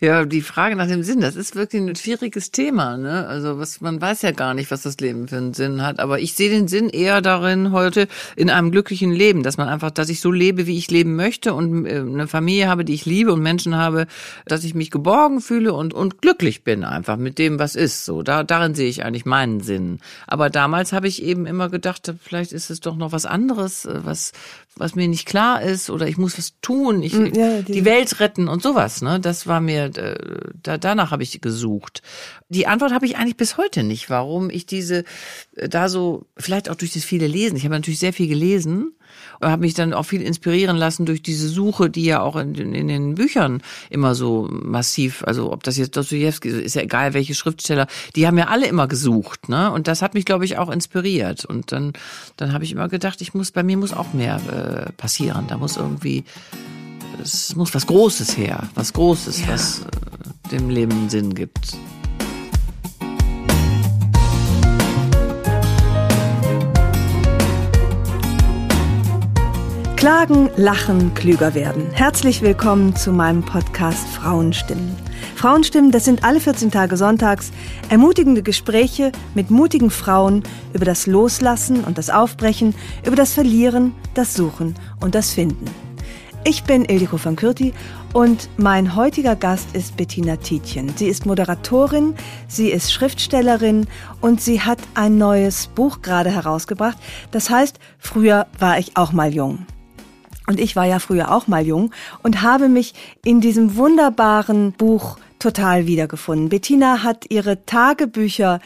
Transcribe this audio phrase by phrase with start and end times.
[0.00, 3.28] Ja, die Frage nach dem Sinn, das ist wirklich ein schwieriges Thema, ne?
[3.28, 6.00] Also was man weiß ja gar nicht, was das Leben für einen Sinn hat.
[6.00, 9.92] Aber ich sehe den Sinn eher darin heute in einem glücklichen Leben, dass man einfach,
[9.92, 13.06] dass ich so lebe, wie ich leben möchte und äh, eine Familie habe, die ich
[13.06, 14.08] liebe und Menschen habe,
[14.46, 18.04] dass ich mich geborgen fühle und und glücklich bin einfach mit dem, was ist.
[18.04, 20.00] So, da darin sehe ich eigentlich meinen Sinn.
[20.26, 24.00] Aber damals habe ich eben immer gedacht, vielleicht ist es doch noch was anderes, äh,
[24.02, 24.32] was
[24.76, 27.84] was mir nicht klar ist oder ich muss was tun, ich mm, ja, die, die
[27.84, 29.02] Welt retten und sowas.
[29.02, 30.16] Ne, das war mir äh,
[30.62, 32.02] da, danach habe ich gesucht.
[32.48, 35.04] Die Antwort habe ich eigentlich bis heute nicht, warum ich diese
[35.56, 37.56] äh, da so vielleicht auch durch das viele Lesen.
[37.56, 38.92] Ich habe natürlich sehr viel gelesen
[39.40, 42.54] und habe mich dann auch viel inspirieren lassen durch diese Suche, die ja auch in,
[42.54, 47.34] in den Büchern immer so massiv, also ob das jetzt Dostoevsky ist ja egal, welche
[47.34, 49.70] Schriftsteller, die haben ja alle immer gesucht, ne?
[49.70, 51.44] Und das hat mich, glaube ich, auch inspiriert.
[51.44, 51.92] Und dann,
[52.36, 55.46] dann habe ich immer gedacht, ich muss, bei mir muss auch mehr äh, passieren.
[55.48, 56.24] Da muss irgendwie
[57.22, 59.48] es muss was Großes her, was Großes, ja.
[59.48, 61.76] was äh, dem Leben Sinn gibt.
[69.96, 71.90] Klagen, lachen, klüger werden.
[71.92, 74.94] Herzlich willkommen zu meinem Podcast Frauenstimmen.
[75.34, 77.52] Frauenstimmen, das sind alle 14 Tage sonntags
[77.88, 80.42] ermutigende Gespräche mit mutigen Frauen
[80.74, 82.74] über das Loslassen und das Aufbrechen,
[83.06, 85.64] über das Verlieren, das Suchen und das Finden.
[86.46, 87.72] Ich bin Ildiko von Kürti
[88.12, 90.94] und mein heutiger Gast ist Bettina Tietjen.
[90.94, 92.14] Sie ist Moderatorin,
[92.48, 93.86] sie ist Schriftstellerin
[94.20, 96.98] und sie hat ein neues Buch gerade herausgebracht.
[97.30, 99.64] Das heißt, früher war ich auch mal jung.
[100.46, 102.92] Und ich war ja früher auch mal jung und habe mich
[103.24, 106.50] in diesem wunderbaren Buch total wiedergefunden.
[106.50, 108.60] Bettina hat ihre Tagebücher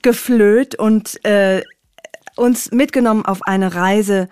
[0.00, 1.62] geflöht und äh,
[2.36, 4.30] uns mitgenommen auf eine Reise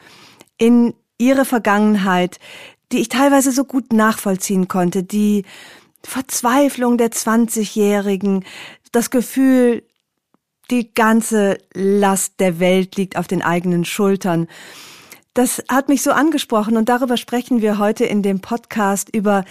[0.56, 2.39] in ihre Vergangenheit,
[2.92, 5.45] die ich teilweise so gut nachvollziehen konnte, die
[6.03, 8.45] Verzweiflung der 20-Jährigen,
[8.92, 9.83] das Gefühl,
[10.70, 14.48] die ganze Last der Welt liegt auf den eigenen Schultern.
[15.35, 19.45] Das hat mich so angesprochen und darüber sprechen wir heute in dem Podcast über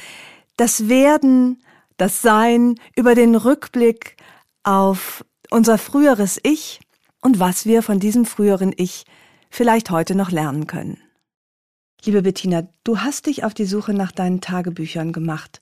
[0.57, 1.63] das Werden,
[1.97, 4.17] das Sein, über den Rückblick
[4.63, 6.79] auf unser früheres Ich
[7.21, 9.05] und was wir von diesem früheren Ich
[9.49, 11.04] vielleicht heute noch lernen können.
[12.05, 15.59] Liebe Bettina, du hast dich auf die Suche nach deinen Tagebüchern gemacht.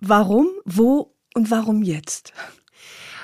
[0.00, 2.32] Warum, wo und warum jetzt?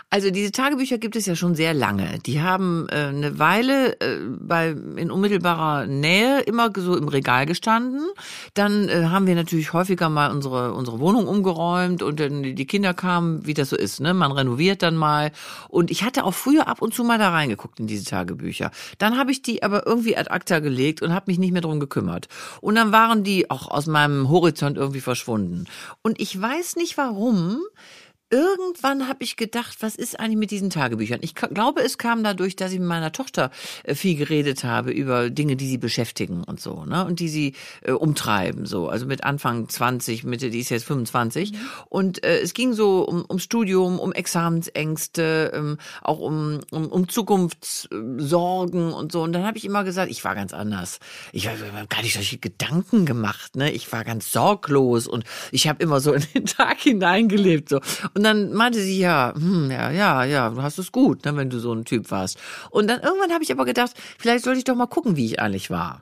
[0.09, 2.21] Also diese Tagebücher gibt es ja schon sehr lange.
[2.25, 8.06] Die haben äh, eine Weile äh, bei in unmittelbarer Nähe immer so im Regal gestanden.
[8.55, 12.94] Dann äh, haben wir natürlich häufiger mal unsere unsere Wohnung umgeräumt und dann die Kinder
[12.94, 14.15] kamen, wie das so ist, ne?
[14.15, 15.33] Man renoviert dann mal
[15.69, 18.71] und ich hatte auch früher ab und zu mal da reingeguckt in diese Tagebücher.
[18.99, 21.81] Dann habe ich die aber irgendwie ad acta gelegt und habe mich nicht mehr drum
[21.81, 22.28] gekümmert.
[22.61, 25.65] Und dann waren die auch aus meinem Horizont irgendwie verschwunden.
[26.03, 27.59] Und ich weiß nicht warum
[28.31, 31.20] irgendwann habe ich gedacht, was ist eigentlich mit diesen Tagebüchern?
[31.22, 33.50] Ich glaube, es kam dadurch, dass ich mit meiner Tochter
[33.84, 37.04] äh, viel geredet habe über Dinge, die sie beschäftigen und so, ne?
[37.04, 38.88] Und die sie äh, umtreiben, so.
[38.88, 41.53] Also mit Anfang 20, Mitte, die ist jetzt 25.
[41.53, 41.59] Mhm.
[41.88, 47.08] Und äh, es ging so um, um Studium, um Examensängste, ähm, auch um, um, um
[47.08, 49.22] Zukunftssorgen und so.
[49.22, 50.98] Und dann habe ich immer gesagt, ich war ganz anders.
[51.32, 51.58] Ich habe
[51.88, 53.70] gar nicht solche Gedanken gemacht, ne?
[53.70, 57.81] Ich war ganz sorglos und ich habe immer so in den Tag hineingelebt, so.
[58.16, 61.50] Und dann meinte sie, ja, hm, ja, ja, ja, du hast es gut, ne, wenn
[61.50, 62.38] du so ein Typ warst.
[62.71, 65.38] Und dann irgendwann habe ich aber gedacht, vielleicht sollte ich doch mal gucken, wie ich
[65.38, 66.00] eigentlich war.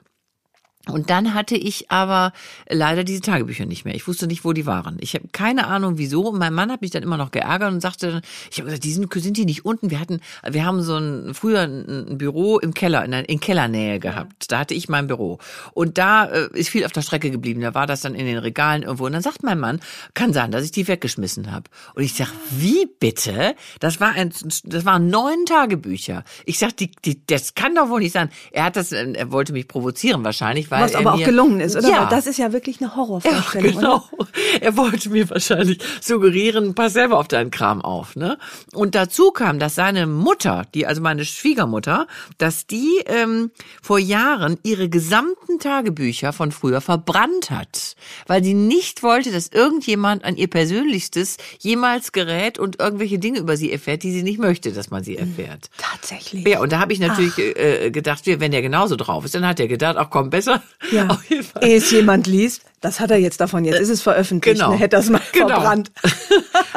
[0.89, 2.31] Und dann hatte ich aber
[2.69, 3.95] leider diese Tagebücher nicht mehr.
[3.95, 4.97] Ich wusste nicht, wo die waren.
[4.99, 6.29] Ich habe keine Ahnung, wieso.
[6.29, 8.91] Und mein Mann hat mich dann immer noch geärgert und sagte, ich habe gesagt, die
[8.91, 9.89] sind, sind die nicht unten?
[9.89, 14.51] Wir hatten, wir haben so ein früher ein Büro im Keller, in, in Kellernähe gehabt.
[14.51, 15.39] Da hatte ich mein Büro.
[15.73, 17.61] Und da äh, ist viel auf der Strecke geblieben.
[17.61, 19.05] Da war das dann in den Regalen irgendwo.
[19.05, 19.79] Und dann sagt mein Mann,
[20.13, 21.69] kann sein, dass ich die weggeschmissen habe.
[21.95, 23.55] Und ich sag, wie bitte?
[23.79, 24.31] Das war ein,
[24.63, 26.23] das waren neun Tagebücher.
[26.45, 28.29] Ich sag, die, die, das kann doch wohl nicht sein.
[28.51, 31.87] Er hat das, er wollte mich provozieren wahrscheinlich weil Was aber auch gelungen ist, oder?
[31.87, 32.01] Ja.
[32.03, 33.73] Weil das ist ja wirklich eine Horrorvorstellung.
[33.73, 34.03] Ja, genau.
[34.11, 34.27] Oder?
[34.61, 38.15] Er wollte mir wahrscheinlich suggerieren, pass selber auf deinen Kram auf.
[38.15, 38.37] Ne?
[38.73, 42.07] Und dazu kam, dass seine Mutter, die also meine Schwiegermutter,
[42.37, 43.51] dass die ähm,
[43.81, 47.95] vor Jahren ihre gesamten Tagebücher von früher verbrannt hat,
[48.27, 53.57] weil sie nicht wollte, dass irgendjemand an ihr Persönlichstes jemals gerät und irgendwelche Dinge über
[53.57, 55.69] sie erfährt, die sie nicht möchte, dass man sie erfährt.
[55.77, 56.47] Tatsächlich.
[56.47, 59.59] Ja, und da habe ich natürlich äh, gedacht, wenn der genauso drauf ist, dann hat
[59.59, 61.07] er gedacht, ach komm, besser ja.
[61.07, 61.63] Auf jeden Fall.
[61.63, 63.65] Ehe es jemand liest, Das hat er jetzt davon.
[63.65, 64.59] Jetzt ist es veröffentlicht.
[64.59, 64.73] Genau.
[64.73, 64.77] Ne?
[64.77, 65.47] Hätte das mal Genau.
[65.49, 65.91] verbrannt.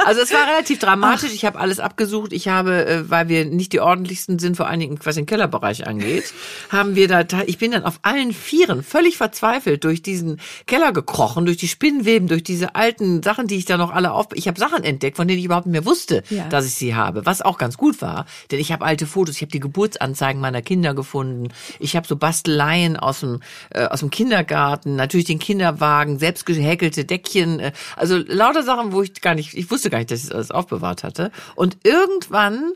[0.07, 1.33] Also es war relativ dramatisch.
[1.35, 2.33] Ich habe alles abgesucht.
[2.33, 5.87] Ich habe, äh, weil wir nicht die ordentlichsten sind, vor allen Dingen was den Kellerbereich
[5.87, 6.33] angeht,
[6.71, 7.25] haben wir da.
[7.47, 12.27] Ich bin dann auf allen Vieren völlig verzweifelt durch diesen Keller gekrochen, durch die Spinnweben,
[12.29, 14.29] durch diese alten Sachen, die ich da noch alle auf.
[14.35, 16.49] Ich habe Sachen entdeckt, von denen ich überhaupt nicht mehr wusste, Ja.
[16.49, 17.27] dass ich sie habe.
[17.27, 19.35] Was auch ganz gut war, denn ich habe alte Fotos.
[19.37, 21.49] Ich habe die Geburtsanzeigen meiner Kinder gefunden.
[21.81, 23.41] Ich habe so Basteleien aus dem
[23.71, 27.61] äh, aus dem Kindergarten, natürlich den Kinderwagen, selbst gehäkelte Deckchen.
[27.61, 30.35] Äh, also lauter Sachen, wo ich gar nicht, ich wusste gar nicht, dass ich das
[30.35, 31.31] alles aufbewahrt hatte.
[31.55, 32.73] Und irgendwann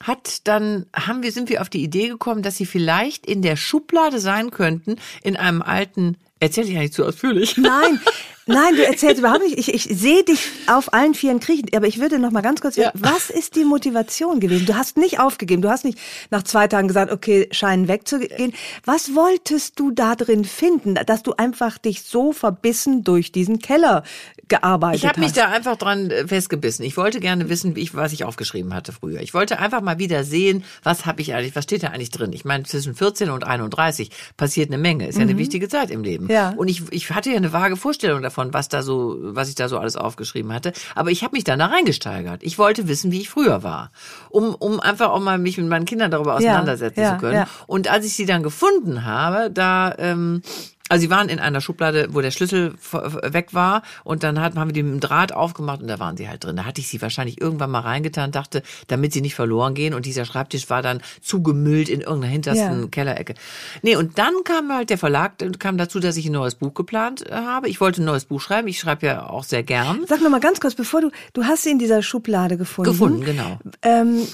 [0.00, 3.56] hat dann haben wir sind wir auf die Idee gekommen, dass sie vielleicht in der
[3.56, 6.16] Schublade sein könnten in einem alten.
[6.40, 7.56] Erzähl ich ja nicht zu ausführlich.
[7.56, 8.00] Nein,
[8.48, 9.58] nein, du erzählst überhaupt nicht.
[9.58, 11.68] Ich, ich sehe dich auf allen Vieren kriechen.
[11.74, 12.90] Aber ich würde noch mal ganz kurz, Ja.
[12.94, 14.66] was ist die Motivation gewesen?
[14.66, 15.62] Du hast nicht aufgegeben.
[15.62, 15.98] Du hast nicht
[16.30, 18.52] nach zwei Tagen gesagt, okay, scheinen wegzugehen.
[18.84, 24.02] Was wolltest du da drin finden, dass du einfach dich so verbissen durch diesen Keller
[24.48, 25.36] gearbeitet Ich habe mich hast?
[25.38, 26.84] da einfach dran äh, festgebissen.
[26.84, 29.20] Ich wollte gerne wissen, wie ich, was ich aufgeschrieben hatte früher.
[29.20, 32.32] Ich wollte einfach mal wieder sehen, was habe ich eigentlich, was steht da eigentlich drin?
[32.32, 35.06] Ich meine, zwischen 14 und 31 passiert eine Menge.
[35.06, 36.24] Ist ja eine wichtige Zeit im Leben.
[36.24, 36.30] Mhm.
[36.30, 36.54] Ja.
[36.56, 39.68] Und ich, ich hatte ja eine vage Vorstellung davon, was da so, was ich da
[39.68, 40.72] so alles aufgeschrieben hatte.
[40.94, 42.42] Aber ich habe mich dann da reingesteigert.
[42.42, 43.90] Ich wollte wissen, wie ich früher war,
[44.30, 47.34] um, um einfach auch mal mich mit meinen Kindern darüber auseinandersetzen ja, zu können.
[47.34, 47.46] ja.
[47.66, 50.42] Und als ich sie dann gefunden habe, da ähm,
[50.88, 54.68] also sie waren in einer Schublade, wo der Schlüssel weg war und dann hat, haben
[54.70, 56.56] wir die mit dem Draht aufgemacht und da waren sie halt drin.
[56.56, 60.06] Da hatte ich sie wahrscheinlich irgendwann mal reingetan, dachte, damit sie nicht verloren gehen und
[60.06, 62.88] dieser Schreibtisch war dann zugemüllt in irgendeiner hintersten Ja.
[62.88, 63.34] Kellerecke.
[63.82, 67.26] Nee, und dann kam halt der Verlag, kam dazu, dass ich ein neues Buch geplant
[67.28, 67.68] äh, habe.
[67.68, 68.68] Ich wollte ein neues Buch schreiben.
[68.68, 70.04] Ich schreibe ja auch sehr gern.
[70.06, 72.90] Sag noch mal ganz kurz, bevor du, du hast sie in dieser Schublade gefunden.
[72.90, 73.58] Gefunden, genau.
[73.82, 74.26] Ähm,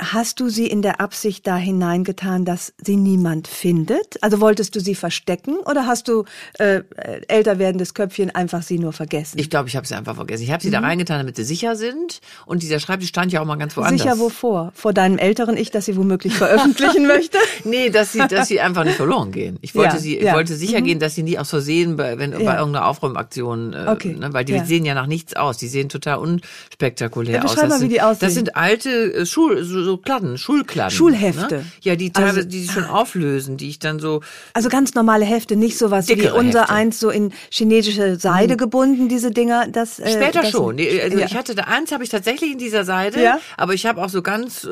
[0.00, 4.16] hast du sie in der Absicht da hineingetan, dass sie niemand findet?
[4.22, 6.24] Also wolltest du sie verstecken oder hast du
[6.58, 6.82] äh,
[7.28, 9.38] älter werdendes Köpfchen einfach sie nur vergessen?
[9.38, 10.42] Ich glaube, ich habe sie einfach vergessen.
[10.44, 12.20] Ich habe sie da reingetan, damit sie sicher sind.
[12.46, 14.00] Und dieser Schreibtisch stand ja auch mal ganz woanders.
[14.00, 14.72] Sicher wovor?
[14.74, 17.38] Vor deinem älteren Ich, das sie womöglich veröffentlichen möchte?
[17.64, 19.58] Nee, dass sie, dass sie einfach nicht verloren gehen.
[19.60, 20.34] Ich wollte Ja, sie, ich ja.
[20.34, 24.14] wollte sicher gehen, dass sie nie aus Versehen bei, wenn, bei irgendeiner Aufräumaktion, äh, Okay,
[24.14, 24.64] ne, weil die ja.
[24.64, 25.58] sehen ja nach nichts aus.
[25.58, 27.54] Die sehen total unspektakulär Ja, aus.
[27.54, 28.18] Das mal, wie sind, die aussehen.
[28.20, 30.96] Das sind alte äh, Schul, so, so Kladden, Schulkladden.
[30.96, 31.56] Schulhefte.
[31.56, 31.66] Ne?
[31.82, 34.20] Ja, die teilweise, Also- die sich schon auflösen, die ich dann so,
[34.54, 36.72] Also ganz normale Hefte, nicht sowas wie unser Hefte.
[36.72, 39.66] eins so in chinesische Seide gebunden, diese Dinger.
[39.68, 40.78] Das, äh, Später das, schon.
[40.78, 41.26] Also ja.
[41.26, 43.38] ich hatte da eins habe ich tatsächlich in dieser Seite, Ja.
[43.56, 44.68] aber ich habe auch so ganz, äh,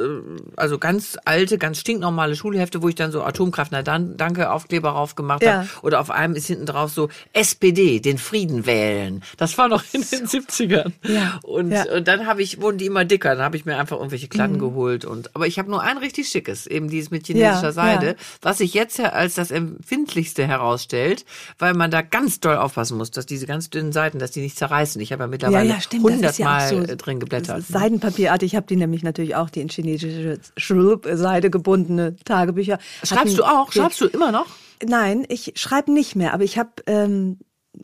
[0.57, 4.91] also ganz alte, ganz stinknormale Schulhefte, wo ich dann so Atomkraft, na dann, danke, Aufkleber
[4.91, 5.53] rauf gemacht Ja.
[5.61, 5.69] habe.
[5.83, 9.23] Oder auf einem ist hinten drauf so SPD, den Frieden wählen.
[9.37, 10.93] Das war noch in den 70ern.
[11.03, 11.39] Ja.
[11.43, 11.85] Und, Ja.
[11.85, 11.97] Mhm.
[11.99, 14.59] und dann habe ich, wurden die immer dicker, dann habe ich mir einfach irgendwelche Klatten
[14.59, 15.05] geholt.
[15.09, 18.15] Und, aber ich habe nur ein richtig schickes, eben dieses mit chinesischer Ja, Seide, ja.
[18.43, 21.25] was sich jetzt ja als das empfindlichste herausstellt,
[21.59, 24.59] weil man da ganz doll aufpassen muss, dass diese ganz dünnen Seiten, dass die nicht
[24.59, 25.01] zerreißen.
[25.01, 27.65] Ich habe ja mittlerweile ist ja hundertmal so, äh, drin geblättert.
[27.67, 28.53] Seidenpapierartig.
[28.53, 32.79] Ich habe die nämlich natürlich auch, die in chinesische Seide gebundene Tagebücher.
[33.03, 33.73] Schreibst du auch?
[33.73, 34.47] Schreibst du immer noch?
[34.85, 37.39] Nein, ich schreibe nicht mehr, aber ich habe ähm,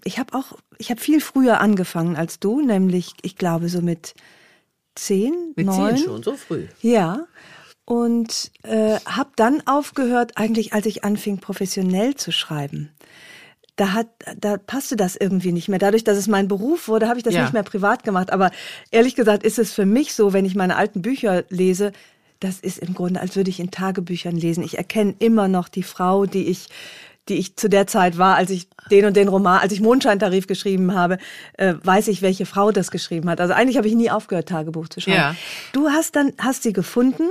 [0.05, 4.15] ich habe auch ich habe viel früher angefangen als du, nämlich ich glaube so mit
[4.95, 5.97] zehn, Mit neun.
[5.97, 6.67] zehn schon, so früh.
[6.81, 7.27] Ja.
[7.85, 12.91] Und äh, habe dann aufgehört, eigentlich als ich anfing, professionell zu schreiben.
[13.77, 14.07] Da hat,
[14.39, 15.81] da passte das irgendwie nicht mehr.
[15.81, 17.43] Dadurch, dass es mein Beruf wurde, habe ich das Ja.
[17.43, 18.33] nicht mehr privat gemacht.
[18.33, 18.51] Aber
[18.91, 21.93] ehrlich gesagt ist es für mich so, wenn ich meine alten Bücher lese,
[22.41, 24.63] das ist im Grunde, als würde ich in Tagebüchern lesen.
[24.65, 26.69] Ich erkenne immer noch die Frau, die ich,
[27.29, 30.47] die ich zu der Zeit war, als ich den und den Roman, als ich Mondscheintarif
[30.47, 31.19] geschrieben habe,
[31.55, 33.41] äh, weiß ich, welche Frau das geschrieben hat.
[33.41, 35.17] Also eigentlich habe ich nie aufgehört, Tagebuch zu schreiben.
[35.17, 35.37] Ja.
[35.73, 37.25] Du hast dann, hast sie gefunden.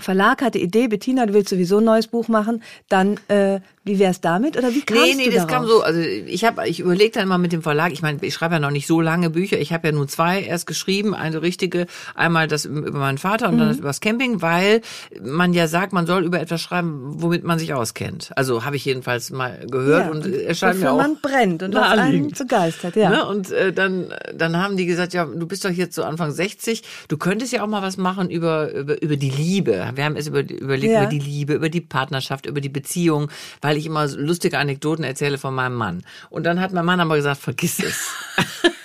[0.00, 2.62] Verlag hatte Idee, Bettina, du willst sowieso ein neues Buch machen.
[2.88, 4.56] Dann, äh, wie wär's damit?
[4.56, 5.62] Oder wie kamst Nee, nee, du das darauf?
[5.62, 8.34] kam so, also ich habe ich überlege dann immer mit dem Verlag, ich meine, ich
[8.34, 11.40] schreibe ja noch nicht so lange Bücher, ich habe ja nur zwei erst geschrieben, eine
[11.42, 13.58] richtige, einmal das über meinen Vater und Mhm.
[13.58, 14.82] dann das über das Camping, weil
[15.22, 18.30] man ja sagt, man soll über etwas schreiben, womit man sich auskennt.
[18.36, 21.62] Also habe ich jedenfalls mal gehört Ja, und und es scheint mir auch man brennt
[21.62, 22.38] und was einen naheliegend.
[22.38, 23.08] begeistert, ja.
[23.10, 23.26] Ne?
[23.26, 26.82] Und äh, dann, dann haben die gesagt, ja, du bist doch jetzt so Anfang 60,
[27.08, 29.87] du könntest ja auch mal was machen über, über, über die Liebe.
[29.96, 31.02] Wir haben es über, überlegt, Ja.
[31.02, 33.30] über die Liebe, über die Partnerschaft, über die Beziehung,
[33.60, 36.02] weil ich immer lustige Anekdoten erzähle von meinem Mann.
[36.30, 38.08] Und dann hat mein Mann aber gesagt, vergiss es.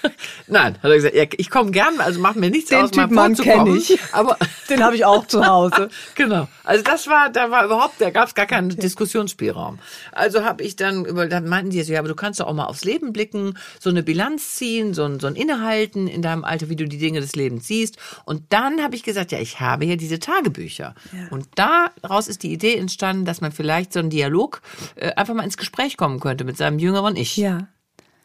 [0.47, 3.11] Nein, hat er gesagt, ja, ich komme gern, also mach mir nichts Den aus, Typ
[3.11, 3.99] Mann vorzukommen, kenn ich.
[4.13, 4.37] Aber
[4.69, 5.89] Den habe ich auch zu Hause.
[6.15, 6.47] genau.
[6.63, 9.79] Also das war, da war überhaupt, da gab es gar keinen Diskussionsspielraum.
[10.11, 12.53] Also habe ich dann über, dann meinten die so, ja, aber du kannst doch auch
[12.53, 16.43] mal aufs Leben blicken, so eine Bilanz ziehen, so ein, so ein Innehalten in deinem
[16.43, 17.97] Alter, wie du die Dinge des Lebens siehst.
[18.25, 20.95] Und dann habe ich gesagt, ja, ich habe ja diese Tagebücher.
[21.11, 21.27] Ja.
[21.29, 24.61] Und daraus ist die Idee entstanden, dass man vielleicht so einen Dialog
[24.95, 27.37] äh, einfach mal ins Gespräch kommen könnte mit seinem jüngeren Ich.
[27.37, 27.67] Ja.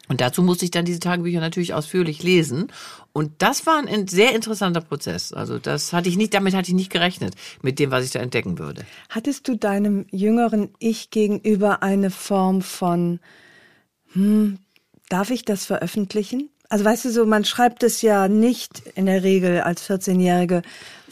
[0.09, 2.67] Und dazu musste ich dann diese Tagebücher natürlich ausführlich lesen.
[3.13, 5.31] Und das war ein sehr interessanter Prozess.
[5.31, 8.19] Also das hatte ich nicht, damit hatte ich nicht gerechnet, mit dem, was ich da
[8.19, 8.85] entdecken würde.
[9.09, 13.19] Hattest du deinem jüngeren Ich gegenüber eine Form von,
[14.13, 14.57] hm,
[15.09, 16.49] darf ich das veröffentlichen?
[16.69, 20.63] Also weißt du so, man schreibt es ja nicht in der Regel als 14-Jährige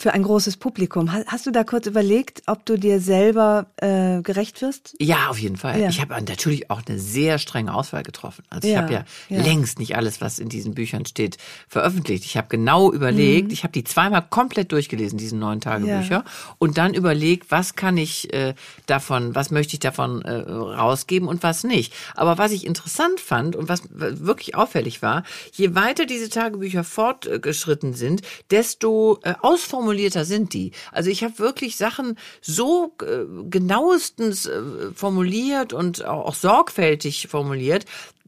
[0.01, 1.11] für ein großes Publikum.
[1.11, 4.95] Hast du da kurz überlegt, ob du dir selber äh, gerecht wirst?
[4.99, 5.79] Ja, auf jeden Fall.
[5.79, 5.89] Ja.
[5.89, 8.43] Ich habe natürlich auch eine sehr strenge Auswahl getroffen.
[8.49, 11.37] Also ja, ich habe ja, ja, längst nicht alles, was in diesen Büchern steht,
[11.67, 12.25] veröffentlicht.
[12.25, 13.53] Ich habe genau überlegt, mhm.
[13.53, 16.23] ich habe die zweimal komplett durchgelesen, diese neun Tagebücher,
[16.59, 18.53] und dann überlegt, was kann ich äh,
[18.85, 21.93] davon, was möchte ich davon äh, rausgeben und was nicht.
[22.15, 27.93] Aber was ich interessant fand und was wirklich auffällig war, je weiter diese Tagebücher fortgeschritten
[27.93, 30.71] sind, desto äh, ausformulierter formulierter sind die.
[30.91, 34.61] Also ich habe wirklich Sachen so äh, genauestens äh,
[34.93, 37.85] formuliert und auch, auch sorgfältig formuliert,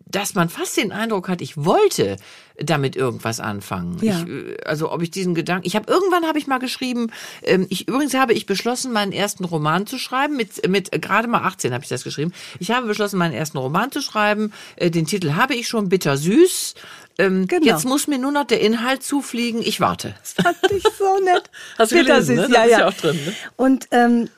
[0.09, 2.17] dass man fast den Eindruck hat, ich wollte
[2.57, 3.97] damit irgendwas anfangen.
[4.01, 4.19] Ja.
[4.19, 7.11] Ich, äh, also ob ich diesen Gedanken, ich habe irgendwann habe ich mal geschrieben,
[7.43, 11.27] ähm, ich übrigens habe ich beschlossen, meinen ersten Roman zu schreiben mit mit äh, gerade
[11.27, 12.33] mal 18 habe ich das geschrieben.
[12.59, 14.51] Ich habe beschlossen, meinen ersten Roman zu schreiben.
[14.75, 16.75] Äh, den Titel habe ich schon, bittersüß.
[17.17, 17.65] Ähm, genau.
[17.65, 19.61] Jetzt muss mir nur noch der Inhalt zufliegen.
[19.61, 20.15] Ich warte.
[20.21, 21.49] Das fand ich so nett.
[21.77, 22.49] Hast du gelesen, ne?
[22.51, 23.19] Ja, ist ja auch drin.
[23.25, 23.33] Ne?
[23.57, 24.29] Und ähm,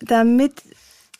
[0.00, 0.62] damit,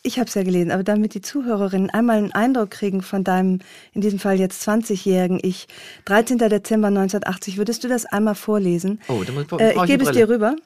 [0.02, 3.60] ich habe es ja gelesen, aber damit die Zuhörerinnen einmal einen Eindruck kriegen von deinem,
[3.92, 5.68] in diesem Fall jetzt 20-jährigen Ich,
[6.06, 6.38] 13.
[6.38, 9.00] Dezember 1980, würdest du das einmal vorlesen?
[9.08, 10.56] Oh, da muss, äh, ich gebe es dir rüber.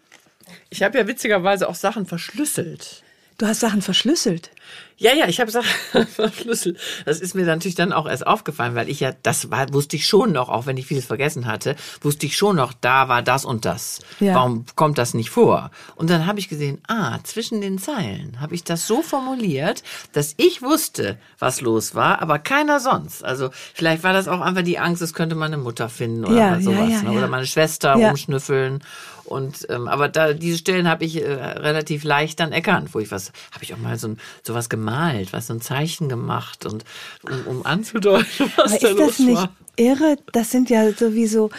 [0.70, 3.02] Ich habe ja witzigerweise auch Sachen verschlüsselt.
[3.38, 4.50] Du hast Sachen verschlüsselt.
[4.96, 5.68] Ja, ja, ich habe Sachen
[6.06, 6.78] verschlüsselt.
[7.04, 10.06] Das ist mir natürlich dann auch erst aufgefallen, weil ich ja, das war, wusste ich
[10.06, 13.44] schon noch, auch wenn ich vieles vergessen hatte, wusste ich schon noch, da war das
[13.44, 13.98] und das.
[14.20, 14.36] Ja.
[14.36, 15.72] Warum kommt das nicht vor?
[15.96, 20.34] Und dann habe ich gesehen, ah, zwischen den Zeilen habe ich das so formuliert, dass
[20.36, 23.24] ich wusste, was los war, aber keiner sonst.
[23.24, 26.60] Also vielleicht war das auch einfach die Angst, es könnte meine Mutter finden oder ja,
[26.60, 27.10] sowas, ja, ne?
[27.10, 28.82] oder meine Schwester rumschnüffeln.
[29.24, 33.10] Und ähm, aber da diese Stellen habe ich äh, relativ leicht dann erkannt, wo ich
[33.10, 36.84] was habe ich auch mal so so was gemalt, was so ein Zeichen gemacht und
[37.22, 40.16] um, um anzudeuten, was aber da ist das nicht irre?
[40.32, 41.50] Das sind ja sowieso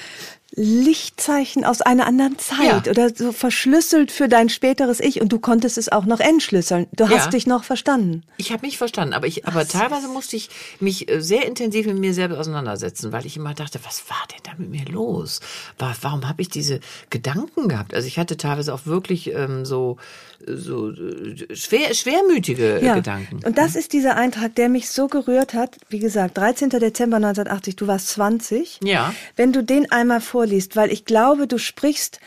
[0.55, 2.91] Lichtzeichen aus einer anderen Zeit ja.
[2.91, 6.87] oder so verschlüsselt für dein späteres Ich und du konntest es auch noch entschlüsseln.
[6.93, 7.31] Du hast ja.
[7.31, 8.23] dich noch verstanden.
[8.37, 11.99] Ich habe mich verstanden, aber ich aber teilweise musste ich mich äh, sehr intensiv mit
[11.99, 15.41] mir selbst auseinandersetzen, weil ich immer dachte, was war denn da mit mir los?
[15.77, 17.93] Warum habe ich diese Gedanken gehabt?
[17.93, 19.97] Also ich hatte teilweise auch wirklich ähm, so
[20.45, 22.95] so äh, schwer, schwermütige ja.
[22.95, 23.39] Gedanken.
[23.45, 25.77] Und das ist dieser Eintrag, der mich so gerührt hat.
[25.89, 26.69] Wie gesagt, 13.
[26.69, 28.79] Dezember 1980, du warst 20.
[28.83, 29.13] Ja.
[29.35, 32.19] Wenn du den einmal vorliest, weil ich glaube, du sprichst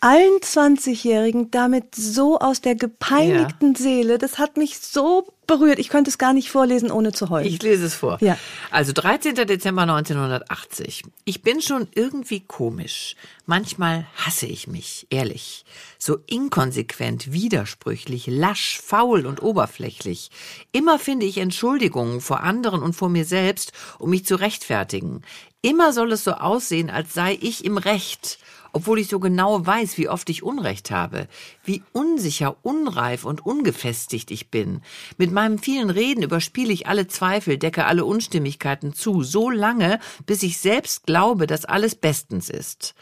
[0.00, 3.78] allen 20-Jährigen damit so aus der gepeinigten ja.
[3.78, 4.18] Seele.
[4.18, 5.80] Das hat mich so berührt.
[5.80, 7.46] Ich könnte es gar nicht vorlesen, ohne zu heulen.
[7.46, 8.18] Ich lese es vor.
[8.20, 8.38] Ja.
[8.70, 9.34] Also 13.
[9.34, 11.02] Dezember 1980.
[11.24, 13.16] Ich bin schon irgendwie komisch.
[13.46, 15.64] Manchmal hasse ich mich, ehrlich.
[15.98, 20.30] So inkonsequent, widersprüchlich, lasch, faul und oberflächlich.
[20.70, 25.22] Immer finde ich Entschuldigungen vor anderen und vor mir selbst, um mich zu rechtfertigen.
[25.62, 28.38] Immer soll es so aussehen, als sei ich im Recht
[28.72, 31.28] obwohl ich so genau weiß, wie oft ich Unrecht habe,
[31.64, 34.82] wie unsicher, unreif und ungefestigt ich bin.
[35.18, 40.42] Mit meinem vielen Reden überspiele ich alle Zweifel, decke alle Unstimmigkeiten zu, so lange, bis
[40.42, 42.94] ich selbst glaube, dass alles bestens ist.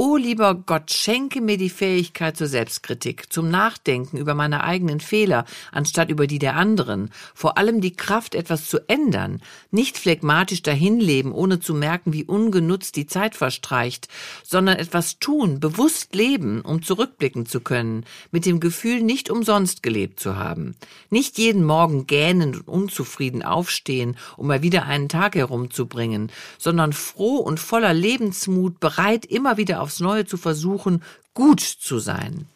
[0.00, 5.44] O lieber Gott, schenke mir die Fähigkeit zur Selbstkritik, zum Nachdenken über meine eigenen Fehler,
[5.72, 11.32] anstatt über die der anderen, vor allem die Kraft, etwas zu ändern, nicht phlegmatisch dahinleben,
[11.32, 14.06] ohne zu merken, wie ungenutzt die Zeit verstreicht,
[14.44, 20.20] sondern etwas tun, bewusst leben, um zurückblicken zu können, mit dem Gefühl, nicht umsonst gelebt
[20.20, 20.76] zu haben,
[21.10, 27.38] nicht jeden Morgen gähnend und unzufrieden aufstehen, um mal wieder einen Tag herumzubringen, sondern froh
[27.38, 31.02] und voller Lebensmut, bereit, immer wieder aufs Neue zu versuchen,
[31.32, 32.46] gut zu sein.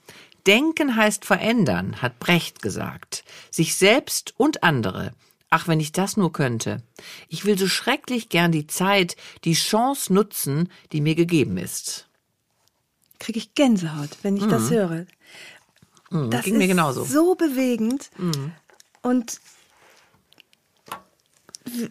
[0.46, 3.24] Denken heißt verändern, hat Brecht gesagt.
[3.50, 5.12] Sich selbst und andere.
[5.48, 6.82] Ach, wenn ich das nur könnte.
[7.28, 12.06] Ich will so schrecklich gern die Zeit, die Chance nutzen, die mir gegeben ist.
[13.18, 14.50] Kriege ich Gänsehaut, wenn ich mhm.
[14.50, 15.06] das höre.
[16.10, 17.04] Mhm, das ging ist mir genauso.
[17.04, 18.10] so bewegend.
[18.18, 18.52] Mhm.
[19.00, 19.40] Und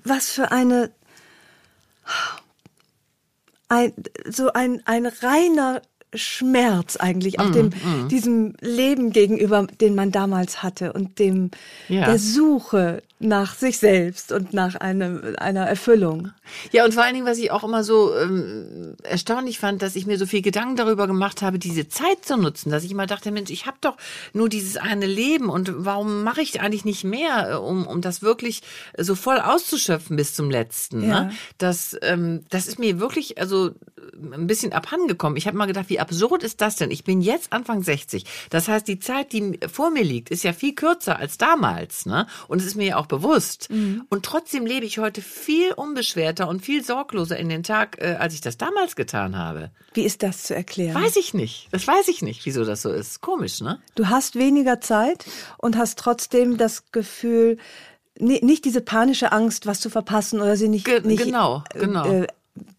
[0.03, 0.91] was für eine
[3.71, 3.93] ein,
[4.29, 5.81] so ein, ein reiner
[6.13, 8.07] Schmerz eigentlich auch mm, dem mm.
[8.09, 11.51] diesem Leben gegenüber, den man damals hatte und dem
[11.87, 12.05] ja.
[12.05, 16.31] der Suche nach sich selbst und nach einem, einer Erfüllung.
[16.71, 20.05] Ja, und vor allen Dingen, was ich auch immer so ähm, erstaunlich fand, dass ich
[20.05, 23.31] mir so viel Gedanken darüber gemacht habe, diese Zeit zu nutzen, dass ich immer dachte,
[23.31, 23.97] Mensch, ich habe doch
[24.33, 28.21] nur dieses eine Leben und warum mache ich eigentlich nicht mehr, äh, um, um das
[28.21, 28.61] wirklich
[28.97, 31.03] so voll auszuschöpfen bis zum letzten?
[31.03, 31.23] Ja.
[31.25, 31.31] Ne?
[31.57, 33.71] Das, ähm, das ist mir wirklich also
[34.33, 35.37] ein bisschen abhandengekommen.
[35.37, 36.91] Ich habe mal gedacht, wie absurd ist das denn?
[36.91, 38.25] Ich bin jetzt Anfang 60.
[38.49, 42.05] Das heißt, die Zeit, die vor mir liegt, ist ja viel kürzer als damals.
[42.05, 42.27] Ne?
[42.47, 43.69] Und es ist mir ja auch bewusst.
[43.69, 44.03] Mhm.
[44.09, 48.33] Und trotzdem lebe ich heute viel unbeschwerter und viel sorgloser in den Tag, äh, als
[48.33, 49.69] ich das damals getan habe.
[49.93, 50.95] Wie ist das zu erklären?
[50.95, 51.67] Weiß ich nicht.
[51.71, 53.21] Das weiß ich nicht, wieso das so ist.
[53.21, 53.79] Komisch, ne?
[53.93, 55.25] Du hast weniger Zeit
[55.59, 57.57] und hast trotzdem das Gefühl,
[58.17, 62.05] ni- nicht diese panische Angst, was zu verpassen oder sie nicht, Ge- nicht genau, genau.
[62.09, 62.27] Äh,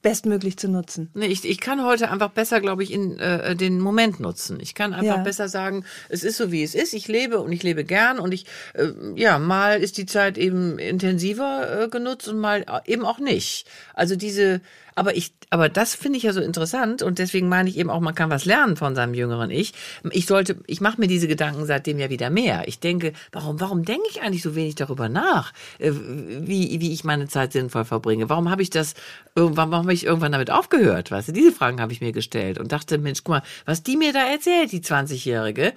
[0.02, 1.10] bestmöglich zu nutzen.
[1.14, 4.58] Nee, ich, ich kann heute einfach besser, glaube ich, in äh, den Moment nutzen.
[4.60, 5.22] Ich kann einfach Ja.
[5.22, 6.92] besser sagen, es ist so wie es ist.
[6.92, 10.78] Ich lebe und ich lebe gern und ich äh, ja mal ist die Zeit eben
[10.78, 13.66] intensiver äh, genutzt und mal eben auch nicht.
[13.94, 14.60] Also diese,
[14.94, 18.00] aber ich, aber das finde ich ja so interessant und deswegen meine ich eben auch,
[18.00, 19.72] man kann was lernen von seinem jüngeren Ich.
[20.10, 22.64] Ich sollte, ich mache mir diese Gedanken seitdem ja wieder mehr.
[22.66, 27.04] Ich denke, warum, warum denke ich eigentlich so wenig darüber nach, äh, wie wie ich
[27.04, 28.28] meine Zeit sinnvoll verbringe?
[28.28, 28.94] Warum habe ich das
[29.34, 31.10] warum habe ich irgendwann damit aufgehört?
[31.10, 33.96] Weißt du, diese Fragen habe ich mir gestellt und dachte, Mensch, guck mal, was die
[33.96, 35.72] mir da erzählt, die 20-Jährige,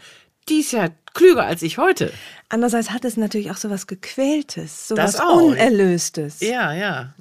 [0.50, 2.14] die ist ja klüger als ich heute.
[2.50, 5.42] Andererseits hat es natürlich auch so was Gequältes, so Das was auch.
[5.42, 6.42] Unerlöstes.
[6.42, 7.16] Ja, ja.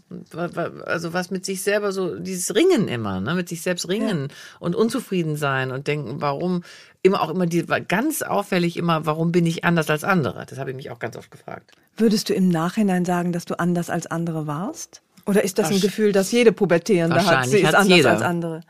[0.85, 4.29] Also was mit sich selber so, dieses Ringen immer, ne, mit sich selbst ringen
[4.61, 6.63] und unzufrieden sein und denken, warum
[7.03, 10.45] immer auch immer die, ganz auffällig immer, warum bin ich anders als andere?
[10.47, 11.73] Das habe ich mich auch ganz oft gefragt.
[11.97, 15.01] Würdest du im Nachhinein sagen, dass du anders als andere warst?
[15.27, 17.47] Oder ist das ein Gefühl, das jede Pubertierende hat?
[17.47, 18.11] Sie ist anders jeder.
[18.11, 18.61] als andere.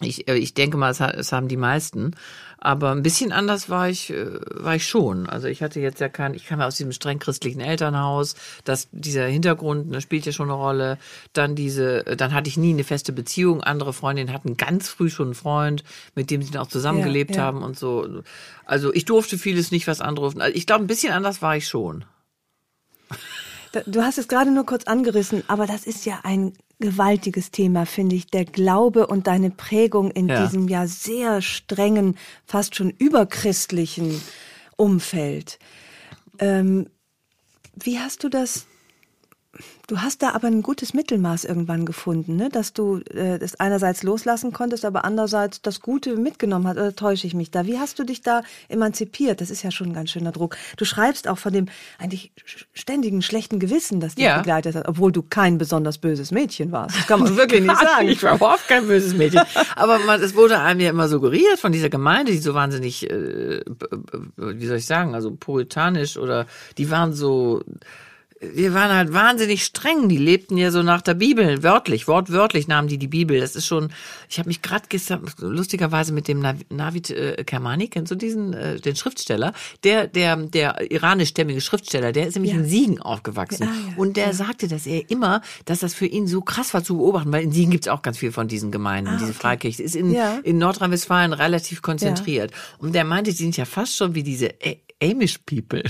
[0.00, 2.16] Ich, äh, ich denke mal, es haben die meisten.
[2.64, 5.28] Aber ein bisschen anders war ich, äh, war ich schon.
[5.28, 8.36] Also ich hatte jetzt ja kein, ich kam ja aus diesem streng christlichen Elternhaus.
[8.64, 10.98] Das, dieser Hintergrund ne, spielt ja schon eine Rolle.
[11.34, 13.62] Dann diese, äh, dann hatte ich nie eine feste Beziehung.
[13.62, 17.36] Andere Freundinnen hatten ganz früh schon einen Freund, mit dem sie dann auch zusammengelebt Ja,
[17.36, 17.42] ja.
[17.42, 18.22] haben und so.
[18.64, 20.32] Also ich durfte vieles nicht, was andere.
[20.38, 22.06] Also ich glaube, ein bisschen anders war ich schon.
[23.86, 28.16] Du hast es gerade nur kurz angerissen, aber das ist ja ein gewaltiges Thema, finde
[28.16, 28.26] ich.
[28.26, 30.42] Der Glaube und deine Prägung in Ja.
[30.42, 32.16] diesem ja sehr strengen,
[32.46, 34.20] fast schon überchristlichen
[34.76, 35.58] Umfeld.
[36.38, 36.88] Ähm,
[37.74, 38.66] wie hast du das?
[39.86, 42.48] Du hast da aber ein gutes Mittelmaß irgendwann gefunden, ne?
[42.48, 46.76] dass du äh, das einerseits loslassen konntest, aber andererseits das Gute mitgenommen hast.
[46.76, 47.66] Oder täusche ich mich da?
[47.66, 49.42] Wie hast du dich da emanzipiert?
[49.42, 50.56] Das ist ja schon ein ganz schöner Druck.
[50.78, 51.66] Du schreibst auch von dem
[51.98, 52.32] eigentlich
[52.72, 54.38] ständigen schlechten Gewissen, das dich Ja.
[54.38, 56.96] begleitet hat, obwohl du kein besonders böses Mädchen warst.
[56.96, 58.08] Das kann man wirklich nicht sagen.
[58.08, 59.42] Ich war überhaupt kein böses Mädchen.
[59.76, 63.60] Aber man, es wurde einem ja immer suggeriert von dieser Gemeinde, die so wahnsinnig, äh,
[64.38, 66.46] wie soll ich sagen, also puritanisch oder
[66.78, 67.62] die waren so,
[68.54, 70.08] wir waren halt wahnsinnig streng.
[70.08, 73.40] Die lebten ja so nach der Bibel, wörtlich, wortwörtlich nahmen die die Bibel.
[73.40, 73.90] Das ist schon,
[74.28, 78.52] ich habe mich gerade gestern lustigerweise mit dem Nav- Navid äh, Kermani, kennst du diesen,
[78.52, 79.52] äh, den Schriftsteller?
[79.84, 82.58] Der, der, der iranischstämmige Schriftsteller, der ist nämlich Ja.
[82.58, 83.68] in Siegen aufgewachsen.
[83.68, 83.96] Ah, ja.
[83.96, 87.32] Und der sagte, dass er immer, dass das für ihn so krass war zu beobachten,
[87.32, 89.82] weil in Siegen gibt's auch ganz viel von diesen Gemeinden, diese Freikirche.
[89.82, 90.38] Ist in, Ja.
[90.42, 92.52] in Nordrhein-Westfalen relativ konzentriert.
[92.78, 94.50] Und der meinte, die sind ja fast schon wie diese
[95.02, 95.82] Amish People.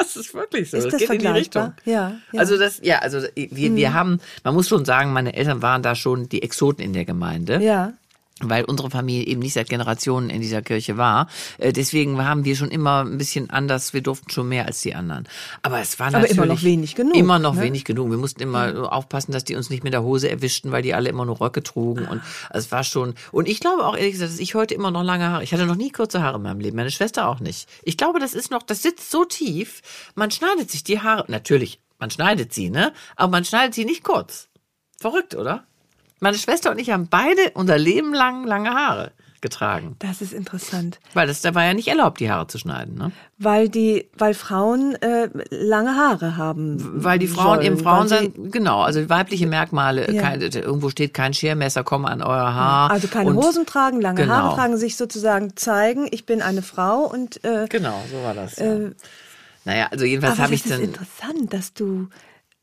[0.00, 0.78] Das ist wirklich so.
[0.78, 1.26] Ist das geht in die?
[1.26, 1.74] Richtung.
[1.84, 2.40] Ja, ja.
[2.40, 5.94] Also das, ja, also wir, wir haben, man muss schon sagen, meine Eltern waren da
[5.94, 7.92] schon die Exoten in der Gemeinde Ja.
[8.42, 11.28] Weil unsere Familie eben nicht seit Generationen in dieser Kirche war.
[11.58, 14.94] Äh, Deswegen haben wir schon immer ein bisschen anders, wir durften schon mehr als die
[14.94, 15.26] anderen.
[15.62, 17.62] Aber es war Aber natürlich immer noch wenig genug, Immer noch ne?
[17.62, 18.10] wenig genug.
[18.10, 21.08] Wir mussten immer aufpassen, dass die uns nicht mit der Hose erwischten, weil die alle
[21.08, 24.38] immer nur Röcke trugen und es war schon und ich glaube auch ehrlich gesagt, dass
[24.38, 25.42] ich heute immer noch lange Haare.
[25.42, 27.68] Ich hatte noch nie kurze Haare in meinem Leben, meine Schwester auch nicht.
[27.82, 29.80] Ich glaube, das ist noch, das sitzt so tief,
[30.14, 32.92] man schneidet sich die Haare natürlich, man schneidet sie, ne?
[33.16, 34.48] Aber man schneidet sie nicht kurz.
[34.98, 35.64] Verrückt, oder?
[36.20, 39.96] Meine Schwester und ich haben beide unser Leben lang lange Haare getragen.
[40.00, 41.00] Das ist interessant.
[41.14, 43.10] Weil das da war ja nicht erlaubt, die Haare zu schneiden, ne?
[43.38, 46.76] Weil die, weil Frauen äh, lange Haare haben.
[47.02, 50.20] Weil die Frauen sollen, eben Frauen sind, genau, also weibliche Merkmale, Ja.
[50.20, 52.90] kein, irgendwo steht kein Schermesser, komm an euer Haar.
[52.90, 54.34] Also keine und, Hosen tragen, lange genau.
[54.34, 58.56] Haare tragen, sich sozusagen zeigen, ich bin eine Frau und äh, Genau, so war das.
[58.58, 58.76] Ja.
[59.64, 60.82] naja, also jedenfalls habe das ich ist dann.
[60.82, 62.08] interessant, dass du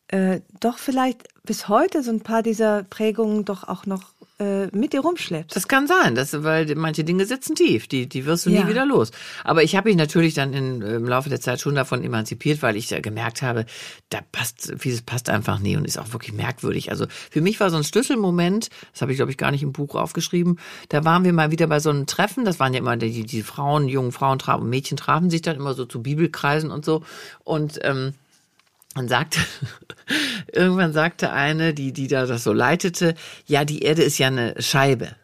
[0.10, 4.04] äh, doch vielleicht bis heute so ein paar dieser Prägungen doch auch noch
[4.40, 5.56] äh, mit dir rumschleppst.
[5.56, 8.64] Das kann sein, das, weil manche Dinge sitzen tief, die, die wirst du Ja.
[8.64, 9.12] nie wieder los.
[9.44, 12.76] Aber ich habe mich natürlich dann in, im Laufe der Zeit schon davon emanzipiert, weil
[12.76, 13.66] ich da gemerkt habe,
[14.10, 16.92] da passt, vieles passt einfach nie und ist auch wirklich merkwürdig.
[16.92, 19.72] Also für mich war so ein Schlüsselmoment, das habe ich glaube ich gar nicht im
[19.72, 22.96] Buch aufgeschrieben, da waren wir mal wieder bei so einem Treffen, das waren ja immer
[22.98, 26.86] die, die Frauen, jungen Frauen trafen, Mädchen trafen sich dann immer so zu Bibelkreisen und
[26.86, 27.02] so
[27.44, 28.14] und ähm,
[28.98, 29.40] und sagte,
[30.52, 34.62] irgendwann sagte eine, die, die da das so leitete, ja, die Erde ist ja eine
[34.62, 35.16] Scheibe.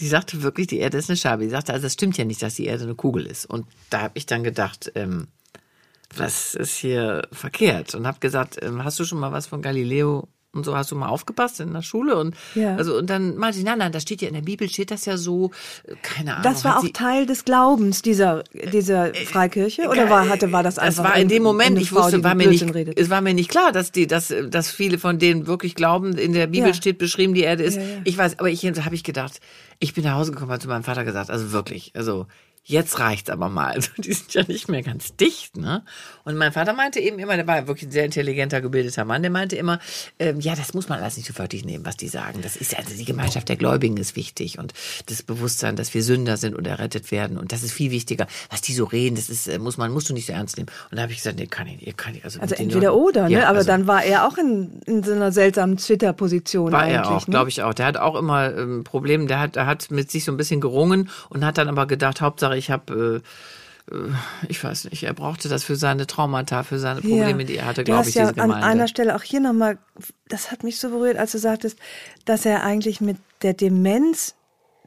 [0.00, 1.44] Die sagte wirklich, die Erde ist eine Scheibe.
[1.44, 3.46] Die sagte, also das stimmt ja nicht, dass die Erde eine Kugel ist.
[3.46, 5.28] Und da habe ich dann gedacht, ähm,
[6.14, 7.94] was ist hier verkehrt?
[7.94, 10.96] Und habe gesagt, ähm, hast du schon mal was von Galileo und so hast du
[10.96, 12.76] mal aufgepasst in der Schule und ja.
[12.76, 15.04] also und dann meinte ich, nein, nein, da steht ja in der Bibel steht das
[15.04, 15.50] ja so,
[15.84, 16.44] äh, keine Ahnung.
[16.44, 20.78] Das war auch Teil des Glaubens dieser dieser äh, Freikirche oder war hatte war das
[20.78, 21.04] einfach?
[21.04, 22.64] Das war in dem Moment, ich wusste, war mir nicht,
[22.96, 26.32] es war mir nicht klar, dass die, dass dass viele von denen wirklich glauben, in
[26.32, 26.74] der Bibel ja.
[26.74, 27.76] steht beschrieben, die Erde ist.
[27.76, 29.40] Ja, ich weiß, aber ich habe ich gedacht,
[29.78, 32.26] ich bin nach Hause gekommen, habe zu meinem Vater gesagt, also wirklich, also
[32.66, 33.66] jetzt reicht's aber mal.
[33.76, 35.82] Also die sind ja nicht mehr ganz dicht, ne?
[36.24, 39.30] Und mein Vater meinte eben immer, der war wirklich ein sehr intelligenter, gebildeter Mann, der
[39.30, 39.80] meinte immer,
[40.18, 42.40] ähm, ja, das muss man alles nicht so wörtlich nehmen, was die sagen.
[42.42, 44.72] Das ist ja, also die Gemeinschaft der Gläubigen ist wichtig und
[45.06, 48.26] das Bewusstsein, dass wir Sünder sind und errettet werden und das ist viel wichtiger.
[48.50, 50.70] Was die so reden, das ist, äh, muss man, musst du nicht so ernst nehmen.
[50.90, 52.24] Und da habe ich gesagt, nee, kann ich, kann ich.
[52.24, 53.30] Also, also entweder Leuten, oder, ne?
[53.30, 57.10] Ja, aber also, dann war er auch in, in so einer seltsamen Twitter-Position War er
[57.10, 57.30] auch, ne?
[57.32, 57.74] glaube ich auch.
[57.74, 60.60] Der hat auch immer ähm, Probleme, der hat, der hat mit sich so ein bisschen
[60.60, 64.10] gerungen und hat dann aber gedacht, Hauptsache ich habe äh, äh,
[64.48, 67.46] ich weiß nicht, er brauchte das für seine Traumata, für seine Probleme, ja.
[67.46, 68.56] die er hatte, glaube ich, ja diese Gemeinde.
[68.56, 69.78] an einer Stelle auch hier nochmal,
[70.28, 71.78] das hat mich so berührt, als du sagtest,
[72.24, 74.34] dass er eigentlich mit der Demenz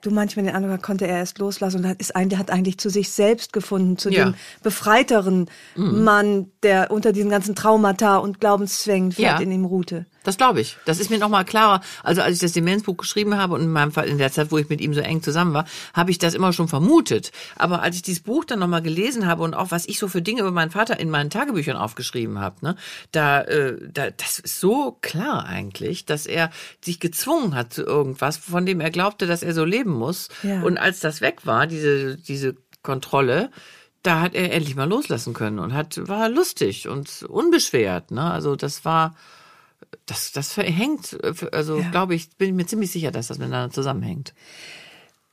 [0.01, 3.09] du manchmal den Eindruck konnte er erst loslassen und hat, ist, hat eigentlich zu sich
[3.09, 4.25] selbst gefunden, zu ja.
[4.25, 6.03] dem befreiteren mhm.
[6.03, 10.05] Mann, der unter diesen ganzen Traumata und Glaubenszwängen vielleicht in ihm ruhte.
[10.23, 10.77] Das glaube ich.
[10.85, 11.81] Das ist mir nochmal klarer.
[12.03, 14.57] Also als ich das Demenzbuch geschrieben habe und in meinem Fall in der Zeit, wo
[14.57, 17.31] ich mit ihm so eng zusammen war, habe ich das immer schon vermutet.
[17.55, 20.21] Aber als ich dieses Buch dann nochmal gelesen habe und auch was ich so für
[20.21, 22.75] Dinge über meinen Vater in meinen Tagebüchern aufgeschrieben habe, ne,
[23.11, 26.49] da, äh, da, das ist so klar eigentlich, dass er
[26.83, 30.29] sich gezwungen hat zu irgendwas, von dem er glaubte, dass er so leben muss.
[30.43, 30.61] Ja.
[30.61, 33.51] Und als das weg war, diese, diese Kontrolle,
[34.03, 38.31] da hat er endlich mal loslassen können und hat, war lustig und unbeschwert, ne?
[38.31, 39.15] Also das war,
[40.05, 41.17] das, das hängt,
[41.53, 41.89] also ja.
[41.91, 44.33] glaube ich, bin ich mir ziemlich sicher, dass das miteinander zusammenhängt.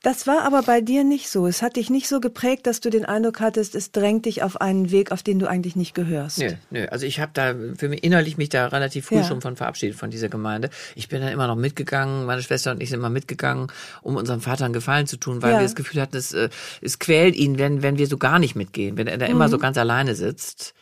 [0.03, 1.47] Das war aber bei dir nicht so.
[1.47, 4.61] Es hat dich nicht so geprägt, dass du den Eindruck hattest, es drängt dich auf
[4.61, 6.37] einen Weg, auf den du eigentlich nicht gehörst.
[6.37, 6.85] Nö, nö.
[6.85, 9.23] Also ich habe da für mich innerlich mich da relativ früh ja.
[9.23, 10.69] schon von verabschiedet von dieser Gemeinde.
[10.93, 13.67] Ich bin dann immer noch mitgegangen, meine Schwester und ich sind immer mitgegangen,
[14.03, 15.57] um unserem Vater einen Gefallen zu tun, weil ja.
[15.57, 16.49] wir das Gefühl hatten, es, äh,
[16.81, 19.31] es quält ihn, wenn, wenn wir so gar nicht mitgehen, wenn er da mhm.
[19.31, 20.75] immer so ganz alleine sitzt.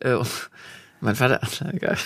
[0.00, 0.18] Äh,
[1.00, 1.40] mein Vater,
[1.72, 1.96] egal.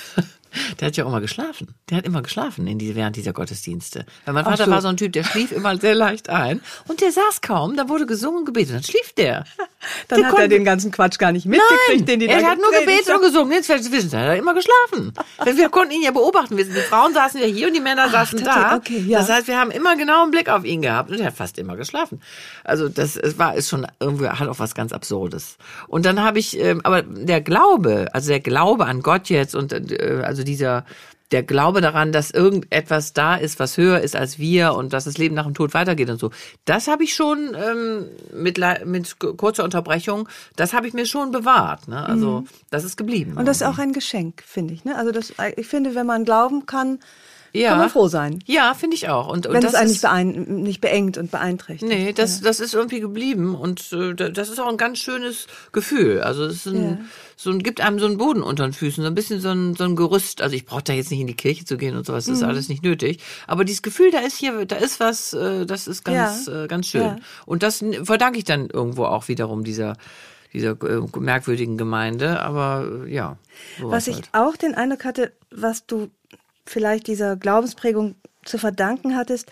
[0.80, 1.74] Der hat ja auch mal geschlafen.
[1.90, 4.06] Der hat immer geschlafen in die, während dieser Gottesdienste.
[4.24, 4.70] Weil mein Vater so.
[4.70, 6.60] war so ein Typ, der schlief immer sehr leicht ein.
[6.88, 8.74] Und der saß kaum, da wurde gesungen und gebetet.
[8.74, 9.44] Dann schlief der.
[10.08, 12.58] Dann der hat er den ganzen Quatsch gar nicht mitgekriegt, Nein, den die er hat
[12.58, 13.52] nur gebetet und gesungen.
[13.52, 15.12] Jetzt wissen Sie, er hat immer geschlafen.
[15.44, 16.56] wir konnten ihn ja beobachten.
[16.56, 18.76] Die Frauen saßen ja hier und die Männer Ach, saßen da.
[18.76, 19.18] Okay, ja.
[19.18, 21.58] Das heißt, wir haben immer genau einen Blick auf ihn gehabt und er hat fast
[21.58, 22.20] immer geschlafen.
[22.64, 25.56] Also das es war ist schon irgendwie hat auch was ganz Absurdes.
[25.88, 29.72] Und dann habe ich, ähm, aber der Glaube, also der Glaube an Gott jetzt und
[29.72, 30.84] äh, also dieser
[31.32, 35.18] der Glaube daran, dass irgendetwas da ist, was höher ist als wir und dass das
[35.18, 36.30] Leben nach dem Tod weitergeht und so.
[36.64, 41.88] Das habe ich schon ähm, mit, mit kurzer Unterbrechung, das habe ich mir schon bewahrt.
[41.88, 42.04] Ne?
[42.04, 42.48] Also mhm.
[42.70, 43.36] das ist geblieben.
[43.36, 44.84] Und das ist auch ein Geschenk, finde ich.
[44.84, 44.96] Ne?
[44.96, 46.98] Also das, ich finde, wenn man glauben kann,
[47.52, 47.70] ja.
[47.70, 48.42] kann man froh sein.
[48.46, 49.28] Ja, finde ich auch.
[49.28, 50.28] Und, und Wenn es einen nicht, beein
[50.62, 51.90] nicht beengt und beeinträchtigt.
[51.90, 52.44] Nee, das, ja.
[52.44, 56.20] das ist irgendwie geblieben und äh, das ist auch ein ganz schönes Gefühl.
[56.20, 56.98] Also es ist ein, ja.
[57.36, 59.74] so ein, gibt einem so einen Boden unter den Füßen, so ein bisschen so ein,
[59.74, 60.40] so ein Gerüst.
[60.40, 62.42] Also ich brauche da jetzt nicht in die Kirche zu gehen und sowas, das mhm.
[62.42, 63.20] ist alles nicht nötig.
[63.46, 66.64] Aber dieses Gefühl, da ist hier, da ist was, äh, das ist ganz, ja.
[66.64, 67.20] äh, ganz schön.
[67.46, 69.96] Und das verdanke ich dann irgendwo auch wiederum dieser
[70.52, 73.38] dieser äh, merkwürdigen Gemeinde, aber äh, ja.
[73.80, 74.28] Was ich halt.
[74.32, 76.10] auch den Eindruck hatte, was du
[76.66, 79.50] vielleicht dieser Glaubensprägung zu verdanken hattest.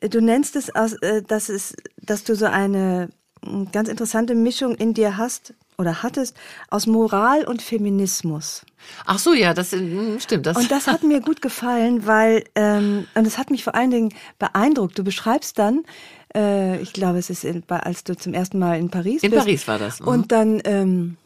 [0.00, 3.08] Du nennst es, äh, dass, es, dass du so eine
[3.44, 6.36] hm, ganz interessante Mischung in dir hast oder hattest
[6.70, 8.64] aus Moral und Feminismus.
[9.04, 10.46] Ach so, ja, das hm, stimmt.
[10.46, 10.56] Das.
[10.56, 14.14] Und das hat mir gut gefallen, weil ähm, und es hat mich vor allen Dingen
[14.38, 14.98] beeindruckt.
[14.98, 15.84] Du beschreibst dann,
[16.34, 19.32] äh, ich glaube, es ist in, als du zum ersten Mal in Paris in bist.
[19.32, 20.00] In Paris war das.
[20.00, 20.08] Mhm.
[20.08, 21.16] Und dann ähm,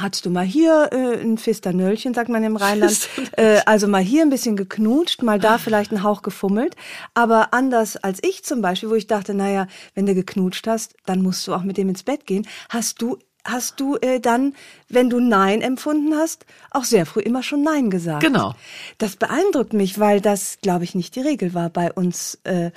[0.00, 3.08] Hattest du mal hier äh, ein Fisternöllchen, sagt man im Rheinland.
[3.32, 6.76] äh, also mal hier ein bisschen geknutscht, mal da vielleicht einen Hauch gefummelt.
[7.14, 11.22] Aber anders als ich zum Beispiel, wo ich dachte, naja, wenn du geknutscht hast, dann
[11.22, 12.46] musst du auch mit dem ins Bett gehen.
[12.68, 14.54] Hast du hast du äh, dann,
[14.88, 18.22] wenn du Nein empfunden hast, auch sehr früh immer schon Nein gesagt.
[18.22, 18.54] Genau.
[18.98, 22.70] Das beeindruckt mich, weil das, glaube ich, nicht die Regel war bei uns äh,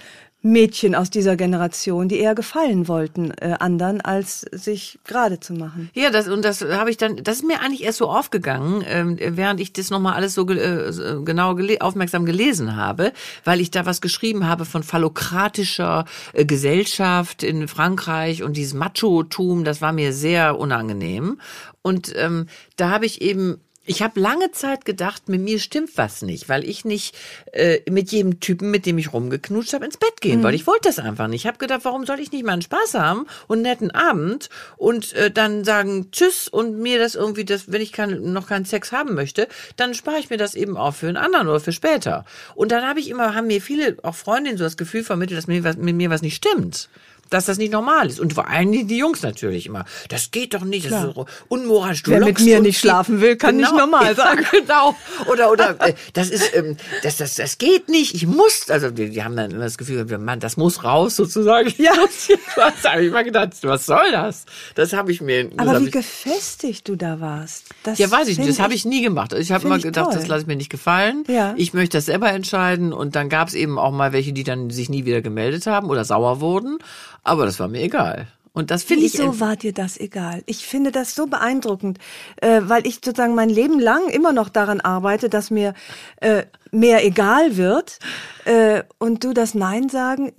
[0.43, 5.89] Mädchen aus dieser Generation, die eher gefallen wollten äh, anderen, als sich gerade zu machen.
[5.93, 9.17] Ja, das und das habe ich dann, das ist mir eigentlich erst so aufgegangen, ähm,
[9.19, 10.91] während ich das nochmal alles so äh,
[11.23, 17.43] genau gele aufmerksam gelesen habe, weil ich da was geschrieben habe von phallokratischer äh, Gesellschaft
[17.43, 21.39] in Frankreich und dieses Macho-Tum, das war mir sehr unangenehm.
[21.83, 26.21] Und ähm, da habe ich eben Ich habe lange Zeit gedacht, mit mir stimmt was
[26.21, 27.15] nicht, weil ich nicht
[27.51, 30.43] äh, mit jedem Typen, mit dem ich rumgeknutscht habe, ins Bett gehen Mhm.
[30.43, 30.55] wollte.
[30.55, 31.41] Ich wollte das einfach nicht.
[31.41, 34.49] Ich habe gedacht, warum soll ich nicht mal einen Spaß haben und einen netten Abend
[34.77, 38.65] und äh, dann sagen Tschüss und mir das irgendwie, das, wenn ich kein, noch keinen
[38.65, 41.71] Sex haben möchte, dann spare ich mir das eben auch für einen anderen oder für
[41.71, 42.23] später.
[42.53, 45.47] Und dann habe ich immer, haben mir viele, auch Freundinnen, so das Gefühl vermittelt, dass
[45.47, 46.87] mir was, mit mir was nicht stimmt.
[47.31, 48.19] Dass das nicht normal ist.
[48.19, 49.85] Und vor allem die, die Jungs natürlich immer.
[50.09, 52.03] Das geht doch nicht, das ist so unmoralisch.
[52.03, 54.37] Du Wer mit mir nicht schlafen will, kann nicht normal sein.
[54.51, 54.95] Genau.
[55.31, 58.13] Oder, oder, äh, das ist, ähm, das, das, das geht nicht.
[58.13, 61.73] Ich muss, also, die, die haben dann immer das Gefühl, Mann, das muss raus, sozusagen.
[61.77, 61.93] Ja.
[62.55, 64.45] Was habe ich mal gedacht, was soll das?
[64.75, 67.65] Das habe ich mir, das Aber wie ich, gefestigt du da warst.
[67.83, 69.33] Das ja, weiß ich nicht, das habe ich nie gemacht.
[69.33, 70.15] Ich habe immer gedacht, toll.
[70.15, 71.23] das lasse ich mir nicht gefallen.
[71.27, 71.53] Ja.
[71.57, 72.93] Ich möchte das selber entscheiden.
[72.93, 75.89] Und dann gab es eben auch mal welche, die dann sich nie wieder gemeldet haben
[75.89, 76.79] oder sauer wurden.
[77.23, 78.27] Aber das war mir egal.
[78.53, 79.13] Und das finde ich.
[79.13, 80.43] Wieso war dir das egal?
[80.45, 81.99] Ich finde das so beeindruckend,
[82.41, 85.73] äh, weil ich sozusagen mein Leben lang immer noch daran arbeite, dass mir
[86.17, 87.99] äh, mehr egal wird
[88.45, 90.33] äh, und du das Nein sagen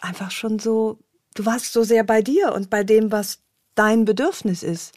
[0.00, 0.98] einfach schon so,
[1.34, 3.40] du warst so sehr bei dir und bei dem, was
[3.74, 4.94] dein Bedürfnis ist.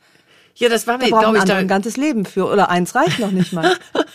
[0.55, 2.69] Ja, das war Da mir, braucht glaube ein ich, da, ein ganzes Leben für oder
[2.69, 3.75] eins reicht noch nicht mal.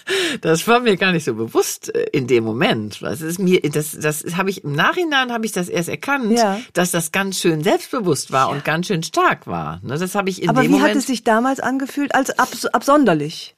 [0.41, 3.01] Das war mir gar nicht so bewusst äh, in dem Moment.
[3.03, 6.61] Das ist mir, das, das habe ich im Nachhinein habe ich das erst erkannt, Ja.
[6.73, 9.81] dass das ganz schön selbstbewusst war und ganz schön stark war.
[9.83, 10.91] Ne, Das habe ich in Aber dem wie Moment.
[10.91, 13.55] hat es sich damals angefühlt als abs absonderlich?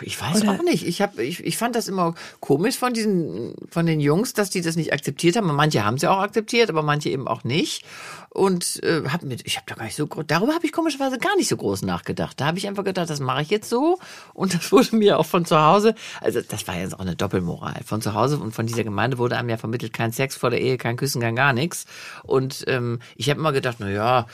[0.00, 0.86] Ich weiß oder- auch nicht.
[0.86, 4.60] Ich habe, ich, ich fand das immer komisch von diesen, von den Jungs, dass die
[4.60, 5.48] das nicht akzeptiert haben.
[5.48, 7.84] Und Manche haben sie auch akzeptiert, aber manche eben auch nicht.
[8.30, 11.36] Und äh, hab mit, ich habe da gar nicht so, darüber habe ich komischerweise gar
[11.36, 12.40] nicht so groß nachgedacht.
[12.40, 13.98] Da habe ich einfach gedacht, das mache ich jetzt so.
[14.34, 17.80] Und das wurde mir auch von zu Hause, also das war jetzt auch eine Doppelmoral.
[17.84, 20.60] Von zu Hause und von dieser Gemeinde wurde einem ja vermittelt, kein Sex vor der
[20.60, 21.86] Ehe, kein Küssen, kein gar nichts.
[22.22, 24.26] Und ähm, ich habe immer gedacht, na ja,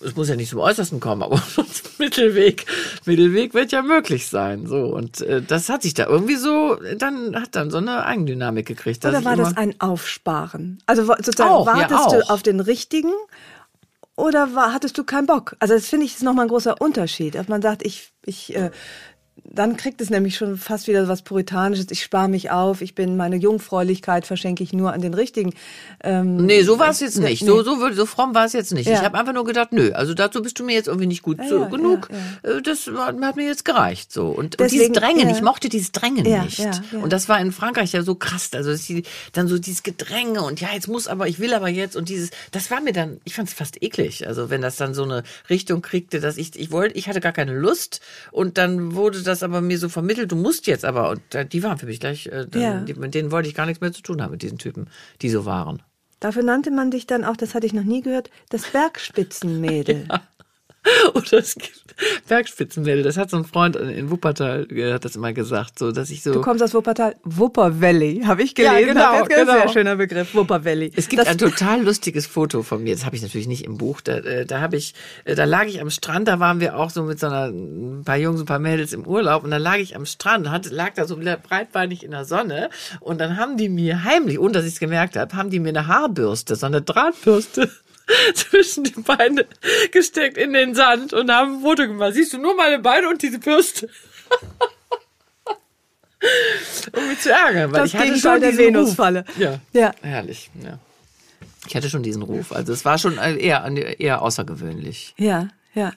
[0.00, 1.42] es muss ja nicht zum Äußersten kommen, aber
[1.98, 2.66] Mittelweg,
[3.04, 4.66] Mittelweg wird ja möglich sein.
[4.66, 8.66] So und äh, das hat sich da irgendwie so, dann hat dann so eine Eigendynamik
[8.66, 9.04] gekriegt.
[9.04, 10.78] Oder war das ein Aufsparen?
[10.86, 12.30] Also sozusagen Auch, ja, wartest du auch.
[12.30, 13.12] auf den richtigen
[14.16, 15.56] oder war, hattest du keinen Bock?
[15.60, 18.70] Also das finde ich ist nochmal ein großer Unterschied, dass man sagt, ich, ich, äh,
[19.44, 21.86] dann kriegt es nämlich schon fast wieder was Puritanisches.
[21.90, 25.52] Ich spare mich auf, ich bin meine Jungfräulichkeit verschenke ich nur an den richtigen.
[26.02, 27.42] Ähm, Nee, so war es jetzt nicht.
[27.42, 27.48] nee.
[27.48, 28.86] So, so, so fromm war es jetzt nicht.
[28.86, 28.94] Ja.
[28.94, 31.38] Ich habe einfach nur gedacht, nö, also dazu bist du mir jetzt irgendwie nicht gut
[31.48, 32.08] so, ja, genug.
[32.44, 34.12] ja, Äh, Das hat, mir jetzt gereicht.
[34.12, 34.28] So.
[34.28, 35.34] Und, und Deswegen, dieses Drängen, ja.
[35.34, 36.58] ich mochte dieses Drängen Ja, nicht.
[36.58, 36.98] ja, ja.
[37.00, 38.50] Und das war in Frankreich ja so krass.
[38.54, 41.96] Also die, dann so dieses Gedränge und ja, jetzt muss aber, ich will aber jetzt
[41.96, 44.26] und dieses, das war mir dann, ich fand es fast eklig.
[44.26, 47.32] Also wenn das dann so eine Richtung kriegte, dass ich, ich wollte, ich hatte gar
[47.32, 48.00] keine Lust
[48.32, 51.10] und dann wurde das aber mir so vermittelt, du musst jetzt aber.
[51.10, 52.80] Und äh, die waren für mich gleich, äh, Ja.
[52.80, 54.88] die, mit denen wollte ich gar nichts mehr zu tun haben, mit diesen Typen,
[55.22, 55.82] die so waren.
[56.20, 60.08] Dafür nannte man dich dann auch, das hatte ich noch nie gehört, das Bergspitzenmädel.
[61.14, 61.94] Oder es gibt
[62.28, 63.02] Bergspitzenmädel.
[63.02, 66.22] Das hat so ein Freund in Wuppertal äh, hat das immer gesagt, so dass ich
[66.22, 66.32] so.
[66.32, 67.14] Du kommst aus Wuppertal.
[67.24, 68.94] Wupper Valley, habe ich Ja, gelesen.
[68.94, 69.46] genau, Hab jetzt gehört.
[69.48, 69.60] genau.
[69.60, 70.92] Sehr schöner Begriff, Wupper Valley.
[70.94, 72.94] es gibt Das- ein total lustiges Foto von mir.
[72.94, 74.00] Das habe ich natürlich nicht im Buch.
[74.00, 74.94] Da, äh, da habe ich,
[75.24, 76.28] äh, da lag ich am Strand.
[76.28, 79.06] Da waren wir auch so mit so einer ein paar Jungs, ein paar Mädels im
[79.06, 79.44] Urlaub.
[79.44, 82.70] Und da lag ich am Strand, hatte, lag da so breitbeinig in der Sonne.
[83.00, 85.70] Und dann haben die mir heimlich, ohne dass ich es gemerkt habe, haben die mir
[85.70, 87.70] eine Haarbürste, so eine Drahtbürste
[88.34, 89.46] zwischen die Beine
[89.92, 92.14] gesteckt in den Sand und haben ein Foto gemacht.
[92.14, 93.88] Siehst du nur meine Beine und diese Bürste?
[96.92, 99.24] um mich zu ärgern, weil Das ich hatte Gegenteil schon der diesen Venusfalle.
[99.26, 99.38] Ruf.
[99.38, 99.60] Ja.
[99.72, 99.92] Ja.
[100.02, 100.78] Herrlich, ja.
[101.68, 102.52] Ich hatte schon diesen Ruf.
[102.52, 103.64] Also es war schon eher,
[103.98, 105.14] eher außergewöhnlich.
[105.18, 105.92] Ja, ja.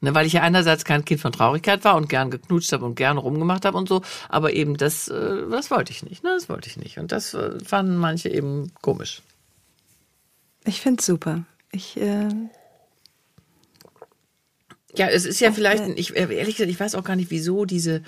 [0.00, 2.96] Ne, weil ich ja einerseits kein Kind von Traurigkeit war und gern geknutscht habe und
[2.96, 6.24] gern rumgemacht habe und so, aber eben das, äh, das wollte ich nicht.
[6.24, 6.98] Ne, das wollte ich nicht.
[6.98, 9.22] Und das äh, fanden manche eben komisch.
[10.64, 11.44] Ich find's super.
[11.72, 12.28] Ich, äh,
[14.94, 18.02] Ja, es ist ja vielleicht, ich ehrlich gesagt, ich weiß auch gar nicht, wieso diese,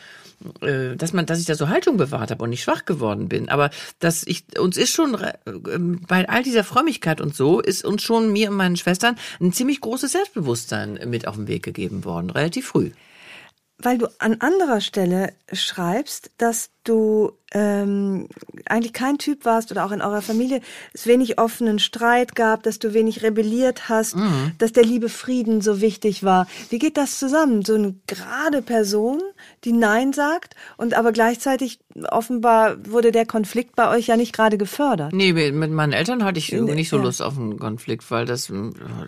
[0.61, 3.49] äh, dass man, dass ich da so Haltung bewahrt habe und nicht schwach geworden bin.
[3.49, 8.03] Aber dass ich, uns ist schon ähm, bei all dieser Frömmigkeit und so, ist uns
[8.03, 12.29] schon mir und meinen Schwestern ein ziemlich großes Selbstbewusstsein mit auf den Weg gegeben worden,
[12.29, 12.91] relativ früh.
[13.79, 18.29] Weil du an anderer Stelle schreibst, dass du ähm,
[18.67, 20.61] eigentlich kein Typ warst oder auch in eurer Familie
[20.93, 24.17] es wenig offenen Streit gab, dass du wenig rebelliert hast,
[24.59, 26.47] dass der liebe Frieden so wichtig war.
[26.71, 27.65] Wie geht das zusammen?
[27.65, 29.21] So eine gerade Person,
[29.65, 34.59] die Nein sagt und aber gleichzeitig offenbar wurde der Konflikt bei euch ja nicht gerade
[34.59, 35.13] gefördert.
[35.13, 36.99] Nee, mit meinen Eltern hatte ich nicht so.
[36.99, 38.53] Lust auf einen Konflikt, weil das,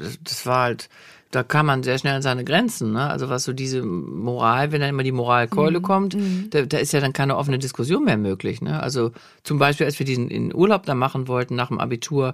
[0.01, 0.89] das, das war halt,
[1.37, 2.93] da kam man sehr schnell an seine Grenzen.
[2.93, 3.11] Ne?
[3.11, 5.83] Also was so diese Moral, wenn dann immer die Moralkeule mhm.
[5.83, 6.49] kommt, mhm.
[6.49, 8.63] Da, da ist ja dann keine offene Diskussion mehr möglich.
[8.63, 8.83] Ne?
[8.83, 12.33] Also zum Beispiel, als wir diesen in Urlaub da machen wollten nach dem Abitur,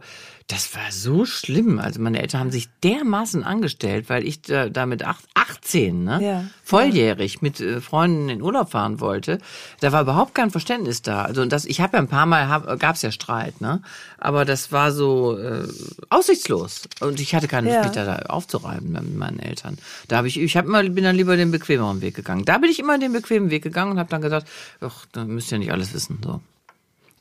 [0.49, 1.79] das war so schlimm.
[1.79, 6.45] Also meine Eltern haben sich dermaßen angestellt, weil ich da, da mit 18, ne, ja.
[6.65, 9.39] volljährig mit äh, Freunden in Urlaub fahren wollte.
[9.81, 11.23] Da war überhaupt kein Verständnis da.
[11.23, 13.83] Also das, ich habe ja ein paar Mal gab es ja Streit, ne,
[14.19, 15.67] aber das war so äh,
[16.11, 18.05] aussichtslos und ich hatte keine Lust, ja.
[18.05, 19.79] da aufzureiben mit meinen Eltern.
[20.09, 22.45] Da habe ich, ich habe immer bin dann lieber den bequemeren Weg gegangen.
[22.45, 24.49] Da bin ich immer den bequemen Weg gegangen und habe dann gesagt,
[24.81, 26.41] ach, da müsst ihr nicht alles wissen, so.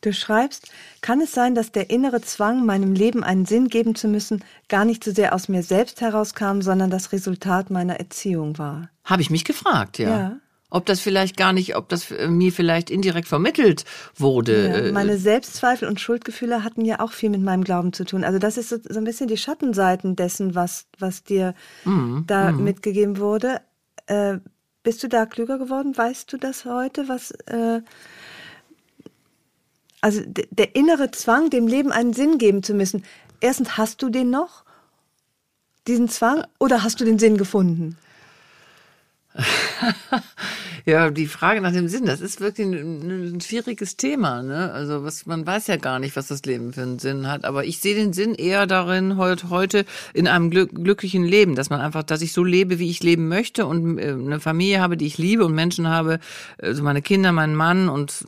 [0.01, 4.07] Du schreibst, kann es sein, dass der innere Zwang, meinem Leben einen Sinn geben zu
[4.07, 8.89] müssen, gar nicht so sehr aus mir selbst herauskam, sondern das Resultat meiner Erziehung war?
[9.03, 10.09] Habe ich mich gefragt, ja.
[10.09, 10.37] ja.
[10.73, 13.83] Ob das vielleicht gar nicht, ob das äh, mir vielleicht indirekt vermittelt
[14.15, 14.69] wurde.
[14.69, 18.23] Ja, äh, meine Selbstzweifel und Schuldgefühle hatten ja auch viel mit meinem Glauben zu tun.
[18.23, 22.23] Also das ist so, so ein bisschen die Schattenseiten dessen, was, was dir mhm.
[22.25, 22.63] da mhm.
[22.63, 23.59] mitgegeben wurde.
[24.07, 24.37] Äh,
[24.81, 25.95] bist du da klüger geworden?
[25.95, 27.81] Weißt du das heute, was äh,
[30.01, 33.05] also der innere Zwang, dem Leben einen Sinn geben zu müssen.
[33.39, 34.63] Erstens, hast du den noch?
[35.87, 36.45] Diesen Zwang?
[36.59, 37.97] Oder hast du den Sinn gefunden?
[40.85, 44.41] Ja, die Frage nach dem Sinn, das ist wirklich ein, ein, schwieriges Thema.
[44.41, 44.71] Ne?
[44.71, 47.45] Also was man weiß ja gar nicht, was das Leben für einen Sinn hat.
[47.45, 51.69] Aber ich sehe den Sinn eher darin heute, heute in einem glück, glücklichen Leben, dass
[51.69, 54.97] man einfach, dass ich so lebe, wie ich leben möchte und äh, eine Familie habe,
[54.97, 56.19] die ich liebe und Menschen habe,
[56.59, 58.25] also meine Kinder, meinen Mann und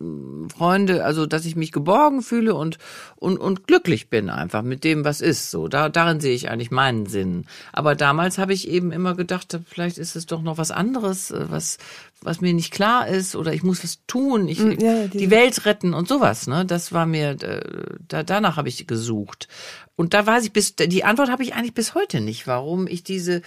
[0.55, 2.77] Freunde, also dass ich mich geborgen fühle und
[3.15, 5.49] und und glücklich bin einfach mit dem, was ist.
[5.49, 7.45] So da, darin sehe ich eigentlich meinen Sinn.
[7.71, 11.49] Aber damals habe ich eben immer gedacht, vielleicht ist es doch noch was anderes, äh,
[11.49, 11.77] was
[12.25, 15.29] was mir nicht klar ist oder ich muss was tun, ich mm, ja, die, die,
[15.29, 16.65] Welt retten und sowas, ne?
[16.65, 19.47] Das war mir äh, da danach habe ich gesucht.
[19.95, 23.03] Und da weiß ich bis die Antwort habe ich eigentlich bis heute nicht, warum ich
[23.03, 23.41] diese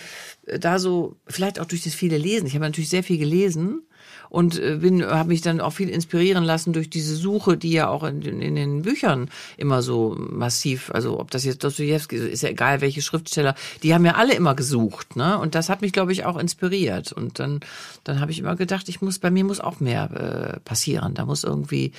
[0.46, 2.46] äh, da so vielleicht auch durch das viele lesen.
[2.46, 3.82] Ich habe natürlich sehr viel gelesen
[4.28, 7.88] und äh, bin habe mich dann auch viel inspirieren lassen durch diese Suche, die ja
[7.88, 12.50] auch in, in den Büchern immer so massiv, also ob das jetzt Dostoevsky ist ja
[12.50, 15.38] egal welche Schriftsteller, die haben ja alle immer gesucht, ne?
[15.38, 17.60] Und das hat mich glaube ich auch inspiriert und dann
[18.04, 21.24] dann habe ich immer gedacht, ich muss bei mir muss auch mehr äh, passieren, da
[21.24, 21.92] muss irgendwie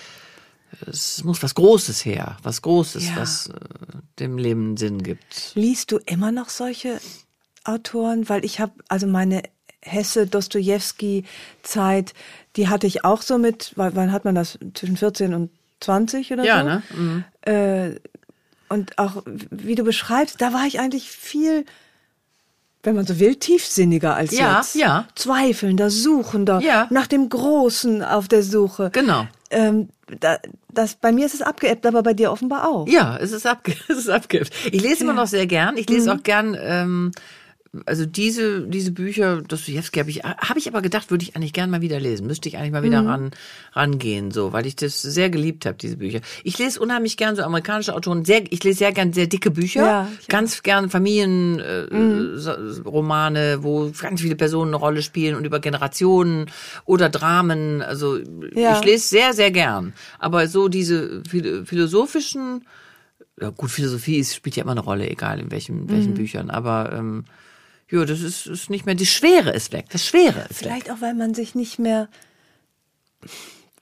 [0.85, 3.15] es muss was Großes her, was Großes, ja.
[3.17, 3.53] was äh,
[4.19, 5.51] dem Leben Sinn gibt.
[5.55, 6.99] Liest du immer noch solche
[7.63, 8.29] Autoren?
[8.29, 9.43] Weil ich habe, also meine
[9.81, 11.25] Hesse, Dostoevsky
[11.63, 12.13] Zeit,
[12.55, 14.59] die hatte ich auch so mit, wann hat man das?
[14.73, 16.65] Zwischen 14 und 20 oder ja, so?
[16.65, 16.83] Ne?
[16.95, 17.23] Mhm.
[17.41, 17.99] Äh,
[18.69, 21.65] und auch, wie du beschreibst, da war ich eigentlich viel,
[22.87, 24.75] wenn man so will, tiefsinniger als ja, jetzt.
[24.75, 25.09] Ja.
[25.13, 26.87] Zweifelnder, suchender, ja.
[26.89, 28.91] nach dem Großen auf der Suche.
[28.93, 29.27] Genau.
[29.49, 29.89] Ähm,
[30.21, 30.37] da,
[30.73, 32.87] das, bei mir ist es abgeebbt, aber bei dir offenbar auch.
[32.87, 34.53] Ja, es ist, abge es ist abgeebbt.
[34.71, 35.75] Ich lese immer noch sehr gern.
[35.75, 36.17] Ich lese mhm.
[36.17, 37.11] auch gern ähm,
[37.85, 41.69] also diese, diese Bücher, Dostoevsky habe ich, habe ich aber gedacht, würde ich eigentlich gern
[41.69, 42.27] mal wieder lesen.
[42.27, 43.07] Müsste ich eigentlich mal wieder mhm.
[43.07, 43.31] ran,
[43.73, 46.21] rangehen, so, weil ich das sehr geliebt habe, diese Bücher.
[46.43, 49.85] Ich lese unheimlich gern so amerikanische Autoren, sehr, ich lese sehr gern sehr dicke Bücher,
[49.85, 53.63] ja, ganz gern Familienromane, äh, mhm.
[53.63, 56.49] wo ganz viele Personen eine Rolle spielen und über Generationen
[56.85, 58.17] oder Dramen, also
[58.55, 58.77] ja.
[58.77, 59.93] ich lese sehr, sehr gern.
[60.19, 62.65] Aber so diese philosophischen,
[63.39, 66.17] ja gut, Philosophie ist, spielt ja immer eine Rolle, egal in welchen, welchen mhm.
[66.17, 67.25] Büchern, aber ähm,
[67.89, 69.85] ja, das ist, ist nicht mehr, die Schwere ist weg.
[69.91, 70.93] Das Schwere ist Vielleicht weg.
[70.93, 72.09] auch, weil man sich nicht mehr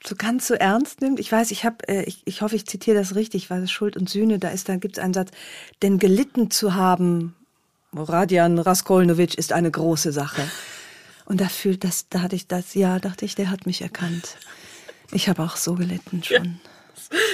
[0.05, 1.19] so ganz so ernst nimmt.
[1.19, 3.97] Ich weiß, ich habe, äh, ich, ich hoffe, ich zitiere das richtig, weil es Schuld
[3.97, 5.31] und Sühne, da ist, da gibt es einen Satz,
[5.81, 7.35] denn gelitten zu haben,
[7.93, 10.47] Radian Raskolnowitsch ist eine große Sache.
[11.25, 14.37] Und da fühlt das, da hatte ich das, ja, dachte ich, der hat mich erkannt.
[15.11, 16.45] Ich habe auch so gelitten schon.
[16.45, 16.51] Ja.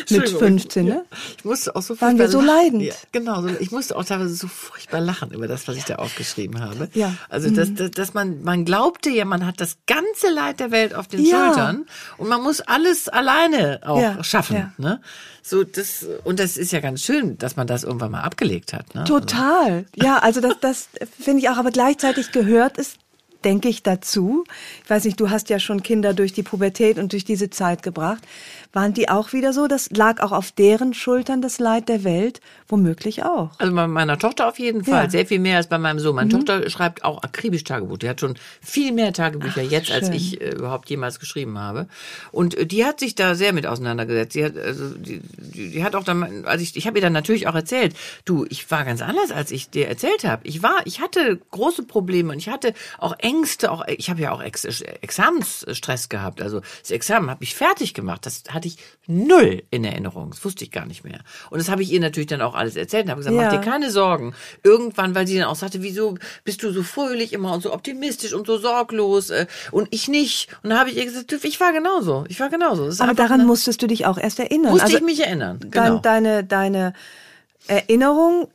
[0.10, 1.06] Mit 15, ne?
[1.38, 2.84] Ich musste auch so Waren wir so leidend?
[2.84, 6.62] Ja, genau, ich musste auch teilweise so furchtbar lachen über das, was ich da aufgeschrieben
[6.62, 6.90] habe.
[6.94, 7.16] Ja.
[7.30, 7.76] Also, dass, mhm.
[7.76, 11.24] dass, dass man, man glaubte ja, man hat das ganze Leid der Welt auf den
[11.26, 11.48] ja.
[11.48, 11.86] Schultern
[12.18, 14.24] und man muss alles alleine auch ja.
[14.24, 14.74] schaffen, ja.
[14.78, 15.02] ne?
[15.44, 18.94] So, das, und das ist ja ganz schön, dass man das irgendwann mal abgelegt hat,
[18.94, 19.06] ne?
[19.06, 19.72] Total.
[19.72, 19.86] Also.
[19.96, 22.96] Ja, also das, das finde ich auch, aber gleichzeitig gehört es
[23.44, 24.44] denke ich dazu.
[24.84, 27.84] Ich weiß nicht, du hast ja schon Kinder durch die Pubertät und durch diese Zeit
[27.84, 28.24] gebracht.
[28.74, 29.68] Waren die auch wieder so?
[29.68, 32.40] Das lag auch auf deren Schultern das Leid der Welt?
[32.70, 33.50] Womöglich auch.
[33.58, 35.06] Also bei meiner Tochter auf jeden Fall.
[35.06, 35.10] Ja.
[35.10, 36.16] Sehr viel mehr als bei meinem Sohn.
[36.16, 36.46] Meine mhm.
[36.46, 37.98] Tochter schreibt auch akribisch Tagebuch.
[37.98, 39.98] Die hat schon viel mehr Tagebücher Ach, jetzt, schön.
[39.98, 41.88] als ich äh, überhaupt jemals geschrieben habe.
[42.32, 44.36] Und äh, die hat sich da sehr mit auseinandergesetzt.
[44.36, 47.14] Die hat, also, die, die, die hat auch dann, also ich, ich habe ihr dann
[47.14, 50.48] natürlich auch erzählt, du, ich war ganz anders, als ich dir erzählt habe.
[50.48, 53.31] Ich war, ich hatte große Probleme und ich hatte auch Ängste,
[53.70, 56.42] auch ich habe ja auch Ex Examensstress gehabt.
[56.42, 58.26] Also das Examen habe ich fertig gemacht.
[58.26, 60.32] Das hatte ich null in Erinnerung.
[60.32, 61.20] Das wusste ich gar nicht mehr.
[61.50, 63.44] Und das habe ich ihr natürlich dann auch alles erzählt und habe gesagt, ja.
[63.44, 64.34] mach dir keine Sorgen.
[64.64, 68.34] Irgendwann, weil sie dann auch sagte, wieso bist du so fröhlich immer und so optimistisch
[68.34, 70.50] und so sorglos äh, und ich nicht.
[70.64, 72.26] Und da habe ich ihr gesagt, ich war genauso.
[72.28, 73.04] Ich war genauso.
[73.04, 74.72] Aber daran musstest du dich auch erst erinnern.
[74.72, 75.60] Musste also, ich mich erinnern.
[75.60, 76.00] Genau.
[76.00, 76.94] Deine, deine
[77.68, 78.48] Erinnerung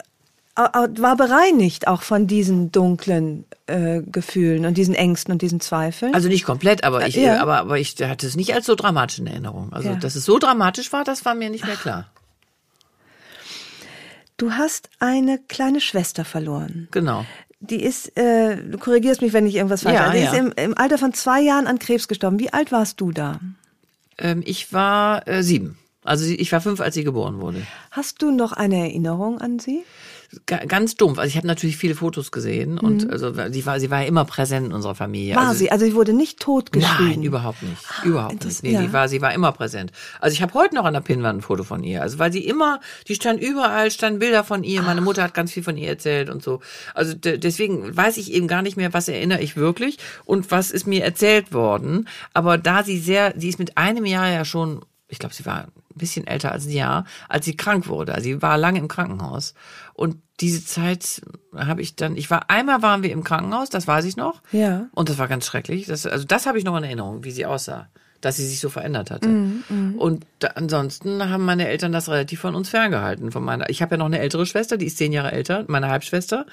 [0.56, 6.14] war bereinigt auch von diesen dunklen äh, Gefühlen und diesen Ängsten und diesen Zweifeln.
[6.14, 7.42] Also nicht komplett, aber ich, ja.
[7.42, 9.72] aber, aber ich hatte es nicht als so dramatisch in Erinnerung.
[9.72, 9.96] Also, ja.
[9.96, 12.10] dass es so dramatisch war, das war mir nicht mehr klar.
[14.38, 16.88] Du hast eine kleine Schwester verloren.
[16.90, 17.24] Genau.
[17.60, 20.30] Die ist, äh, du korrigierst mich, wenn ich irgendwas falsch ja, Die ja.
[20.30, 22.38] ist im, im, Alter von zwei Jahren an Krebs gestorben.
[22.38, 23.40] Wie alt warst du da?
[24.18, 25.78] Ähm, ich war äh, sieben.
[26.04, 27.66] Also ich war fünf, als sie geboren wurde.
[27.90, 29.84] Hast du noch eine Erinnerung an sie?
[30.46, 31.18] Ganz dumpf.
[31.18, 32.78] Also ich habe natürlich viele Fotos gesehen mhm.
[32.78, 35.36] und also sie war sie war ja immer präsent in unserer Familie.
[35.36, 35.70] War also, sie?
[35.70, 37.08] Also sie wurde nicht totgeschrieben?
[37.08, 37.82] Nein, überhaupt nicht.
[37.88, 38.62] Ah, überhaupt nicht.
[38.62, 38.82] Nee, ja.
[38.82, 39.92] die war sie war immer präsent.
[40.20, 42.02] Also ich habe heute noch an der Pinnwand ein Foto von ihr.
[42.02, 44.82] Also weil sie immer, die stand überall, standen Bilder von ihr.
[44.82, 46.60] Meine Mutter hat ganz viel von ihr erzählt und so.
[46.94, 50.86] Also deswegen weiß ich eben gar nicht mehr, was erinnere ich wirklich und was ist
[50.86, 52.08] mir erzählt worden.
[52.34, 55.64] Aber da sie sehr, sie ist mit einem Jahr ja schon ich glaube, sie war
[55.64, 58.14] ein bisschen älter als ein Jahr, als sie krank wurde.
[58.14, 59.54] Also sie war lange im Krankenhaus.
[59.96, 61.22] Und diese Zeit
[61.54, 64.42] habe ich dann, ich war, einmal waren wir im Krankenhaus, das weiß ich noch.
[64.52, 64.88] Ja.
[64.92, 65.86] Und das war ganz schrecklich.
[65.86, 67.88] Das, also das habe ich noch in Erinnerung, wie sie aussah.
[68.22, 69.28] Dass sie sich so verändert hatte.
[69.28, 69.94] Mm, mm.
[69.98, 73.30] Und da, ansonsten haben meine Eltern das relativ von uns ferngehalten.
[73.30, 75.88] Von meiner, ich habe ja noch eine ältere Schwester, die ist zehn Jahre älter, meine
[75.88, 76.46] Halbschwester.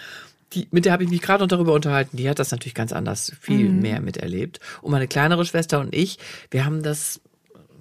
[0.51, 2.17] Die, mit der habe ich mich gerade noch darüber unterhalten.
[2.17, 3.79] Die hat das natürlich ganz anders, viel mm.
[3.79, 4.59] mehr miterlebt.
[4.81, 6.19] Und meine kleinere Schwester und ich,
[6.51, 7.21] wir haben das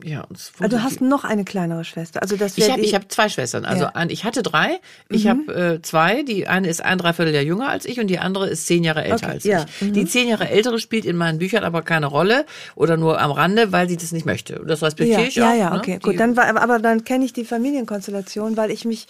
[0.05, 2.22] ja, uns also du hast noch eine kleinere Schwester.
[2.22, 3.64] Also das ich habe ich hab zwei Schwestern.
[3.64, 4.07] Also ja.
[4.09, 4.80] ich hatte drei.
[5.09, 5.28] Ich mhm.
[5.28, 6.22] habe äh, zwei.
[6.22, 9.26] Die eine ist ein Dreivierteljahr jünger als ich und die andere ist zehn Jahre älter
[9.26, 9.64] okay, als ja.
[9.64, 9.88] ich.
[9.88, 9.92] Mhm.
[9.92, 13.72] Die zehn Jahre ältere spielt in meinen Büchern aber keine Rolle oder nur am Rande,
[13.72, 14.62] weil sie das nicht möchte.
[14.66, 15.46] Das respektiere ja, ich auch.
[15.46, 15.78] Ja, ja, ne?
[15.78, 16.18] okay, gut.
[16.18, 19.07] Dann war, aber dann kenne ich die Familienkonstellation, weil ich mich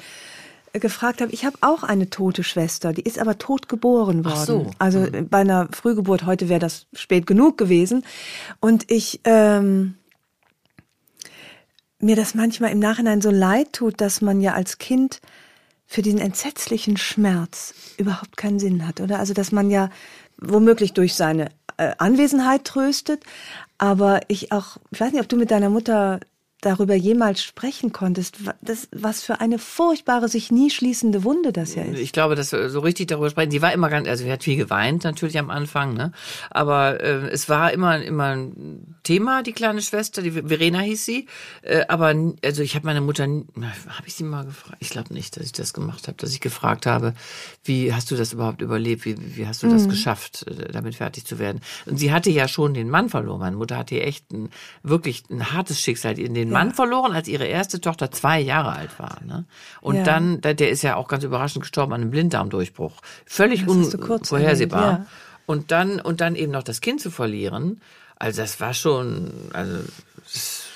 [0.72, 4.36] gefragt habe, ich habe auch eine tote Schwester, die ist aber tot geboren worden.
[4.36, 4.70] Ach so.
[4.78, 5.28] Also mhm.
[5.28, 8.04] bei einer Frühgeburt, heute wäre das spät genug gewesen.
[8.60, 9.94] Und ich ähm,
[12.02, 15.20] mir das manchmal im Nachhinein so leid tut, dass man ja als Kind
[15.86, 19.18] für diesen entsetzlichen Schmerz überhaupt keinen Sinn hat, oder?
[19.18, 19.90] Also, dass man ja
[20.38, 23.24] womöglich durch seine äh, Anwesenheit tröstet,
[23.78, 26.20] aber ich auch, ich weiß nicht, ob du mit deiner Mutter
[26.62, 31.82] darüber jemals sprechen konntest, das, was für eine furchtbare, sich nie schließende Wunde das ja
[31.82, 31.98] ist.
[31.98, 33.50] Ich glaube, dass wir so richtig darüber sprechen.
[33.50, 36.12] Sie war immer ganz, also sie hat viel geweint natürlich am Anfang, ne?
[36.50, 41.26] Aber äh, es war immer immer ein Thema, die kleine Schwester, die Verena hieß sie.
[41.62, 44.76] Äh, aber also ich habe meine Mutter, habe ich sie mal gefragt?
[44.78, 47.14] Ich glaube nicht, dass ich das gemacht habe, dass ich gefragt habe,
[47.64, 49.04] wie hast du das überhaupt überlebt?
[49.04, 49.90] Wie, wie hast du das mhm.
[49.90, 51.60] geschafft, äh, damit fertig zu werden?
[51.86, 53.40] Und sie hatte ja schon den Mann verloren.
[53.40, 54.50] Meine Mutter hatte echt ein
[54.84, 58.98] wirklich ein hartes Schicksal in den Mann verloren, als ihre erste Tochter zwei Jahre alt
[58.98, 59.18] war.
[59.24, 59.44] Ne?
[59.80, 60.02] Und ja.
[60.02, 63.00] dann, der ist ja auch ganz überraschend gestorben an einem Blinddarmdurchbruch.
[63.26, 64.90] Völlig unvorhersehbar.
[64.90, 65.06] Ja.
[65.46, 67.80] Und dann, und dann eben noch das Kind zu verlieren.
[68.16, 69.78] Also das war schon, also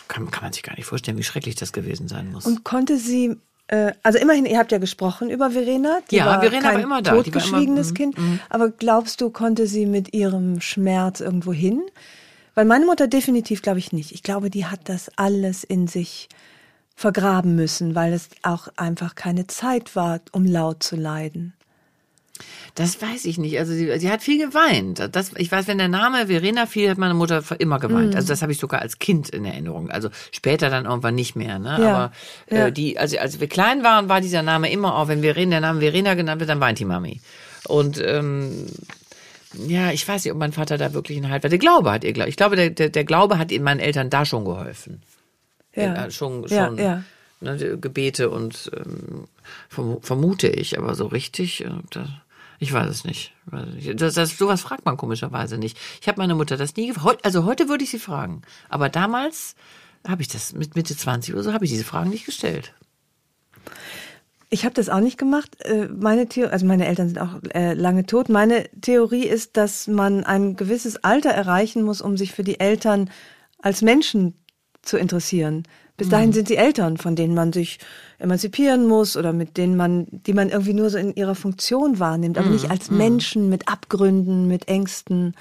[0.09, 2.47] kann, kann man sich gar nicht vorstellen, wie schrecklich das gewesen sein muss.
[2.47, 3.37] Und konnte sie
[3.69, 6.01] äh, also immerhin, ihr habt ja gesprochen über Verena.
[6.11, 7.13] Die ja, war Verena war immer da.
[7.13, 8.19] Totgeschwiegenes immer, Kind.
[8.19, 11.83] Mm, Aber glaubst du, konnte sie mit ihrem Schmerz irgendwo hin?
[12.57, 14.11] Weil meine Mutter definitiv glaube ich nicht.
[14.13, 16.29] Ich glaube, die hat das alles in sich
[16.97, 21.53] vergraben müssen, weil es auch einfach keine Zeit war, um laut zu leiden.
[22.75, 23.59] Das weiß ich nicht.
[23.59, 25.09] Also sie, sie hat viel geweint.
[25.13, 28.15] Das, ich weiß, wenn der Name Verena fiel, hat meine Mutter immer geweint.
[28.15, 28.17] Mm.
[28.17, 29.91] Also das habe ich sogar als Kind in Erinnerung.
[29.91, 31.59] Also später dann irgendwann nicht mehr.
[31.59, 31.79] Ne?
[31.81, 31.95] Ja.
[31.95, 32.13] Aber
[32.49, 32.71] äh, ja.
[32.71, 35.81] die, also als wir klein waren, war dieser Name immer auch, wenn Verena, der Name
[35.81, 37.21] Verena genannt wird, dann weint die Mami.
[37.67, 38.67] Und ähm,
[39.57, 41.51] ja, ich weiß nicht, ob mein Vater da wirklich einen Halt war.
[41.51, 44.45] Der Glaube hat ihr, ich glaube, der, der, der Glaube hat meinen Eltern da schon
[44.45, 45.03] geholfen.
[45.75, 46.11] Ja.
[46.11, 46.79] schon, schon.
[46.79, 47.05] Ja, ja.
[47.41, 49.29] Ne, Gebete und ähm,
[49.69, 52.09] vermute ich, aber so richtig, äh, das,
[52.59, 53.35] ich weiß es nicht.
[53.95, 55.77] Das, das, sowas fragt man komischerweise nicht.
[56.01, 57.25] Ich habe meine Mutter das nie gefragt.
[57.25, 58.43] Also heute würde ich sie fragen.
[58.71, 59.55] Aber damals
[60.09, 62.73] habe ich das mit Mitte 20 oder so, habe ich diese Fragen nicht gestellt.
[64.49, 65.57] Ich habe das auch nicht gemacht.
[65.65, 68.29] Äh, meine Theorie, also meine Eltern sind auch äh, lange tot.
[68.29, 73.11] Meine Theorie ist, dass man ein gewisses Alter erreichen muss, um sich für die Eltern
[73.61, 74.35] als Menschen
[74.83, 75.65] zu interessieren.
[75.97, 76.35] Bis dahin mhm.
[76.35, 77.79] sind sie Eltern, von denen man sich
[78.19, 82.39] emanzipieren muss oder mit denen man, die man irgendwie nur so in ihrer Funktion wahrnimmt,
[82.39, 82.53] aber mhm.
[82.53, 82.99] nicht als mhm.
[82.99, 85.35] Menschen mit Abgründen, mit Ängsten,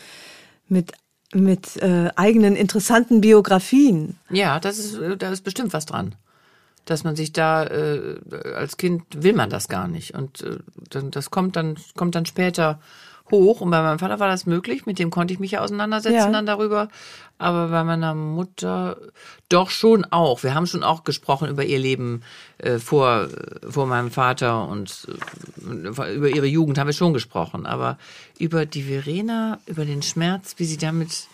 [0.68, 0.92] mit
[1.34, 4.18] mit äh, eigenen interessanten Biografien.
[4.30, 6.16] Ja, das ist äh, da ist bestimmt was dran
[6.86, 8.20] dass man sich da äh,
[8.56, 10.60] als Kind will man das gar nicht und äh,
[10.90, 12.80] dann das kommt dann kommt dann später
[13.32, 13.62] hoch.
[13.62, 16.32] Und bei meinem Vater war das möglich, mit dem konnte ich mich ja auseinandersetzen Ja.
[16.32, 16.90] dann darüber.
[17.38, 18.98] Aber bei meiner Mutter
[19.50, 20.44] doch schon auch.
[20.44, 22.22] Wir haben schon auch gesprochen über ihr Leben
[22.60, 23.28] äh, vor,
[23.68, 25.08] vor meinem Vater und
[25.60, 27.66] äh, über ihre Jugend haben wir schon gesprochen.
[27.66, 27.98] Aber
[28.38, 31.28] über die Verena, über den Schmerz, wie sie damit.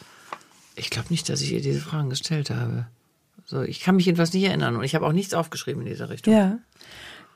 [0.75, 2.87] Ich glaube nicht, dass ich ihr diese Fragen gestellt habe.
[3.51, 6.09] So, ich kann mich jedenfalls nicht erinnern und ich habe auch nichts aufgeschrieben in dieser
[6.09, 6.33] Richtung.
[6.33, 6.57] Ja.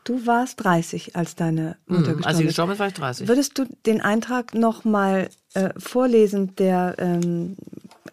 [0.06, 2.48] Du warst 30, als deine Mutter Hm, gestorben als sie ist.
[2.48, 3.28] gestorben ist, war ich 30.
[3.28, 7.58] Würdest du den Eintrag noch mal äh, vorlesen, der ähm,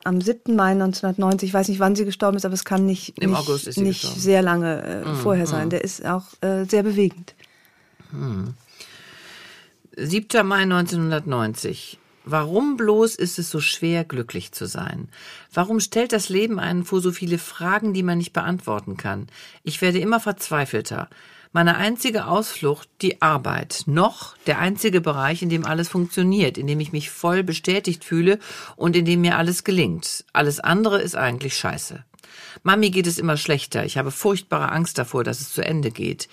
[0.02, 0.56] am 7.
[0.56, 3.38] Mai 1990, ich weiß nicht, wann sie gestorben ist, aber es kann nicht, Im nicht,
[3.38, 4.20] August ist sie nicht gestorben.
[4.20, 5.70] sehr lange äh, vorher sein.
[5.70, 7.34] Der ist auch äh, sehr bewegend.
[9.96, 10.46] 7.
[10.46, 11.98] Mai 1990.
[12.24, 15.08] Warum bloß ist es so schwer, glücklich zu sein?
[15.52, 19.26] Warum stellt das Leben einen vor so viele Fragen, die man nicht beantworten kann?
[19.64, 21.08] Ich werde immer verzweifelter.
[21.54, 23.82] Meine einzige Ausflucht, die Arbeit.
[23.86, 28.38] Noch der einzige Bereich, in dem alles funktioniert, in dem ich mich voll bestätigt fühle
[28.76, 30.24] und in dem mir alles gelingt.
[30.32, 32.04] Alles andere ist eigentlich scheiße.
[32.62, 33.84] Mami geht es immer schlechter.
[33.84, 36.28] Ich habe furchtbare Angst davor, dass es zu Ende geht.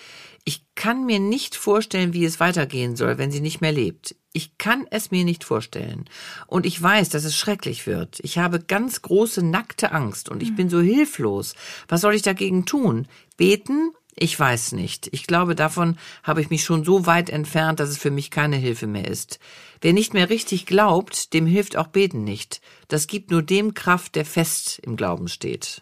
[0.46, 4.16] Ich kann mir nicht vorstellen, wie es weitergehen soll, wenn sie nicht mehr lebt.
[4.32, 6.06] Ich kann es mir nicht vorstellen.
[6.46, 8.20] Und ich weiß, dass es schrecklich wird.
[8.22, 11.56] Ich habe ganz große nackte Angst und ich bin so hilflos.
[11.88, 13.08] Was soll ich dagegen tun?
[13.38, 13.92] Beten?
[14.16, 15.10] Ich weiß nicht.
[15.14, 18.58] Ich glaube, davon habe ich mich schon so weit entfernt, dass es für mich keine
[18.58, 19.40] Hilfe mehr ist.
[19.82, 22.62] Wer nicht mehr richtig glaubt, dem hilft auch Beten nicht.
[22.88, 25.82] Das gibt nur dem Kraft, der fest im Glauben steht.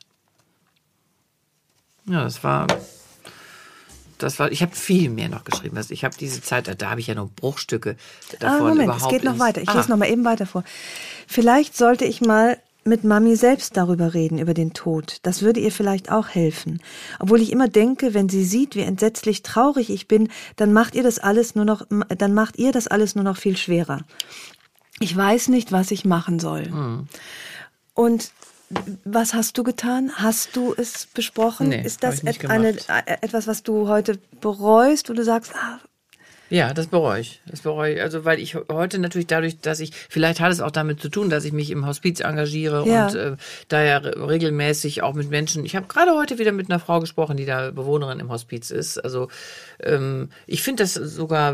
[2.06, 2.68] Ja, das war
[4.18, 5.78] das war, ich habe viel mehr noch geschrieben.
[5.78, 7.96] Also ich habe diese Zeit, da, habe ich ja noch Bruchstücke
[8.40, 9.02] davon ah, Moment, überhaupt.
[9.04, 9.62] es geht noch weiter.
[9.62, 10.64] Ich ah, lese noch mal eben weiter vor.
[11.28, 12.58] Vielleicht sollte ich mal
[12.88, 15.18] mit Mami selbst darüber reden, über den Tod.
[15.24, 16.82] Das würde ihr vielleicht auch helfen.
[17.20, 21.04] Obwohl ich immer denke, wenn sie sieht, wie entsetzlich traurig ich bin, dann macht ihr
[21.04, 24.02] das alles nur noch, dann macht ihr das alles nur noch viel schwerer.
[25.00, 26.66] Ich weiß nicht, was ich machen soll.
[26.66, 27.08] Hm.
[27.94, 28.32] Und
[29.06, 30.12] was hast du getan?
[30.16, 31.70] Hast du es besprochen?
[31.70, 35.80] Nee, Ist das et eine, äh, etwas, was du heute bereust, wo du sagst, ah,
[36.50, 37.42] Ja, das bereue ich.
[37.46, 38.02] Das bereue ich.
[38.02, 41.30] Also, weil ich heute natürlich dadurch, dass ich, vielleicht hat es auch damit zu tun,
[41.30, 43.08] dass ich mich im Hospiz engagiere Ja.
[43.08, 43.36] und äh,
[43.70, 45.66] da ja re- regelmäßig auch mit Menschen.
[45.66, 48.98] Ich habe gerade heute wieder mit einer Frau gesprochen, die da Bewohnerin im Hospiz ist.
[48.98, 49.28] Also,
[49.82, 51.54] ähm, ich finde das sogar,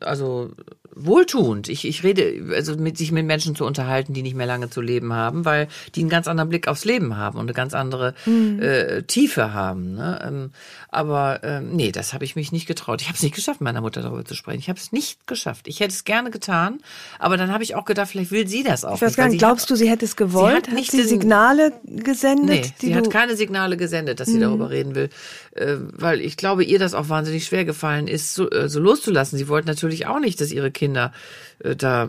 [0.00, 0.50] also
[0.98, 1.68] wohltuend.
[1.68, 4.80] Ich, ich rede, also mit sich mit Menschen zu unterhalten, die nicht mehr lange zu
[4.80, 8.14] leben haben, weil die einen ganz anderen Blick aufs Leben haben und eine ganz andere
[8.26, 9.94] äh, Tiefe haben.
[9.94, 10.18] Ne?
[10.26, 10.50] Ähm,
[10.88, 13.02] aber ähm, nee, das habe ich mich nicht getraut.
[13.02, 14.58] Ich habe es nicht geschafft, meiner Mutter darüber zu sprechen.
[14.58, 15.68] Ich habe es nicht geschafft.
[15.68, 16.78] Ich hätte es gerne getan,
[17.18, 19.16] aber dann habe ich auch gedacht, vielleicht will sie das auch ich weiß nicht.
[19.18, 20.54] gar nicht, sie glaubst hat, du, sie hätte es gewollt?
[20.56, 22.46] hat hat nicht sie Signale gesendet?
[22.48, 22.94] Nee, sie Mhm.
[22.94, 25.10] hat keine Signale gesendet, dass sie darüber reden will,
[25.58, 29.38] äh, weil ich glaube, ihr das auch wahnsinnig schwer gefallen ist, so, äh, so loszulassen.
[29.38, 31.12] Sie wollte natürlich auch nicht, dass ihre Kinder
[31.60, 32.08] äh, da,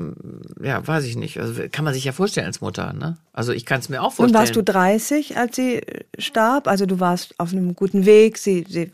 [0.62, 3.18] ja, weiß ich nicht, also kann man sich ja vorstellen als Mutter, ne?
[3.34, 4.40] Also ich kann es mir auch Und vorstellen.
[4.40, 6.68] warst du 30, als sie äh, starb?
[6.68, 8.38] Also du warst auf einem guten Weg.
[8.38, 8.92] Sie, sie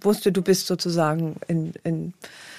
[0.00, 2.12] wusste, du bist sozusagen in, in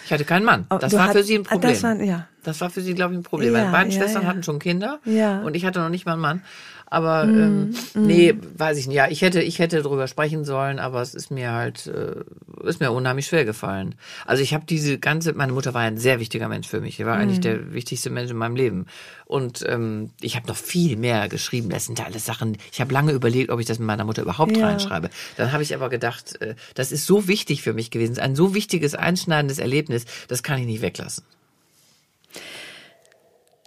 [0.06, 0.68] ich hatte keinen Mann.
[0.70, 1.72] Oh, Das du war für hat- sie ein ah, Problem.
[1.74, 2.28] das war- ja.
[2.46, 3.54] Das war für sie, glaube ich, ein Problem.
[3.54, 5.42] Meine beiden Schwestern hatten schon Kinder Ja.
[5.42, 6.42] und ich hatte noch nicht mal einen Mann.
[6.88, 8.96] Aber Mhm, ähm, nee, weiß ich nicht.
[8.96, 12.24] Ja, ich hätte, ich hätte drüber sprechen sollen, aber es ist mir halt, äh,
[12.68, 13.96] ist mir unheimlich schwer gefallen.
[14.28, 16.98] Also ich habe diese ganze, meine Mutter war ein sehr wichtiger Mensch für mich.
[16.98, 17.22] Sie war Mhm.
[17.24, 18.86] eigentlich der wichtigste Mensch in meinem Leben.
[19.26, 21.70] Und ähm, ich habe noch viel mehr geschrieben.
[21.70, 22.56] Das sind ja alles Sachen.
[22.72, 24.68] Ich habe lange überlegt, ob ich das mit meiner Mutter überhaupt Ja.
[24.68, 25.10] reinschreibe.
[25.38, 28.54] Dann habe ich aber gedacht, äh, das ist so wichtig für mich gewesen, ein so
[28.54, 31.24] wichtiges, einschneidendes Erlebnis, das kann ich nicht weglassen.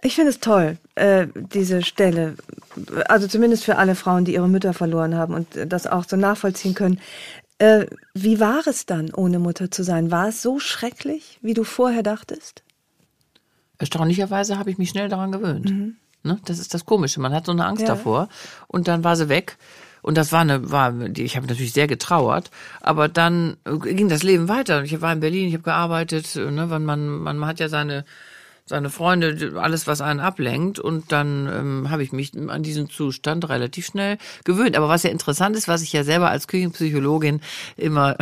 [0.01, 2.35] Ich finde es toll, äh, diese Stelle.
[3.09, 6.73] Also zumindest für alle Frauen, die ihre Mütter verloren haben und das auch so nachvollziehen
[6.73, 6.99] können.
[7.57, 10.11] Äh, wie war es dann, ohne Mutter zu sein?
[10.11, 12.63] War es so schrecklich, wie du vorher dachtest?
[13.77, 15.69] Erstaunlicherweise habe ich mich schnell daran gewöhnt.
[15.69, 15.95] Mhm.
[16.23, 16.39] Ne?
[16.45, 17.19] Das ist das Komische.
[17.19, 17.89] Man hat so eine Angst Ja.
[17.89, 18.29] davor
[18.67, 19.57] und dann war sie weg.
[20.01, 24.47] Und das war eine, war, ich habe natürlich sehr getrauert, aber dann ging das Leben
[24.47, 24.81] weiter.
[24.83, 28.05] Ich war in Berlin, ich habe gearbeitet, ne, weil man, man hat ja seine,
[28.69, 30.79] seine Freunde, alles, was einen ablenkt.
[30.79, 34.77] Und dann ähm, habe ich mich an diesen Zustand relativ schnell gewöhnt.
[34.77, 37.41] Aber was ja interessant ist, was ich ja selber als Küchenpsychologin
[37.75, 38.15] immer,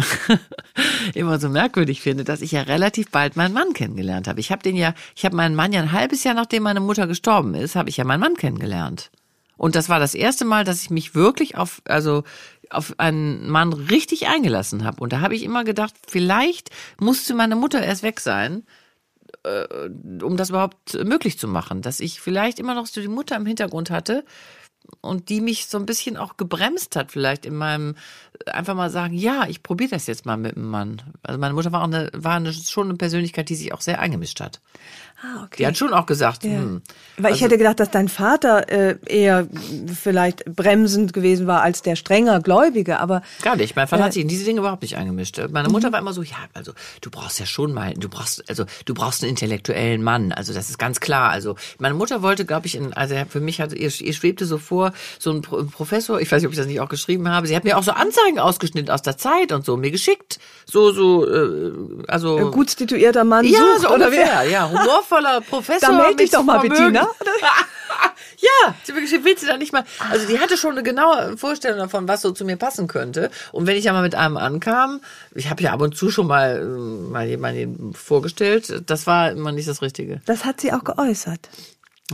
[1.14, 4.40] immer so merkwürdig finde, dass ich ja relativ bald meinen Mann kennengelernt habe.
[4.40, 7.06] Ich habe den ja, ich habe meinen Mann ja ein halbes Jahr nachdem meine Mutter
[7.06, 9.12] gestorben ist, habe ich ja meinen Mann kennengelernt.
[9.58, 12.24] Und das war das erste Mal, dass ich mich wirklich auf, also
[12.70, 15.02] auf einen Mann richtig eingelassen habe.
[15.02, 16.70] Und da habe ich immer gedacht, vielleicht
[17.00, 18.64] musste meine Mutter erst weg sein,
[19.48, 21.82] äh, um das überhaupt möglich zu machen.
[21.82, 24.24] Dass ich vielleicht immer noch so die Mutter im Hintergrund hatte,
[25.02, 27.96] und die mich so ein bisschen auch gebremst hat, vielleicht in meinem
[28.46, 31.02] einfach mal sagen, ja, ich probiere das jetzt mal mit einem Mann.
[31.24, 34.00] Also meine Mutter war auch eine, war eine, schon eine Persönlichkeit, die sich auch sehr
[34.00, 34.62] eingemischt hat.
[35.20, 35.56] Ah, okay.
[35.58, 36.52] Die hat schon auch gesagt, Ja.
[36.52, 36.82] hm,
[37.18, 39.48] Weil ich hätte gedacht, dass dein Vater äh, eher
[40.00, 43.76] vielleicht bremsend gewesen war als der strenger Gläubige, aber Gar nicht.
[43.76, 45.40] Mein Vater Äh, hat sich in diese Dinge überhaupt nicht eingemischt.
[45.50, 45.72] Meine Mhm.
[45.74, 48.94] Mutter war immer so, ja, also du brauchst ja schon mal, du brauchst, also du
[48.94, 50.32] brauchst einen intellektuellen Mann.
[50.32, 51.32] Also das ist ganz klar.
[51.32, 54.60] Also meine Mutter wollte, glaube ich, in, also für mich hat ihr, ihr schwebte so
[54.60, 57.48] vor, so ein Pro- Professor, ich weiß nicht, ob ich das nicht auch geschrieben habe.
[57.48, 60.38] Sie hat mir auch so Anzeigen ausgeschnitten aus der Zeit und so mir geschickt.
[60.66, 61.72] So, so, äh,
[62.08, 64.44] also ein gut situierter Mann ja, sucht so oder wer?
[64.44, 64.70] ja,
[65.08, 65.90] humorvoller Professor.
[65.90, 66.94] Da meld dich mit doch mal, Vermögen.
[66.94, 67.08] Bettina.
[68.40, 69.84] Ja, mir geschrieben, willst du da nicht mal?
[70.12, 73.32] Also die hatte schon eine genaue Vorstellung davon, was so zu mir passen könnte.
[73.52, 75.02] Und wenn ich ja mal mit einem ankam,
[75.34, 79.52] ich habe ja ab und zu schon mal, äh, mal jemanden vorgestellt, das war immer
[79.52, 80.22] nicht das Richtige.
[80.26, 81.50] Das hat sie auch geäußert.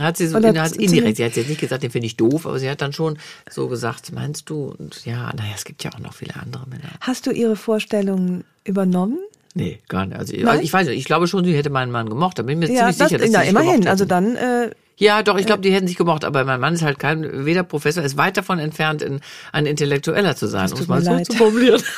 [0.00, 2.46] Hat sie so Oder hat indirekt, sie hat jetzt nicht gesagt, den finde ich doof,
[2.46, 3.18] aber sie hat dann schon
[3.50, 4.74] so gesagt, meinst du?
[4.78, 6.88] Und ja, naja, es gibt ja auch noch viele andere Männer.
[7.00, 9.18] Hast du ihre Vorstellungen übernommen?
[9.56, 10.18] Nee, gar nicht.
[10.18, 12.38] Also, also ich weiß nicht, ich glaube schon, sie hätte meinen Mann gemocht.
[12.38, 13.70] Da bin ich mir Ja, ziemlich das, sicher, dass sie na, sich immerhin.
[13.72, 16.74] gemocht Also dann äh, Ja, doch, ich glaube, die hätten sich gemocht, aber mein Mann
[16.74, 19.20] ist halt kein, weder Professor, ist weit davon entfernt, ein,
[19.52, 21.26] ein Intellektueller zu sein, um es mal so leid.
[21.26, 21.82] zu formulieren.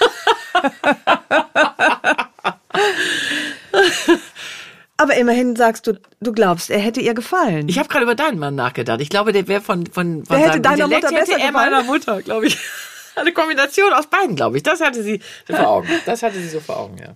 [4.99, 7.69] Aber immerhin sagst du, du glaubst, er hätte ihr gefallen.
[7.69, 9.01] Ich habe gerade über deinen Mann nachgedacht.
[9.03, 11.49] Ich glaube, der wäre von, von, von Der hätte deiner Intellekt Mutter hätte besser er
[11.49, 11.71] gefallen.
[11.73, 12.59] meiner Mutter, glaube ich.
[13.15, 14.63] Eine Kombination aus beiden, glaube ich.
[14.63, 15.89] Das hatte sie vor Augen.
[16.07, 17.15] Das hatte sie so vor Augen, ja.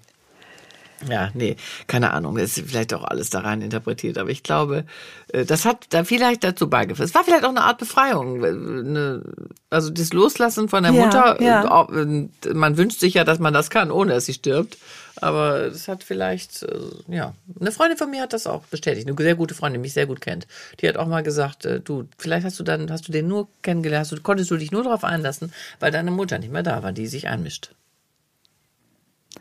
[1.09, 2.37] Ja, nee, keine Ahnung.
[2.37, 4.85] Das ist vielleicht auch alles da rein interpretiert, aber ich glaube,
[5.33, 7.09] äh, das hat da vielleicht dazu beigeführt.
[7.09, 8.45] Es war vielleicht auch eine Art Befreiung.
[8.45, 9.23] äh, Eine,
[9.71, 11.43] also das Loslassen von der Ja, Mutter.
[11.43, 11.89] ja.
[11.91, 14.77] äh, äh, Man wünscht sich ja, dass man das kann, ohne dass sie stirbt.
[15.23, 16.79] Aber es hat vielleicht, äh,
[17.09, 19.07] ja, eine Freundin von mir hat das auch bestätigt.
[19.09, 20.47] Eine sehr gute Freundin, die mich sehr gut kennt.
[20.81, 23.49] Die hat auch mal gesagt, äh, du, vielleicht hast du dann, hast du den nur
[23.63, 26.83] kennengelernt, hast du, konntest du dich nur darauf einlassen, weil deine Mutter nicht mehr da
[26.83, 27.71] war, die sich einmischt.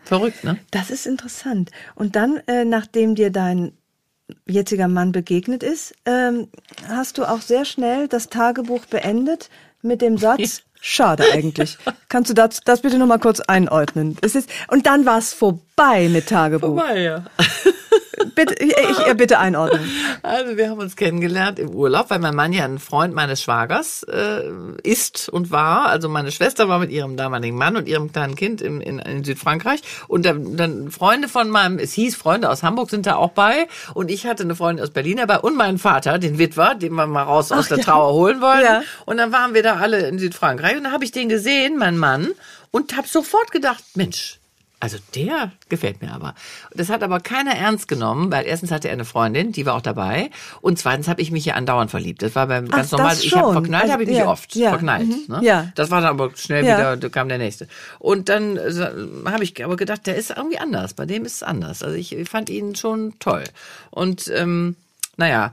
[0.10, 0.58] Verrückt, ne?
[0.72, 1.70] Das ist interessant.
[1.94, 3.74] Und dann, äh, nachdem dir dein
[4.48, 6.48] jetziger Mann begegnet ist, ähm,
[6.88, 9.52] hast du auch sehr schnell das Tagebuch beendet
[9.84, 11.78] mit dem Satz, schade eigentlich.
[12.10, 14.18] Kannst du das, das bitte nochmal kurz einordnen?
[14.22, 16.76] Es ist, und dann war es vorbei mit Tagebuch.
[16.76, 17.24] Vorbei, ja.
[18.36, 19.82] Bitte, ich, ich, bitte einordnen.
[20.24, 24.04] Also wir haben uns kennengelernt im Urlaub, weil mein Mann ja ein Freund meines Schwagers
[24.04, 24.42] äh,
[24.84, 25.88] ist und war.
[25.88, 29.24] Also meine Schwester war mit ihrem damaligen Mann und ihrem kleinen Kind im, in, in
[29.24, 29.82] Südfrankreich.
[30.08, 33.68] Und dann, dann Freunde von meinem, es hieß Freunde aus Hamburg sind da auch bei.
[33.94, 37.08] Und ich hatte eine Freundin aus Berlin dabei und meinen Vater, den Witwer, den wir
[37.08, 37.84] mal raus aus Ach, der ja.
[37.84, 38.64] Trauer holen wollen.
[38.64, 38.82] Ja.
[39.06, 41.98] Und dann waren wir da alle in Südfrankreich und dann habe ich den gesehen, mein
[42.00, 42.30] Mann,
[42.72, 44.38] und habe sofort gedacht, Mensch,
[44.82, 46.36] also der gefällt mir aber.
[46.74, 49.82] Das hat aber keiner ernst genommen, weil erstens hatte er eine Freundin, die war auch
[49.82, 50.30] dabei,
[50.62, 52.22] und zweitens habe ich mich hier andauernd verliebt.
[52.22, 53.18] Das war beim ganz das normal.
[53.22, 55.08] Ich habe verknallt, Also, habe ich ja, oft ja, verknallt.
[55.08, 55.40] mhm, Ne?
[55.44, 55.72] ja.
[55.76, 56.78] Das war dann aber schnell Ja.
[56.78, 57.68] wieder, da kam der nächste.
[58.00, 58.90] Und dann äh,
[59.30, 60.94] habe ich aber gedacht, der ist irgendwie anders.
[60.94, 61.84] Bei dem ist es anders.
[61.84, 63.44] Also ich fand ihn schon toll.
[63.92, 64.78] Und ähm,
[65.18, 65.50] naja, äh,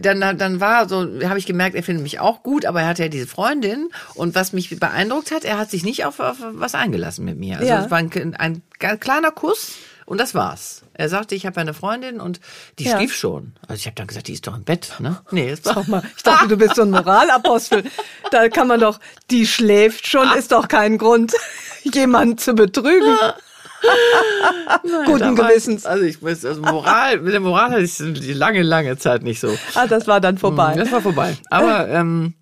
[0.00, 3.02] dann, dann war so, habe ich gemerkt, er findet mich auch gut, aber er hatte
[3.02, 6.74] ja diese Freundin und was mich beeindruckt hat, er hat sich nicht auf, auf was
[6.74, 7.58] eingelassen mit mir.
[7.58, 7.84] Also Ja.
[7.84, 8.62] es war ein, ein,
[9.00, 9.72] kleiner Kuss
[10.06, 10.82] und das war's.
[10.94, 12.40] Er sagte, ich habe eine Freundin und
[12.78, 12.96] die Ja.
[12.96, 13.52] schlief schon.
[13.68, 15.20] Also ich habe dann gesagt, die ist doch im Bett, ne?
[15.30, 17.84] Nee, war Sag mal, ich dachte, du bist so ein Moralapostel.
[18.30, 18.98] Da kann man doch,
[19.30, 21.34] die schläft schon, ist doch kein Grund,
[21.82, 23.14] jemanden zu betrügen.
[25.06, 25.86] Guten Da war- Gewissens.
[25.86, 27.98] Also ich muss, also Moral, mit der Moral hatte ich
[28.34, 29.56] lange, lange Zeit nicht so.
[29.74, 30.74] Ah, das war dann vorbei.
[30.76, 31.36] Das war vorbei.
[31.50, 32.34] Aber ähm,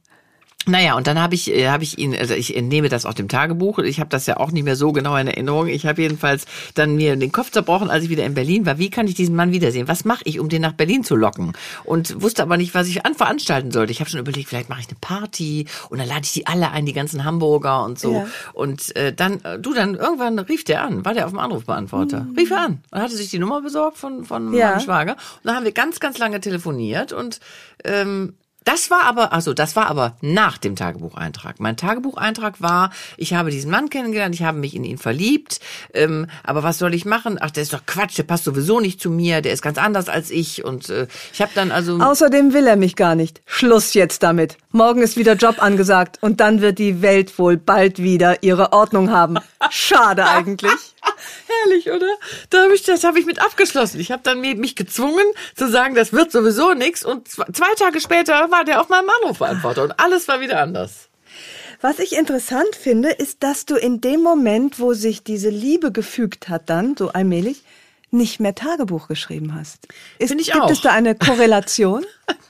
[0.66, 3.28] naja, und dann habe ich, äh, habe ich ihn, also ich entnehme das aus dem
[3.28, 3.78] Tagebuch.
[3.80, 5.68] Ich habe das ja auch nicht mehr so genau in Erinnerung.
[5.68, 8.78] Ich habe jedenfalls dann mir den Kopf zerbrochen, als ich wieder in Berlin war.
[8.78, 9.88] Wie kann ich diesen Mann wiedersehen?
[9.88, 11.52] Was mache ich, um den nach Berlin zu locken?
[11.84, 13.92] Und wusste aber nicht, was ich an veranstalten sollte.
[13.92, 16.70] Ich habe schon überlegt, vielleicht mache ich eine Party und dann lade ich die alle
[16.70, 18.14] ein, die ganzen Hamburger und so.
[18.14, 18.26] Ja.
[18.54, 22.26] Und äh, dann, äh, du, dann irgendwann rief der an, war der auf dem Anrufbeantworter.
[22.36, 24.70] Rief er an und hatte sich die Nummer besorgt von, von Ja.
[24.70, 25.12] meinem Schwager.
[25.12, 27.40] Und dann haben wir ganz, ganz lange telefoniert und
[27.84, 28.34] ähm,
[28.64, 31.60] das war aber, also das war aber nach dem Tagebucheintrag.
[31.60, 35.60] Mein Tagebucheintrag war, ich habe diesen Mann kennengelernt, ich habe mich in ihn verliebt,
[35.92, 37.38] ähm, aber was soll ich machen?
[37.40, 40.08] Ach, der ist doch Quatsch, der passt sowieso nicht zu mir, der ist ganz anders
[40.08, 43.42] als ich und äh, ich habe dann also Außerdem will er mich gar nicht.
[43.46, 44.56] Schluss jetzt damit.
[44.70, 49.10] Morgen ist wieder Job angesagt und dann wird die Welt wohl bald wieder ihre Ordnung
[49.10, 49.38] haben.
[49.70, 50.93] Schade eigentlich.
[51.46, 52.08] Herrlich, oder?
[52.50, 54.00] Da habe ich das habe ich mit abgeschlossen.
[54.00, 55.24] Ich habe dann mi- mich gezwungen
[55.56, 59.82] zu sagen, das wird sowieso nix und zwei, Tage später war der auf meinem Anrufbeantworter
[59.84, 61.08] und alles war wieder anders.
[61.80, 66.48] Was ich interessant finde, ist, dass du in dem Moment, wo sich diese Liebe gefügt
[66.48, 67.62] hat, dann so allmählich
[68.10, 69.88] nicht mehr Tagebuch geschrieben hast.
[70.18, 70.70] Ist, Finde ich gibt auch.
[70.70, 72.06] es da eine Korrelation?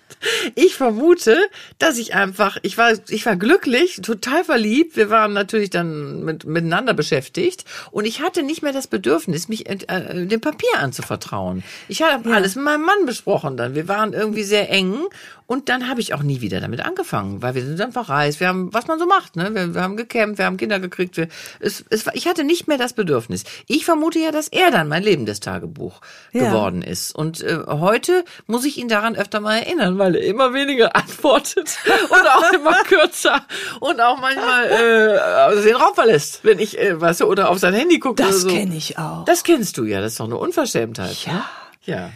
[0.54, 1.38] Ich vermute,
[1.78, 4.96] dass ich einfach, ich war, ich war glücklich, total verliebt.
[4.96, 9.68] Wir waren natürlich dann mit, miteinander beschäftigt und ich hatte nicht mehr das Bedürfnis, mich
[9.68, 11.62] äh, dem Papier anzuvertrauen.
[11.88, 12.36] Ich habe ja.
[12.36, 13.74] alles mit meinem Mann besprochen dann.
[13.74, 15.00] Wir waren irgendwie sehr eng
[15.46, 18.40] und dann habe ich auch nie wieder damit angefangen, weil wir sind dann verreist.
[18.40, 19.54] Wir haben, was man so macht, ne?
[19.54, 21.18] Wir, wir haben gecampt, wir haben Kinder gekriegt.
[21.18, 21.28] Wir,
[21.60, 23.44] es, es, ich hatte nicht mehr das Bedürfnis.
[23.66, 26.00] Ich vermute ja, dass er dann mein lebendes Tagebuch
[26.32, 26.44] ja.
[26.44, 27.14] geworden ist.
[27.14, 31.78] Und äh, heute muss ich ihn daran öfter mal erinnern, weil er immer weniger antwortet
[32.10, 33.44] und auch immer kürzer
[33.80, 37.74] und auch manchmal äh, den Raum verlässt, wenn ich, äh, weißt du, oder auf sein
[37.74, 38.22] Handy gucke.
[38.22, 38.48] Das so.
[38.48, 39.24] kenne ich auch.
[39.24, 40.00] Das kennst du ja.
[40.00, 41.24] Das ist doch eine Unverschämtheit.
[41.24, 41.32] Ja.
[41.32, 41.44] Ne?
[41.84, 42.10] Ja.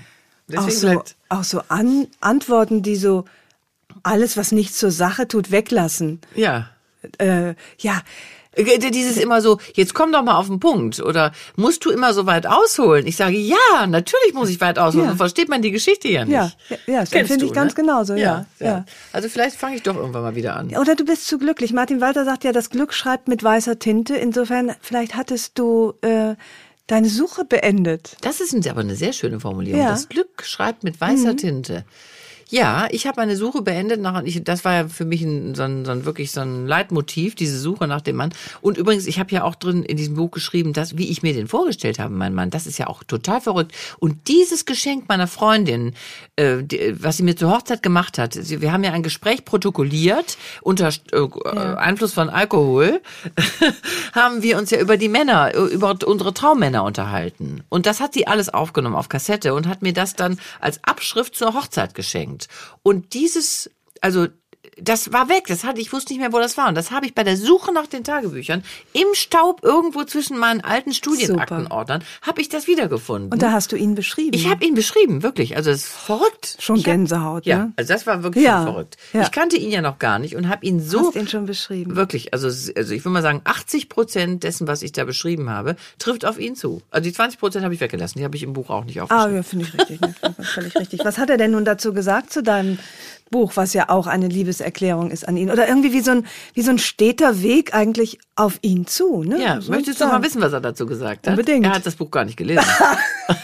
[0.48, 3.24] Deswegen auch so, auch so An Antworten, die so
[4.02, 6.20] alles, was nichts zur Sache tut, weglassen.
[6.34, 6.70] Ja.
[7.18, 8.02] Äh, ja.
[8.58, 11.00] Äh, dieses immer so, jetzt komm doch mal auf den Punkt.
[11.00, 13.06] Oder musst du immer so weit ausholen?
[13.06, 15.10] Ich sage, ja, natürlich muss ich weit ausholen.
[15.10, 15.16] Ja.
[15.16, 16.34] Versteht man die Geschichte ja nicht.
[16.34, 17.82] Ja, ja, das finde ich ganz ne?
[17.82, 18.84] genauso, ja, ja, ja.
[19.12, 20.74] Also vielleicht fange ich doch irgendwann mal wieder an.
[20.76, 21.72] Oder du bist zu glücklich.
[21.72, 24.16] Martin Walter sagt ja, das Glück schreibt mit weißer Tinte.
[24.16, 26.34] Insofern, vielleicht hattest du äh,
[26.88, 28.16] deine Suche beendet.
[28.22, 29.80] Das ist aber eine sehr schöne Formulierung.
[29.80, 29.90] Ja.
[29.90, 31.36] Das Glück schreibt mit weißer mhm.
[31.36, 31.84] Tinte.
[32.50, 34.00] Ja, ich habe meine Suche beendet.
[34.00, 36.66] Nach, ich, das war ja für mich ein, so, ein, so ein wirklich so ein
[36.66, 38.32] Leitmotiv, diese Suche nach dem Mann.
[38.62, 41.34] Und übrigens, ich habe ja auch drin in diesem Buch geschrieben, dass, wie ich mir
[41.34, 42.48] den vorgestellt habe, mein Mann.
[42.48, 43.72] Das ist ja auch total verrückt.
[43.98, 45.94] Und dieses Geschenk meiner Freundin,
[46.36, 49.44] äh, die, was sie mir zur Hochzeit gemacht hat, sie, wir haben ja ein Gespräch
[49.44, 51.74] protokolliert unter äh, ja.
[51.74, 53.02] Einfluss von Alkohol,
[54.14, 57.62] haben wir uns ja über die Männer, über unsere Traummänner unterhalten.
[57.68, 61.34] Und das hat sie alles aufgenommen auf Kassette und hat mir das dann als Abschrift
[61.34, 62.37] zur Hochzeit geschenkt.
[62.82, 63.70] Und dieses,
[64.00, 64.28] also
[64.76, 65.44] das war weg.
[65.48, 66.68] Das hatte ich wusste nicht mehr, wo das war.
[66.68, 68.62] Und das habe ich bei der Suche nach den Tagebüchern
[68.92, 73.32] im Staub irgendwo zwischen meinen alten Studienaktenordnern habe ich das wiedergefunden.
[73.32, 74.34] Und da hast du ihn beschrieben.
[74.34, 75.56] Ich habe ihn beschrieben, wirklich.
[75.56, 76.56] Also es ist verrückt.
[76.58, 77.50] Schon Gänsehaut, hab, ne?
[77.50, 78.96] Ja, also das war wirklich ja, verrückt.
[79.12, 79.22] Ja.
[79.22, 81.96] Ich kannte ihn ja noch gar nicht und habe ihn so hast ihn schon beschrieben.
[81.96, 85.76] Wirklich, also also ich würde mal sagen, 80 Prozent dessen, was ich da beschrieben habe,
[85.98, 86.82] trifft auf ihn zu.
[86.90, 88.18] Also die 20 Prozent habe ich weggelassen.
[88.18, 89.32] Die habe ich im Buch auch nicht aufgeschrieben.
[89.32, 90.00] Ah, ja, finde ich richtig.
[90.00, 90.14] Ne?
[90.42, 91.00] Völlig richtig.
[91.04, 92.78] Was hat er denn nun dazu gesagt zu deinem
[93.30, 95.50] Buch, was ja auch eine Liebeserklärung ist an ihn.
[95.50, 99.22] Oder irgendwie wie so ein, wie so ein steter Weg eigentlich auf ihn zu.
[99.22, 99.42] Ne?
[99.42, 101.32] Ja, so möchtest du mal wissen, was er dazu gesagt hat?
[101.32, 101.66] Unbedingt.
[101.66, 102.64] Er hat das Buch gar nicht gelesen.
[102.78, 103.36] er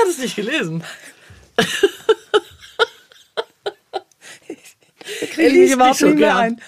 [0.00, 0.84] hat es nicht gelesen.
[5.36, 6.60] er liest überhaupt nicht mehr ein.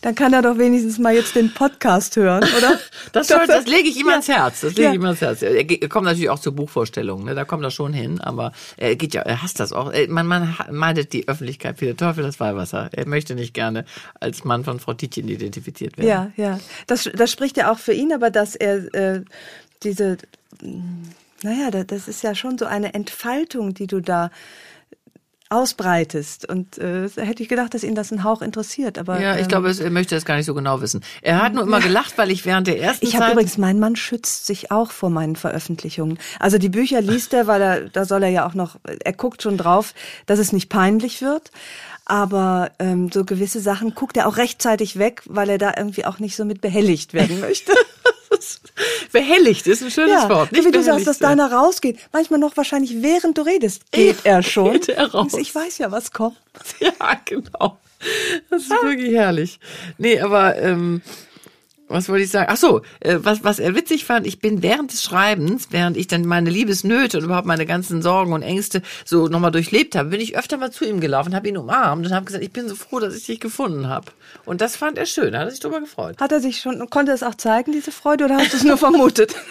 [0.00, 2.78] Dann kann er doch wenigstens mal jetzt den Podcast hören, oder?
[3.12, 4.12] das, soll, das lege ich ihm ja.
[4.12, 4.60] ans Herz.
[4.60, 4.90] Das lege ja.
[4.90, 5.42] ich ihm ans Herz.
[5.42, 7.34] Er kommt natürlich auch zur Buchvorstellung, ne?
[7.34, 9.92] da kommt er schon hin, aber er geht ja, er hasst das auch.
[10.08, 12.88] Man, man meidet die Öffentlichkeit wie der Teufel das Weihwasser.
[12.92, 13.84] Er möchte nicht gerne
[14.18, 16.08] als Mann von Frau Tietjen identifiziert werden.
[16.08, 16.60] Ja, ja.
[16.86, 19.22] Das, das spricht ja auch für ihn, aber dass er äh,
[19.82, 20.18] diese,
[21.42, 24.30] naja, das ist ja schon so eine Entfaltung, die du da
[25.50, 26.48] ausbreitest.
[26.48, 28.98] Und äh, hätte ich gedacht, dass ihn das ein Hauch interessiert.
[28.98, 31.02] Aber ja, ich ähm, glaube, er möchte das gar nicht so genau wissen.
[31.22, 33.18] Er hat nur immer gelacht, weil ich während der ersten ich Zeit.
[33.18, 36.18] Ich habe übrigens, mein Mann schützt sich auch vor meinen Veröffentlichungen.
[36.38, 39.42] Also die Bücher liest er, weil er, da soll er ja auch noch, er guckt
[39.42, 39.92] schon drauf,
[40.26, 41.50] dass es nicht peinlich wird.
[42.04, 46.18] Aber ähm, so gewisse Sachen guckt er auch rechtzeitig weg, weil er da irgendwie auch
[46.18, 47.72] nicht so mit behelligt werden möchte.
[49.12, 50.52] behelligt ist ein schönes ja, Wort.
[50.52, 51.98] Nicht wie du sagst, dass deiner rausgeht.
[52.12, 54.72] Manchmal noch wahrscheinlich während du redest, geht er schon.
[54.72, 55.34] Geht er raus.
[55.38, 56.36] Ich weiß ja, was kommt.
[56.80, 56.92] Ja,
[57.24, 57.78] genau.
[58.48, 58.82] Das ist ah.
[58.82, 59.60] wirklich herrlich.
[59.98, 61.02] Nee, aber ähm,
[61.90, 62.46] was wollte ich sagen?
[62.50, 66.06] Ach so, äh, was, was er witzig fand, ich bin während des Schreibens, während ich
[66.06, 70.20] dann meine Liebesnöte und überhaupt meine ganzen Sorgen und Ängste so nochmal durchlebt habe, bin
[70.20, 72.76] ich öfter mal zu ihm gelaufen, habe ihn umarmt und habe gesagt, ich bin so
[72.76, 74.06] froh, dass ich dich gefunden habe.
[74.44, 76.20] Und das fand er schön, hat er sich darüber gefreut.
[76.20, 78.76] Hat er sich schon, konnte es auch zeigen, diese Freude, oder hast du es nur
[78.76, 79.34] vermutet?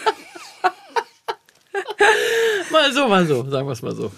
[2.72, 4.10] mal so, mal so, sagen wir es mal so.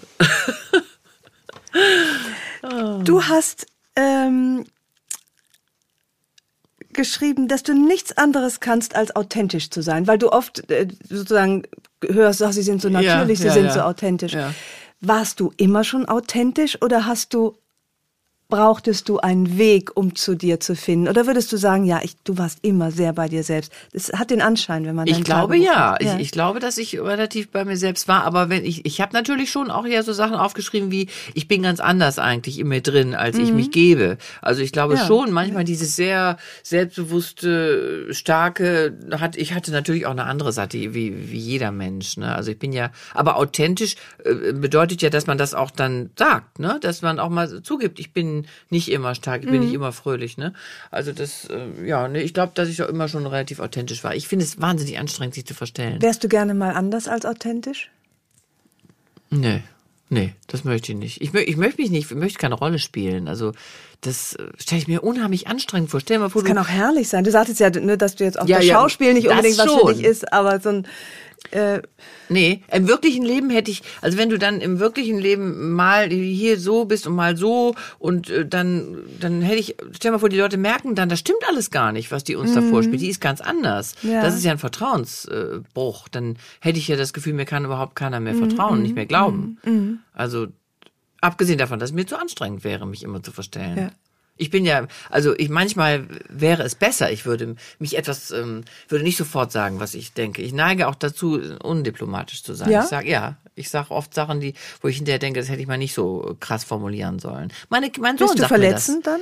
[3.03, 4.65] du hast ähm,
[6.93, 11.63] geschrieben, dass du nichts anderes kannst, als authentisch zu sein, weil du oft äh, sozusagen
[12.05, 13.73] hörst, ach, sie sind so natürlich, ja, sie ja, sind ja.
[13.73, 14.35] so authentisch.
[15.01, 17.57] Warst du immer schon authentisch oder hast du
[18.53, 21.07] brauchtest du einen Weg, um zu dir zu finden?
[21.07, 23.71] Oder würdest du sagen, ja, ich, du warst immer sehr bei dir selbst?
[23.93, 25.97] Das hat den Anschein, wenn man Ich glaube ja.
[25.99, 26.13] ja.
[26.17, 28.25] Ich, ich glaube, dass ich relativ bei mir selbst war.
[28.25, 31.63] Aber wenn ich, ich habe natürlich schon auch ja so Sachen aufgeschrieben wie, ich bin
[31.63, 33.43] ganz anders eigentlich in mir drin, als mhm.
[33.43, 34.19] ich mich gebe.
[34.39, 35.07] Also ich glaube ja.
[35.07, 41.31] schon, manchmal dieses sehr selbstbewusste, starke, hat, ich hatte natürlich auch eine andere Seite, wie,
[41.31, 42.17] wie jeder Mensch.
[42.17, 42.35] Ne?
[42.35, 46.59] Also ich bin ja, aber authentisch äh, bedeutet ja, dass man das auch dann sagt,
[46.59, 46.77] ne?
[46.81, 49.65] dass man auch mal zugibt, ich bin nicht immer stark, ich bin mhm.
[49.65, 50.37] nicht immer fröhlich.
[50.37, 50.53] Ne?
[50.91, 54.15] Also das, äh, ja, ne, ich glaube, dass ich auch immer schon relativ authentisch war.
[54.15, 56.01] Ich finde es wahnsinnig anstrengend, sich zu verstellen.
[56.01, 57.89] Wärst du gerne mal anders als authentisch?
[59.29, 59.63] Nee.
[60.09, 61.21] Nee, das möchte ich nicht.
[61.21, 63.27] Ich, ich möchte mich nicht, ich möchte keine Rolle spielen.
[63.27, 63.53] Also
[64.05, 65.99] das äh, stelle ich mir unheimlich anstrengend vor.
[65.99, 67.23] Stell dir mal vor, Das kann auch herrlich sein.
[67.23, 69.71] Du sagtest ja, ne, dass du jetzt auch Ja, das ja, Schauspiel nicht unbedingt was
[69.71, 70.87] für dich ist, aber so ein
[71.51, 71.81] äh,
[72.29, 76.57] Nee, im wirklichen Leben hätte ich, also wenn du dann im wirklichen Leben mal hier
[76.57, 80.29] so bist und mal so und äh, dann, dann hätte ich, stell dir mal vor,
[80.29, 83.01] die Leute merken dann, das stimmt alles gar nicht, was die uns da vorspielt.
[83.01, 83.95] Die ist ganz anders.
[84.03, 84.21] Ja.
[84.21, 86.07] Das ist ja ein Vertrauensbruch.
[86.09, 89.59] Dann hätte ich ja das Gefühl, mir kann überhaupt keiner mehr vertrauen, nicht mehr glauben.
[90.13, 90.47] Also
[91.23, 93.77] abgesehen davon, dass es mir zu anstrengend wäre, mich immer zu verstellen.
[93.77, 93.91] Ja.
[94.35, 99.03] Ich bin ja, also ich manchmal wäre es besser, ich würde mich etwas, ähm, würde
[99.03, 100.41] nicht sofort sagen, was ich denke.
[100.41, 102.71] Ich neige auch dazu, undiplomatisch zu sein.
[102.71, 102.81] Ja?
[102.81, 105.67] Ich sage ja, ich sage oft Sachen, die, wo ich hinterher denke, das hätte ich
[105.67, 107.53] mal nicht so krass formulieren sollen.
[107.69, 109.21] Meine, mein Sohn bist du sagt verletzend dann?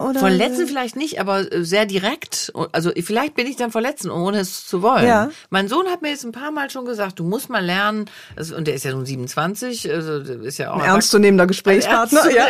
[0.00, 0.20] Oder?
[0.20, 2.52] Verletzen vielleicht nicht, aber äh, sehr direkt.
[2.72, 5.06] Also vielleicht bin ich dann verletzen, ohne es zu wollen.
[5.06, 5.30] Ja.
[5.50, 8.56] Mein Sohn hat mir jetzt ein paar Mal schon gesagt, du musst mal lernen, also,
[8.56, 12.46] und der ist ja nun 27, also ist ja auch Ein ernstzunehmender Gesprächspartner, Ernst ja.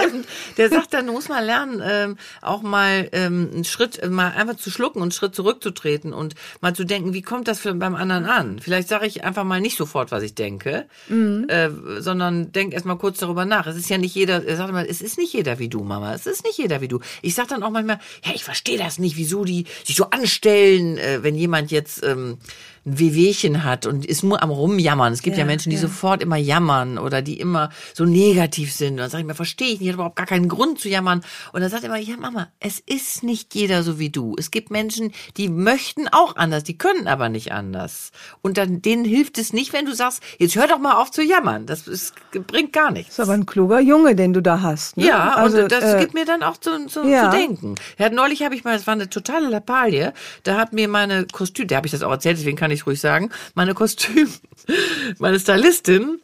[0.56, 4.32] Der sagt dann, du musst mal lernen, ähm, auch mal ähm, einen Schritt, äh, mal
[4.32, 7.74] einfach zu schlucken und einen Schritt zurückzutreten und mal zu denken, wie kommt das für,
[7.74, 8.58] beim anderen an?
[8.60, 11.46] Vielleicht sage ich einfach mal nicht sofort, was ich denke, Mhm.
[11.48, 11.70] äh,
[12.00, 13.66] sondern denk erst mal kurz darüber nach.
[13.66, 16.14] Es ist ja nicht jeder, er sagt immer, es ist nicht jeder wie du, Mama.
[16.14, 17.00] Es ist nicht jeder wie du.
[17.22, 20.98] Ich sag dann auch manchmal, ja, ich verstehe das nicht, wieso die sich so anstellen,
[20.98, 22.38] äh, wenn jemand jetzt ähm,
[22.86, 25.12] ein Wehwehchen hat und ist nur am rumjammern.
[25.12, 25.82] Es gibt ja, Ja, Menschen, die ja.
[25.82, 28.92] sofort immer jammern oder die immer so negativ sind.
[28.92, 30.88] Und dann sage ich mir, verstehe ich nicht, ich habe überhaupt gar keinen Grund zu
[30.88, 31.22] jammern.
[31.52, 34.34] Und dann sagt er immer, ja Mama, es ist nicht jeder so wie du.
[34.38, 38.12] Es gibt Menschen, die möchten auch anders, die können aber nicht anders.
[38.42, 41.22] Und dann denen hilft es nicht, wenn du sagst, jetzt hör doch mal auf zu
[41.22, 41.66] jammern.
[41.66, 42.14] Das ist,
[42.46, 43.16] bringt gar nichts.
[43.16, 44.96] Das ist aber ein kluger Junge, den du da hast.
[44.96, 45.06] Ne?
[45.06, 47.30] Ja, also, und das äh, gibt mir dann auch zu, zu, ja.
[47.30, 47.74] zu denken.
[47.98, 50.12] Ja, neulich habe ich mal, das war eine totale Lappalie,
[50.44, 52.86] da hat mir meine Kostüm, da habe ich das auch erzählt, deswegen kann ich es
[52.86, 54.28] ruhig sagen, meine Kostüm,
[55.18, 56.20] meine Stylistin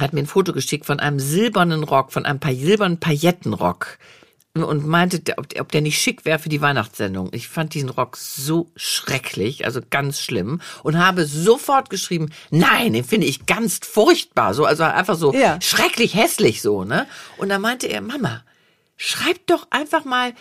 [0.00, 3.98] hat mir ein Foto geschickt von einem silbernen Rock, von einem pa silbernen Paillettenrock
[4.54, 7.28] und meinte, ob, der nicht schick wäre für die Weihnachtssendung.
[7.32, 13.02] Ich fand diesen Rock so schrecklich, also ganz schlimm und habe sofort geschrieben, nein, den
[13.04, 15.60] finde ich ganz furchtbar, so also einfach so Ja.
[15.60, 17.06] schrecklich hässlich so, ne?
[17.36, 18.44] Und da meinte er, Mama,
[18.96, 20.34] schreib doch einfach mal,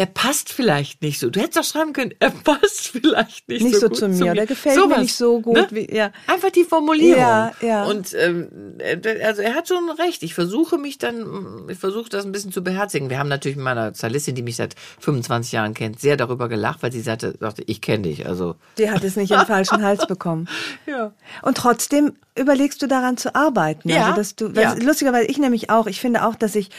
[0.00, 1.28] er passt vielleicht nicht so.
[1.28, 4.32] Du hättest doch schreiben können, er passt vielleicht nicht, Nicht so, so gut zu mir,
[4.32, 6.10] der gefällt mir Sowas, nicht so gut wie- ja.
[6.26, 7.20] Einfach die Formulierung.
[7.20, 7.84] Ja, ja.
[7.84, 8.48] Und ähm,
[8.78, 10.22] er- also er hat schon recht.
[10.22, 13.10] Ich versuche mich dann, ich versuche das ein bisschen zu beherzigen.
[13.10, 16.82] Wir haben natürlich mit meiner Stylistin, die mich seit 25 Jahren kennt, sehr darüber gelacht,
[16.82, 18.26] weil sie sagte, sagte ich kenne dich.
[18.26, 20.48] Also Die hat es nicht den falschen Hals bekommen.
[20.86, 21.12] ja.
[21.42, 23.90] Und trotzdem überlegst du daran zu arbeiten.
[23.90, 24.72] Ja, Also, dass du, ja.
[24.80, 26.70] lustigerweise ich nämlich auch, ich finde auch, dass ich,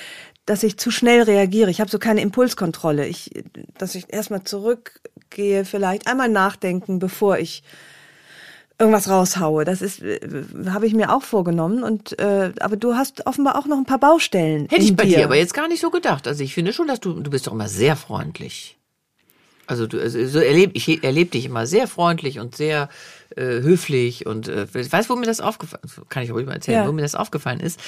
[0.45, 1.69] dass ich zu schnell reagiere.
[1.69, 3.07] Ich habe so keine Impulskontrolle.
[3.07, 3.31] Ich,
[3.77, 7.63] dass ich erstmal zurückgehe, vielleicht einmal nachdenken, bevor ich
[8.81, 9.63] irgendwas raushaue.
[9.63, 10.19] Das ist, äh,
[10.69, 11.83] habe ich mir auch vorgenommen.
[11.83, 14.67] Und äh, aber du hast offenbar auch noch ein paar Baustellen.
[14.69, 15.17] Hätte ich bei dir.
[15.17, 16.27] dir aber jetzt gar nicht so gedacht.
[16.27, 18.77] Also ich finde schon, dass du, du bist doch immer sehr freundlich.
[19.67, 22.89] Also du, also so erlebe ich erlebe dich immer sehr freundlich und sehr
[23.37, 26.83] äh, höflich und äh, ich weiß, wo mir das aufgefallen kann ich ruhig mal erzählen,
[26.83, 26.87] Ja.
[26.87, 27.79] wo mir das aufgefallen ist.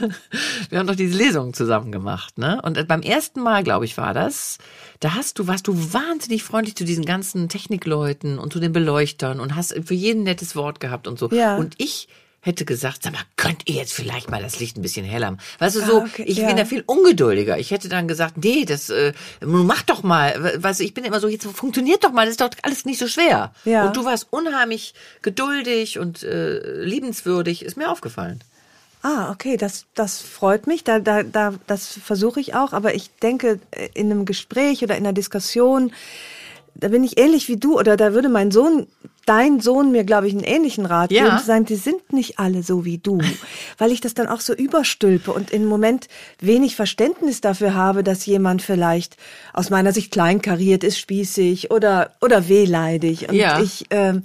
[0.70, 2.60] Wir haben doch diese Lesung zusammen gemacht, ne?
[2.62, 4.58] Und beim ersten Mal, glaube ich, war das,
[5.00, 9.40] da hast du, warst du wahnsinnig freundlich zu diesen ganzen Technikleuten und zu den Beleuchtern
[9.40, 11.30] und hast für jeden nettes Wort gehabt und so.
[11.30, 11.56] Ja.
[11.56, 12.08] Und ich
[12.40, 15.42] hätte gesagt, sag mal, könnt ihr jetzt vielleicht mal das Licht ein bisschen heller machen?
[15.58, 16.46] Weißt du, so, Ah, okay, ich ja.
[16.46, 17.58] bin da viel ungeduldiger.
[17.58, 19.12] Ich hätte dann gesagt, nee, das, äh,
[19.44, 20.54] mach doch mal.
[20.62, 22.98] Weißt du, ich bin immer so, jetzt funktioniert doch mal, das ist doch alles nicht
[22.98, 23.52] so schwer.
[23.64, 23.86] Ja.
[23.86, 28.40] Und du warst unheimlich geduldig und äh, liebenswürdig, ist mir aufgefallen.
[29.02, 30.82] Ah, okay, das, das freut mich.
[30.84, 32.72] Da, da, da, das versuche ich auch.
[32.72, 35.92] Aber ich denke, äh, in einem Gespräch oder in einer Diskussion,
[36.74, 37.78] da bin ich ähnlich wie du.
[37.78, 38.86] Oder da würde mein Sohn,
[39.28, 41.24] dein Sohn mir, glaube ich, einen ähnlichen Rat Ja.
[41.24, 43.18] geben, zu sagen, die sind nicht alle so wie du.
[43.78, 46.08] Weil ich das dann auch so überstülpe und im Moment
[46.40, 49.16] wenig Verständnis dafür habe, dass jemand vielleicht
[49.52, 53.28] aus meiner Sicht kleinkariert ist, spießig oder, oder wehleidig.
[53.28, 53.58] Und Ja.
[53.60, 54.22] ich ähm,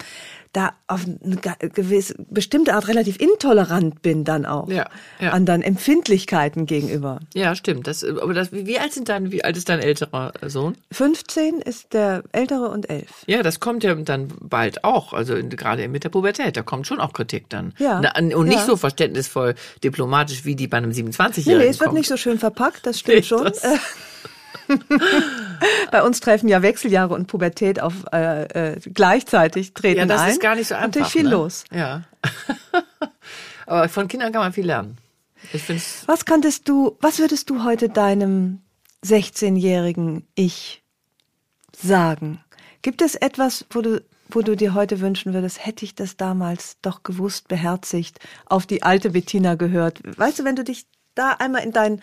[0.53, 4.87] da auf eine ge- gewisse, bestimmte Art relativ intolerant bin dann auch Ja,
[5.19, 5.31] ja.
[5.31, 7.19] anderen Empfindlichkeiten gegenüber.
[7.33, 7.87] Ja, stimmt.
[7.87, 10.77] Das, aber das, wie alt sind dein, wie alt ist dein älterer Sohn?
[10.91, 13.05] 15 ist der ältere und 11.
[13.25, 16.85] Ja, das kommt ja dann bald auch, also in, gerade mit der Pubertät, da kommt
[16.87, 17.73] schon auch Kritik dann.
[17.79, 18.65] Ja, Na, und nicht ja.
[18.65, 21.57] so verständnisvoll diplomatisch wie die bei einem 27-Jährigen.
[21.57, 21.97] Nee, nee, es wird kommt.
[21.97, 23.43] nicht so schön verpackt, das stimmt Nee, schon.
[23.45, 23.63] das-
[25.91, 30.31] Bei uns treffen ja Wechseljahre und Pubertät auf äh, äh, gleichzeitig treten Ja, das ein.
[30.31, 30.87] ist gar nicht so einfach.
[30.87, 31.29] Natürlich viel ne?
[31.29, 31.63] los.
[31.71, 32.03] Ja.
[33.65, 34.97] Aber von Kindern kann man viel lernen.
[35.51, 36.03] Ich finde es.
[36.07, 38.61] Was könntest du, was würdest du heute deinem
[39.05, 40.83] 16-jährigen Ich
[41.75, 42.39] sagen?
[42.81, 46.77] Gibt es etwas, wo du, wo du dir heute wünschen würdest, hätte ich das damals
[46.81, 50.01] doch gewusst, beherzigt, auf die alte Bettina gehört?
[50.17, 50.85] Weißt du, wenn du dich
[51.15, 52.01] da einmal in dein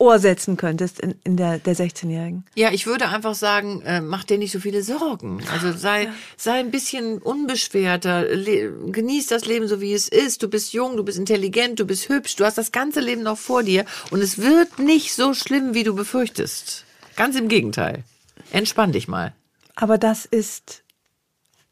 [0.00, 2.44] Ohr setzen könntest in, in der, der 16-Jährigen?
[2.54, 5.42] Ja, ich würde einfach sagen, äh, mach dir nicht so viele Sorgen.
[5.52, 6.14] Also sei, ja.
[6.36, 10.42] sei ein bisschen unbeschwerter, genieß das Leben so wie es ist.
[10.42, 13.38] Du bist jung, du bist intelligent, du bist hübsch, du hast das ganze Leben noch
[13.38, 16.84] vor dir und es wird nicht so schlimm, wie du befürchtest.
[17.16, 18.04] Ganz im Gegenteil.
[18.52, 19.34] Entspann dich mal.
[19.74, 20.84] Aber das ist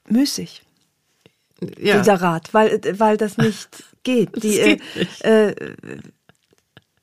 [0.08, 0.62] müßig.
[1.78, 1.98] Ja.
[1.98, 4.42] Dieser Rat, weil, weil das nicht geht.
[4.42, 5.24] Die, das geht nicht.
[5.24, 5.74] Äh, äh,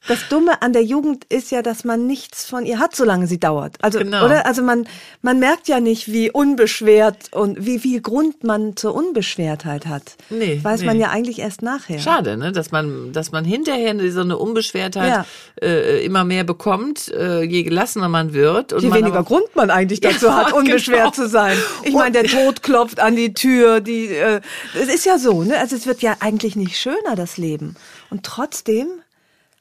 [0.07, 3.39] das Dumme an der Jugend ist ja, dass man nichts von ihr hat, solange sie
[3.39, 3.77] dauert.
[3.81, 4.25] Also, genau.
[4.25, 4.45] oder?
[4.45, 4.85] Also man,
[5.21, 10.15] man merkt ja nicht, wie unbeschwert und wie viel Grund man zur Unbeschwertheit hat.
[10.29, 10.59] Nee.
[10.61, 10.87] Weiß nee.
[10.87, 11.99] man ja eigentlich erst nachher.
[11.99, 12.51] Schade, ne?
[12.51, 15.25] Dass man, dass man hinterher so eine Unbeschwertheit ja.
[15.61, 18.73] äh, immer mehr bekommt, äh, je gelassener man wird.
[18.73, 21.27] Und je weniger aber, Grund man eigentlich dazu ja, hat, unbeschwert genau.
[21.27, 21.57] zu sein.
[21.83, 24.41] Ich meine, der Tod klopft an die Tür, die, äh,
[24.73, 25.57] es ist ja so, ne?
[25.59, 27.75] Also es wird ja eigentlich nicht schöner, das Leben.
[28.09, 28.87] Und trotzdem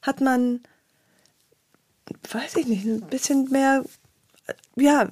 [0.03, 0.61] hat man,
[2.31, 3.85] weiß ich nicht, ein bisschen mehr,
[4.77, 5.09] ja,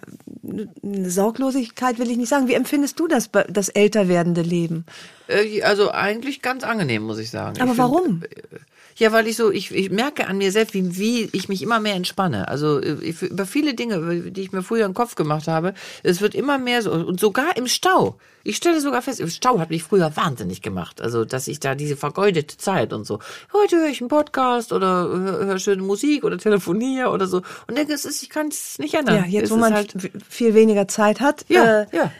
[0.82, 2.48] eine Sorglosigkeit will ich nicht sagen.
[2.48, 4.84] Wie empfindest du das, das älter werdende Leben?
[5.28, 7.60] Äh, also eigentlich ganz angenehm, muss ich sagen.
[7.60, 8.22] Aber ich warum?
[8.22, 8.58] Find, äh,
[9.00, 11.80] ja, weil ich so, ich, ich merke an mir selbst, wie, wie ich mich immer
[11.80, 12.48] mehr entspanne.
[12.48, 15.72] Also äh, ich, über viele Dinge, die ich mir früher im Kopf gemacht habe,
[16.02, 18.18] es wird immer mehr so, und sogar im Stau.
[18.44, 21.00] Ich stelle sogar fest, im Stau hat mich früher wahnsinnig gemacht.
[21.00, 23.20] Also, dass ich da diese vergeudete Zeit und so.
[23.54, 27.40] Heute höre ich einen Podcast oder höre hör schöne Musik oder telefoniere oder so.
[27.68, 29.16] Und denke, es ist, ich kann es nicht ändern.
[29.16, 29.94] Ja, jetzt, es wo man halt
[30.28, 31.46] viel weniger Zeit hat.
[31.48, 32.12] Ja, äh, ja.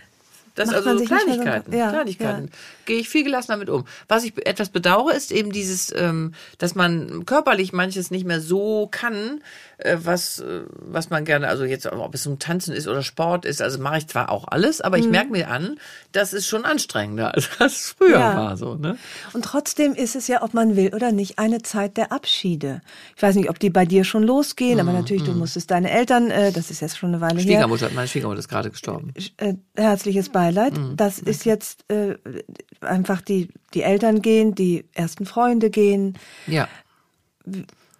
[0.55, 1.73] Das Macht also Kleinigkeiten.
[1.73, 2.45] So, ja, Kleinigkeiten.
[2.47, 2.59] Ja.
[2.85, 3.85] Gehe ich viel gelassener mit um.
[4.09, 8.89] Was ich etwas bedauere, ist eben dieses, ähm, dass man körperlich manches nicht mehr so
[8.91, 9.41] kann,
[9.99, 13.63] was, äh, was man gerne, also jetzt, ob es um Tanzen ist oder Sport ist,
[13.63, 15.13] also mache ich zwar auch alles, aber ich mhm.
[15.13, 15.79] merke mir an,
[16.13, 18.37] das ist schon anstrengender, als das früher ja.
[18.37, 18.57] war.
[18.57, 18.99] So, ne?
[19.33, 22.83] Und trotzdem ist es ja, ob man will oder nicht, eine Zeit der Abschiede.
[23.17, 24.89] Ich weiß nicht, ob die bei dir schon losgehen, mhm.
[24.89, 25.39] aber natürlich, du mhm.
[25.39, 27.95] musstest deine Eltern, äh, das ist jetzt schon eine Weile Schwiegermutter, her.
[27.95, 29.13] Meine Schwiegermutter ist gerade gestorben.
[29.37, 30.77] Äh, herzliches Beileid.
[30.77, 30.97] Mhm.
[30.97, 32.17] Das ist jetzt äh,
[32.81, 36.19] einfach die, die Eltern gehen, die ersten Freunde gehen.
[36.47, 36.69] Ja.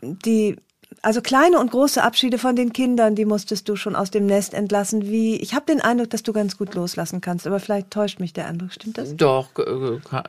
[0.01, 0.57] Die
[1.03, 4.55] also kleine und große Abschiede von den Kindern, die musstest du schon aus dem Nest
[4.55, 5.03] entlassen.
[5.07, 8.33] Wie ich habe den Eindruck, dass du ganz gut loslassen kannst, aber vielleicht täuscht mich
[8.33, 8.73] der Eindruck.
[8.73, 9.17] Stimmt das?
[9.17, 9.49] Doch,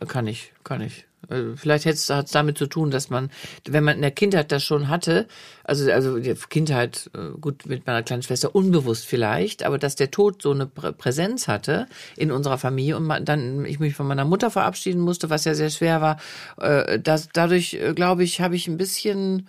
[0.07, 1.05] kann ich, kann ich.
[1.29, 3.29] Äh, vielleicht hat es damit zu tun, dass man,
[3.67, 5.27] wenn man in der Kindheit das schon hatte,
[5.63, 10.11] also also die Kindheit, äh, gut mit meiner kleinen Schwester unbewusst vielleicht, aber dass der
[10.11, 14.25] Tod so eine Präsenz hatte in unserer Familie und man, dann ich mich von meiner
[14.25, 16.17] Mutter verabschieden musste, was ja sehr schwer war,
[16.59, 19.47] äh, dass dadurch glaube ich habe ich ein bisschen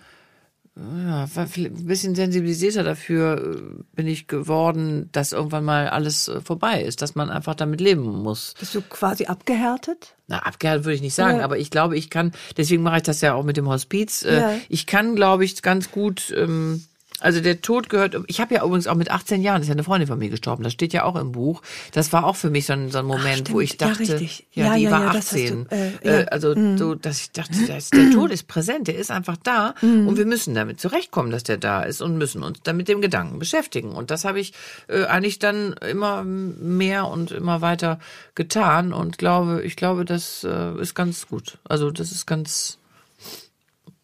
[0.75, 6.81] ja, ein bisschen sensibilisierter dafür äh, bin ich geworden, dass irgendwann mal alles äh, vorbei
[6.81, 8.55] ist, dass man einfach damit leben muss.
[8.59, 10.15] Bist du quasi abgehärtet?
[10.27, 11.43] Na, abgehärtet würde ich nicht sagen, ja.
[11.43, 14.23] aber ich glaube, ich kann, deswegen mache ich das ja auch mit dem Hospiz.
[14.23, 14.55] Äh, ja.
[14.67, 16.83] Ich kann, glaube ich, ganz gut ähm,
[17.23, 18.17] also der Tod gehört.
[18.27, 20.63] Ich habe ja übrigens auch mit 18 Jahren ist ja eine Freundin von mir gestorben.
[20.63, 21.61] Das steht ja auch im Buch.
[21.93, 24.17] Das war auch für mich so ein, so ein Moment, Ach, wo ich dachte, ja,
[24.19, 25.67] ja, ja die ja, war 18.
[25.69, 26.77] Du, äh, äh, also mhm.
[26.77, 30.07] so, dass ich dachte, das, der Tod ist präsent, der ist einfach da mhm.
[30.07, 32.99] und wir müssen damit zurechtkommen, dass der da ist und müssen uns dann mit dem
[32.99, 33.93] Gedanken beschäftigen.
[33.93, 34.53] Und das habe ich
[34.89, 37.99] äh, eigentlich dann immer mehr und immer weiter
[38.35, 41.57] getan und glaube, ich glaube, das äh, ist ganz gut.
[41.63, 42.79] Also das ist ganz,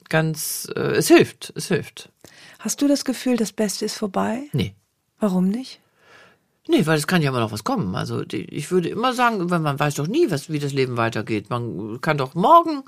[0.07, 2.09] ganz, äh, es hilft, es hilft.
[2.60, 4.49] Hast du das Gefühl, das Beste ist vorbei?
[4.51, 4.76] Nee.
[5.20, 5.80] Warum nicht?
[6.68, 7.95] Nee, weil es kann ja immer noch was kommen.
[7.95, 11.49] Also ich würde immer sagen, man weiß doch nie, was, wie das Leben weitergeht.
[11.49, 12.84] Man kann doch morgen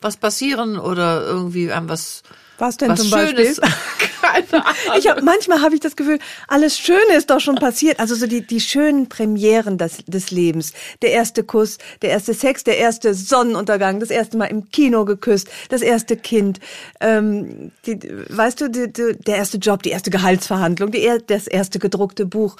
[0.00, 2.22] was passieren oder irgendwie einem was
[2.60, 3.58] was denn Was zum Schönes.
[3.58, 4.08] Beispiel?
[4.20, 4.98] Keine Ahnung.
[4.98, 7.98] Ich hab, manchmal habe ich das Gefühl, alles Schöne ist doch schon passiert.
[7.98, 10.74] Also so die, die schönen Premieren des, des Lebens.
[11.00, 15.48] Der erste Kuss, der erste Sex, der erste Sonnenuntergang, das erste Mal im Kino geküsst,
[15.70, 16.60] das erste Kind.
[17.00, 17.98] Ähm, die,
[18.28, 22.56] weißt du, die, die, der erste Job, die erste Gehaltsverhandlung, die, das erste gedruckte Buch.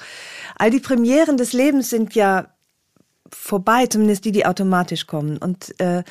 [0.57, 2.47] All die Premieren des Lebens sind ja
[3.29, 5.37] vorbei, zumindest die, die automatisch kommen.
[5.37, 6.03] Und äh,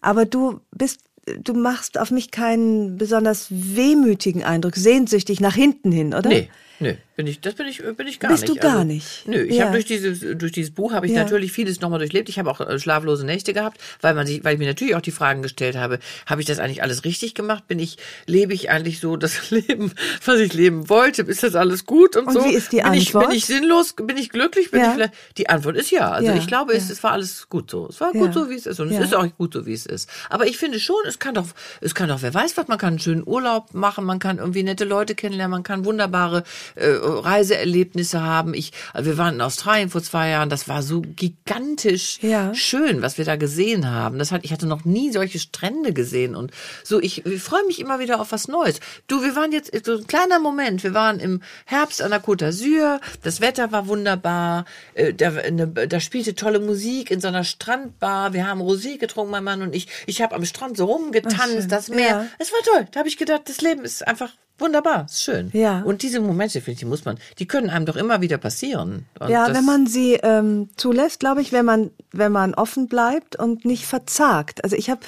[0.00, 1.00] aber du bist
[1.42, 6.28] du machst auf mich keinen besonders wehmütigen Eindruck, sehnsüchtig nach hinten hin, oder?
[6.28, 6.48] Nee,
[6.80, 6.98] nee.
[7.16, 8.54] Bin ich, das bin ich, bin ich gar Bist nicht.
[8.54, 9.28] Bist du gar also, nicht?
[9.28, 9.64] Nö, ich ja.
[9.64, 11.22] habe durch dieses, durch dieses Buch habe ich ja.
[11.22, 12.30] natürlich vieles nochmal durchlebt.
[12.30, 15.02] Ich habe auch äh, schlaflose Nächte gehabt, weil man sich, weil ich mir natürlich auch
[15.02, 17.68] die Fragen gestellt habe, habe ich das eigentlich alles richtig gemacht?
[17.68, 19.92] Bin ich, lebe ich eigentlich so das Leben,
[20.24, 21.22] was ich leben wollte?
[21.22, 22.44] Ist das alles gut und, und so?
[22.44, 23.24] Wie ist die bin Antwort?
[23.24, 23.94] Ich, bin ich sinnlos?
[23.94, 24.70] Bin ich glücklich?
[24.70, 24.88] Bin ja.
[24.88, 25.14] ich vielleicht?
[25.36, 26.10] Die Antwort ist ja.
[26.10, 27.88] Also ich glaube, es, es war alles gut so.
[27.88, 28.80] Es war gut so, wie es ist.
[28.80, 30.08] Und es ist auch gut so, wie es ist.
[30.30, 31.48] Aber ich finde schon, es kann doch,
[31.82, 34.62] es kann doch, wer weiß was, man kann einen schönen Urlaub machen, man kann irgendwie
[34.62, 36.44] nette Leute kennenlernen, man kann wunderbare
[36.76, 38.54] äh, Reiseerlebnisse haben.
[38.54, 42.54] Ich, also wir waren in Australien vor zwei Jahren, das war so gigantisch Ja.
[42.54, 44.18] schön, was wir da gesehen haben.
[44.18, 46.50] Das hat, ich hatte noch nie solche Strände gesehen und
[46.84, 47.00] so.
[47.00, 48.80] Ich, ich freue mich immer wieder auf was Neues.
[49.06, 50.82] Du, wir waren jetzt so ein kleiner Moment.
[50.84, 53.00] Wir waren im Herbst an der Côte d'Azur.
[53.22, 54.64] Das Wetter war wunderbar.
[54.94, 58.32] Äh, Da, eine, da spielte tolle Musik in so einer Strandbar.
[58.32, 59.88] Wir haben Rosé getrunken, mein Mann und ich.
[60.06, 62.08] Ich habe am Strand so rumgetanzt, das Meer.
[62.08, 62.26] Ja.
[62.38, 62.86] Es war toll.
[62.92, 64.30] Da habe ich gedacht, das Leben ist einfach
[64.60, 65.50] wunderbar, ist schön.
[65.52, 65.82] Ja.
[65.82, 69.06] Und diese Momente, finde ich, die muss man, die können einem doch immer wieder passieren.
[69.18, 73.36] Und Ja, wenn man sie ähm, zulässt, glaube ich, wenn man wenn man offen bleibt
[73.36, 74.64] und nicht verzagt.
[74.64, 75.00] Also ich habe,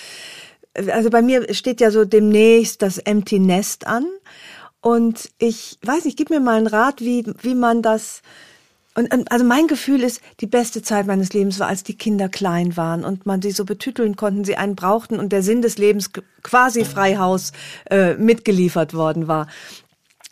[0.74, 4.06] also bei mir steht ja so demnächst das Empty Nest an
[4.80, 8.22] und ich weiß nicht, gib mir mal einen Rat, wie wie man das
[8.94, 12.28] und, und also mein Gefühl ist, die beste Zeit meines Lebens war, als die Kinder
[12.28, 15.78] klein waren und man sie so betüteln konnten, sie einen brauchten und der Sinn des
[15.78, 16.10] Lebens
[16.42, 17.52] quasi frei Haus
[17.90, 19.46] äh, mitgeliefert worden war.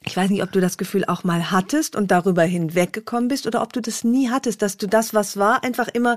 [0.04, 3.62] Ich weiß nicht, ob du das Gefühl auch mal hattest und darüber hinweggekommen bist oder
[3.62, 6.16] ob du das nie hattest, dass du das, was war, einfach immer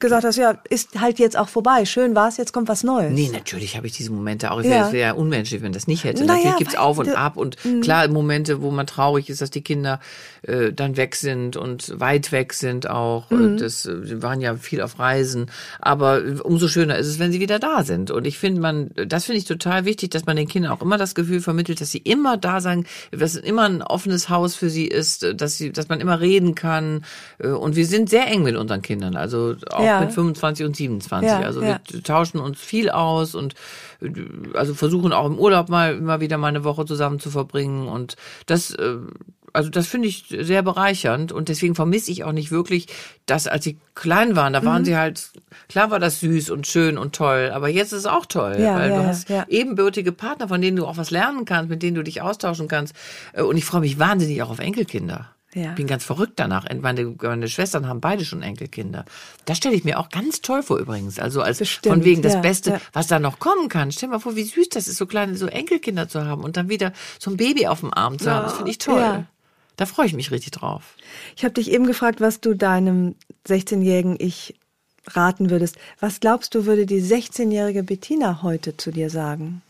[0.00, 1.84] gesagt hast, ja, ist halt jetzt auch vorbei.
[1.84, 3.12] Schön war's, jetzt kommt was Neues.
[3.12, 4.60] Nee, natürlich habe ich diese Momente auch.
[4.60, 4.70] Es Ja.
[4.72, 6.24] wäre wär unmenschlich, wenn das nicht hätte.
[6.24, 9.62] Naja, natürlich gibt's auf und ab und klar Momente, wo man traurig ist, dass die
[9.62, 9.98] Kinder
[10.42, 13.28] äh, dann weg sind und weit weg sind auch.
[13.30, 13.40] Mhm.
[13.44, 17.32] Und Das äh, wir waren ja viel auf Reisen, aber umso schöner ist es, wenn
[17.32, 18.12] sie wieder da sind.
[18.12, 20.96] Und ich finde, man, das finde ich total wichtig, dass man den Kindern auch immer
[20.98, 24.86] das Gefühl vermittelt, dass sie immer da sein, dass immer ein offenes Haus für sie
[24.86, 27.04] ist, dass sie, dass man immer reden kann.
[27.38, 29.87] Äh, Und wir sind sehr eng mit unseren Kindern, also auch Ja.
[30.00, 31.28] Mit 25 und 27.
[31.30, 31.80] Ja, also ja.
[31.90, 33.54] wir tauschen uns viel aus und
[34.54, 38.16] also versuchen auch im Urlaub mal immer wieder mal eine Woche zusammen zu verbringen und
[38.46, 38.96] das äh,
[39.54, 42.86] also das finde ich sehr bereichernd und deswegen vermisse ich auch nicht wirklich,
[43.24, 44.66] dass als sie klein waren, da Mhm.
[44.66, 45.30] waren sie halt,
[45.70, 48.76] klar war das süß und schön und toll, aber jetzt ist es auch toll, Ja,
[48.76, 49.46] weil ja, du ja, hast ja.
[49.48, 52.94] ebenbürtige Partner, von denen du auch was lernen kannst, mit denen du dich austauschen kannst
[53.32, 55.30] Äh, und ich freue mich wahnsinnig auch auf Enkelkinder.
[55.54, 55.72] Ja.
[55.72, 56.66] Bin ganz verrückt danach.
[56.80, 59.06] Meine, meine Schwestern haben beide schon Enkelkinder.
[59.46, 61.18] Das stelle ich mir auch ganz toll vor übrigens.
[61.18, 62.80] Also als Bestimmt, von wegen das ja, Beste, ja.
[62.92, 63.90] was da noch kommen kann.
[63.90, 66.58] Stell dir mal vor, wie süß das ist, so kleine, so Enkelkinder zu haben und
[66.58, 68.44] dann wieder so ein Baby auf dem Arm zu haben.
[68.44, 69.26] Das finde ich toll.
[69.76, 70.96] Da freue ich mich richtig drauf.
[71.36, 73.14] Ich habe dich eben gefragt, was du deinem
[73.46, 74.56] 16-jährigen Ich
[75.06, 75.76] raten würdest.
[76.00, 79.62] Was glaubst du, würde die 16-jährige Bettina heute zu dir sagen?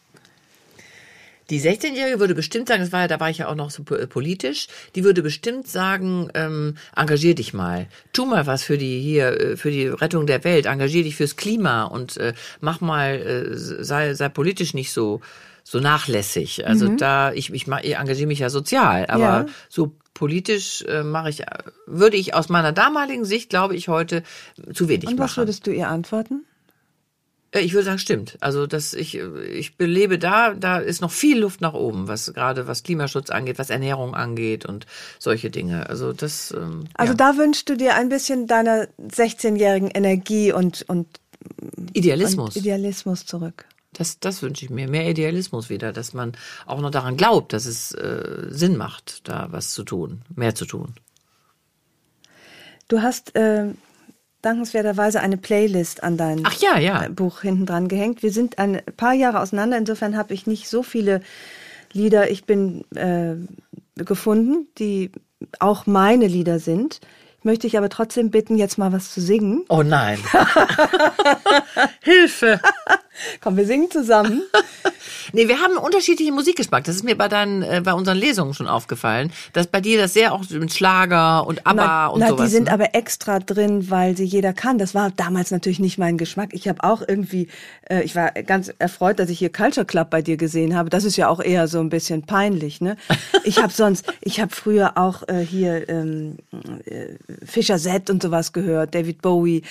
[1.51, 3.83] Die 16-Jährige würde bestimmt sagen, das war ja, da war ich ja auch noch so
[3.83, 9.01] po- politisch, die würde bestimmt sagen, ähm, engagier dich mal, tu mal was für die
[9.01, 13.15] hier, äh, für die Rettung der Welt, engagier dich fürs Klima und äh, mach mal,
[13.17, 15.21] äh, sei, sei politisch nicht so
[15.65, 16.67] so nachlässig.
[16.67, 19.47] Also da, ich, ich, mach, ich engagiere mich ja sozial, aber Ja.
[19.69, 21.47] so politisch äh, mache ich, äh,
[21.87, 24.23] würde ich aus meiner damaligen Sicht, glaube ich, heute
[24.73, 25.43] zu wenig Und was machen.
[25.43, 26.45] würdest du ihr antworten?
[27.53, 28.37] Äh, Ich würde sagen, stimmt.
[28.41, 32.33] Also dass ich äh, ich belebe da, da ist noch viel Luft nach oben, was
[32.35, 34.87] gerade was Klimaschutz angeht, was Ernährung angeht und
[35.19, 35.89] solche Dinge.
[35.89, 36.53] Also das.
[36.53, 37.17] Ähm, Also ja.
[37.17, 41.07] da wünschst du dir ein bisschen deiner 16-jährigen Energie und, und,
[41.95, 42.57] Idealismus.
[42.57, 43.65] und Idealismus zurück.
[43.93, 44.89] das das wünsche ich mir.
[44.89, 46.33] Mehr Idealismus wieder, dass man
[46.67, 50.67] auch noch daran glaubt, dass es äh, Sinn macht, da was zu tun, mehr zu
[50.67, 50.95] tun.
[52.89, 53.67] Du hast äh,
[54.49, 57.05] dankenswerterweise eine Playlist an dein Ach ja, ja.
[57.05, 58.23] äh, Buch hinten dran gehängt.
[58.23, 61.21] Wir sind ein paar Jahre auseinander, insofern habe ich nicht so viele
[61.93, 62.31] Lieder.
[62.31, 63.35] Ich bin äh,
[64.03, 65.13] gefunden, die
[65.59, 67.01] auch meine Lieder sind.
[67.39, 69.65] Ich möchte dich aber trotzdem bitten, jetzt mal was zu singen.
[69.69, 70.19] Oh nein.
[72.03, 72.61] Hilfe.
[73.41, 74.43] Komm, wir singen zusammen.
[75.33, 76.85] Nee, wir haben einen unterschiedlichen Musikgeschmack.
[76.85, 80.15] Das ist mir bei deinen, äh, bei unseren Lesungen schon aufgefallen, dass bei dir das
[80.15, 82.47] sehr auch mit Schlager und ABBA na, und na, sowas.
[82.47, 82.73] die sind ne?
[82.73, 84.79] aber extra drin, weil sie jeder kann.
[84.79, 86.51] Das war damals natürlich nicht mein Geschmack.
[86.53, 87.49] Ich habe auch irgendwie,
[87.91, 90.91] äh, ich war ganz erfreut, dass ich hier Culture Club bei dir gesehen habe.
[90.91, 92.97] Das ist ja auch eher so ein bisschen peinlich, ne?
[93.45, 96.37] Ich habe sonst, ich habe früher auch äh, hier ähm,
[96.85, 99.63] äh, Fischer Z und sowas gehört, David Bowie.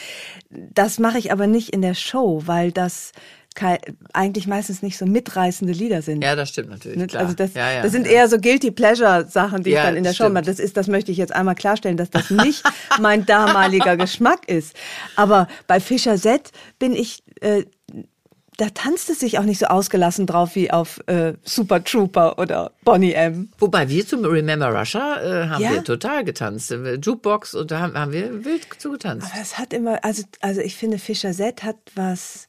[0.50, 3.12] Das mache ich aber nicht in der Show, weil das
[4.14, 6.24] eigentlich meistens nicht so mitreißende Lieder sind.
[6.24, 7.08] Ja, das stimmt natürlich.
[7.08, 7.24] Klar.
[7.24, 8.14] Also das, ja, ja, das sind ja.
[8.14, 10.36] eher so guilty pleasure Sachen, die ich dann in der Show stimmt.
[10.36, 10.46] mache.
[10.46, 12.64] Das ist, das möchte ich jetzt einmal klarstellen, dass das nicht
[13.00, 14.76] mein damaliger Geschmack ist.
[15.16, 17.66] Aber bei Fischer Z bin ich, äh,
[18.58, 22.72] da tanzt es sich auch nicht so ausgelassen drauf wie auf äh, Super Trooper oder
[22.84, 23.50] Bonnie M.
[23.60, 25.72] Wobei wir zum Remember Russia äh, haben Ja?
[25.72, 26.72] wir total getanzt.
[26.72, 29.28] Äh, Jukebox und da haben, haben wir wild zugetanzt.
[29.32, 32.47] Aber es hat immer, also, also ich finde Fischer Z hat was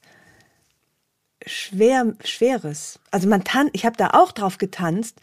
[1.49, 2.99] schwer, schweres.
[3.11, 5.17] Also man tan, ich habe da auch drauf getanzt,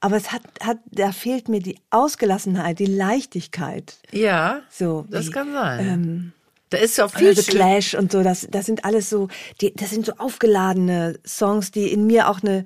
[0.00, 3.96] aber es hat, hat, da fehlt mir die Ausgelassenheit, die Leichtigkeit.
[4.12, 5.88] Ja, So, das wie, kann sein.
[5.88, 6.32] Ähm,
[6.70, 9.28] da ist ja viel The schön- Clash und so, das, das sind alles so,
[9.60, 12.64] die, das sind so aufgeladene Songs, die in mir auch eine,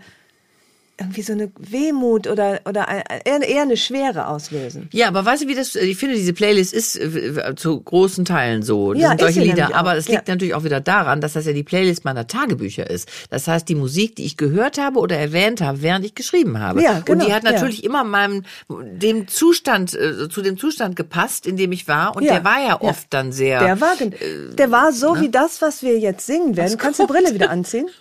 [0.98, 2.86] irgendwie so eine Wehmut oder, oder
[3.24, 4.88] eher, eine Schwere auslösen.
[4.92, 8.62] Ja, aber weißt du, wie das, ich finde, diese Playlist ist äh, zu großen Teilen
[8.62, 8.92] so.
[8.92, 9.74] Das Ja, sind solche Lieder.
[9.74, 10.34] Aber es liegt Ja.
[10.34, 13.08] natürlich auch wieder daran, dass das ja die Playlist meiner Tagebücher ist.
[13.30, 16.82] Das heißt, die Musik, die ich gehört habe oder erwähnt habe, während ich geschrieben habe.
[16.82, 17.52] Ja, genau, Und die hat ja.
[17.52, 22.14] natürlich immer meinem, dem Zustand, äh, zu dem Zustand gepasst, in dem ich war.
[22.14, 22.80] Und Ja, der war ja ja.
[22.80, 23.60] oft dann sehr.
[23.60, 24.14] Der war, gen-
[24.56, 26.76] der war so wie das, was wir jetzt singen werden.
[26.78, 27.88] Kannst du die Brille wieder anziehen?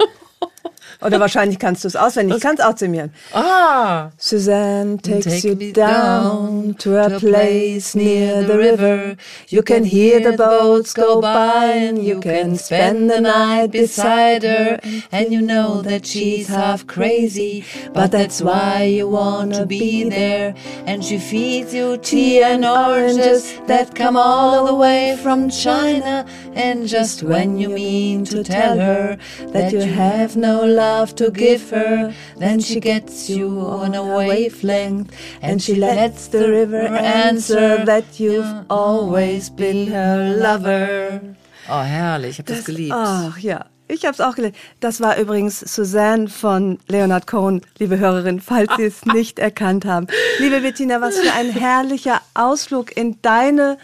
[1.02, 2.38] Oder wahrscheinlich kannst du es auswendig.
[2.38, 3.10] Ich kann es auch mir.
[3.34, 4.10] ah!
[4.18, 9.16] Suzanne takes Take you down to a place near the river.
[9.48, 14.80] You can hear the boats go by and you can spend the night beside her.
[15.12, 17.64] And you know that she's half crazy,
[17.94, 20.54] but that's why you wanna be there.
[20.86, 26.26] And she feeds you tea and oranges that come all the way from China.
[26.54, 29.18] And just when you mean to tell her
[29.54, 35.12] that you have no love to give her, then she gets you on a wavelength
[35.42, 41.22] and she lets the river answer that you've always been her lover.
[41.70, 42.32] Oh, herrlich.
[42.32, 42.94] Ich habe das, geliebt.
[42.94, 44.56] Ach ja, ich habe es auch gelesen.
[44.80, 50.08] Das war übrigens Suzanne von Leonard Cohen, liebe Hörerin, falls Sie es nicht erkannt haben.
[50.40, 53.78] Liebe Bettina, was für ein herrlicher Ausflug in deine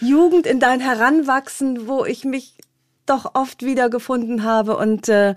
[0.00, 2.54] Jugend, in dein Heranwachsen, wo ich mich
[3.06, 4.76] doch oft wiedergefunden habe.
[4.76, 5.34] Und äh,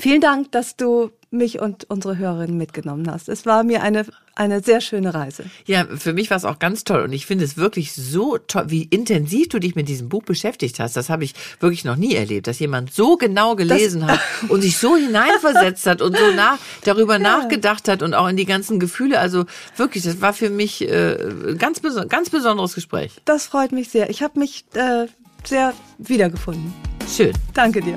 [0.00, 3.28] vielen Dank, dass du mich und unsere Hörerin mitgenommen hast.
[3.28, 4.04] Es war mir eine,
[4.34, 5.44] eine sehr schöne Reise.
[5.64, 8.64] Ja, für mich war es auch ganz toll und ich finde es wirklich so toll,
[8.68, 10.96] wie intensiv du dich mit diesem Buch beschäftigt hast.
[10.96, 14.18] Das habe ich wirklich noch nie erlebt, dass jemand so genau gelesen hat
[14.48, 18.46] und sich so hineinversetzt hat und so nach, darüber nachgedacht hat und auch in die
[18.46, 19.20] ganzen Gefühle.
[19.20, 19.44] Also
[19.76, 23.12] wirklich, das war für mich äh, ein ganz, beso ganz besonderes Gespräch.
[23.24, 24.10] Das freut mich sehr.
[24.10, 25.06] Ich habe mich äh,
[25.44, 26.72] sehr wiedergefunden.
[27.08, 27.32] Schön.
[27.54, 27.96] Danke dir.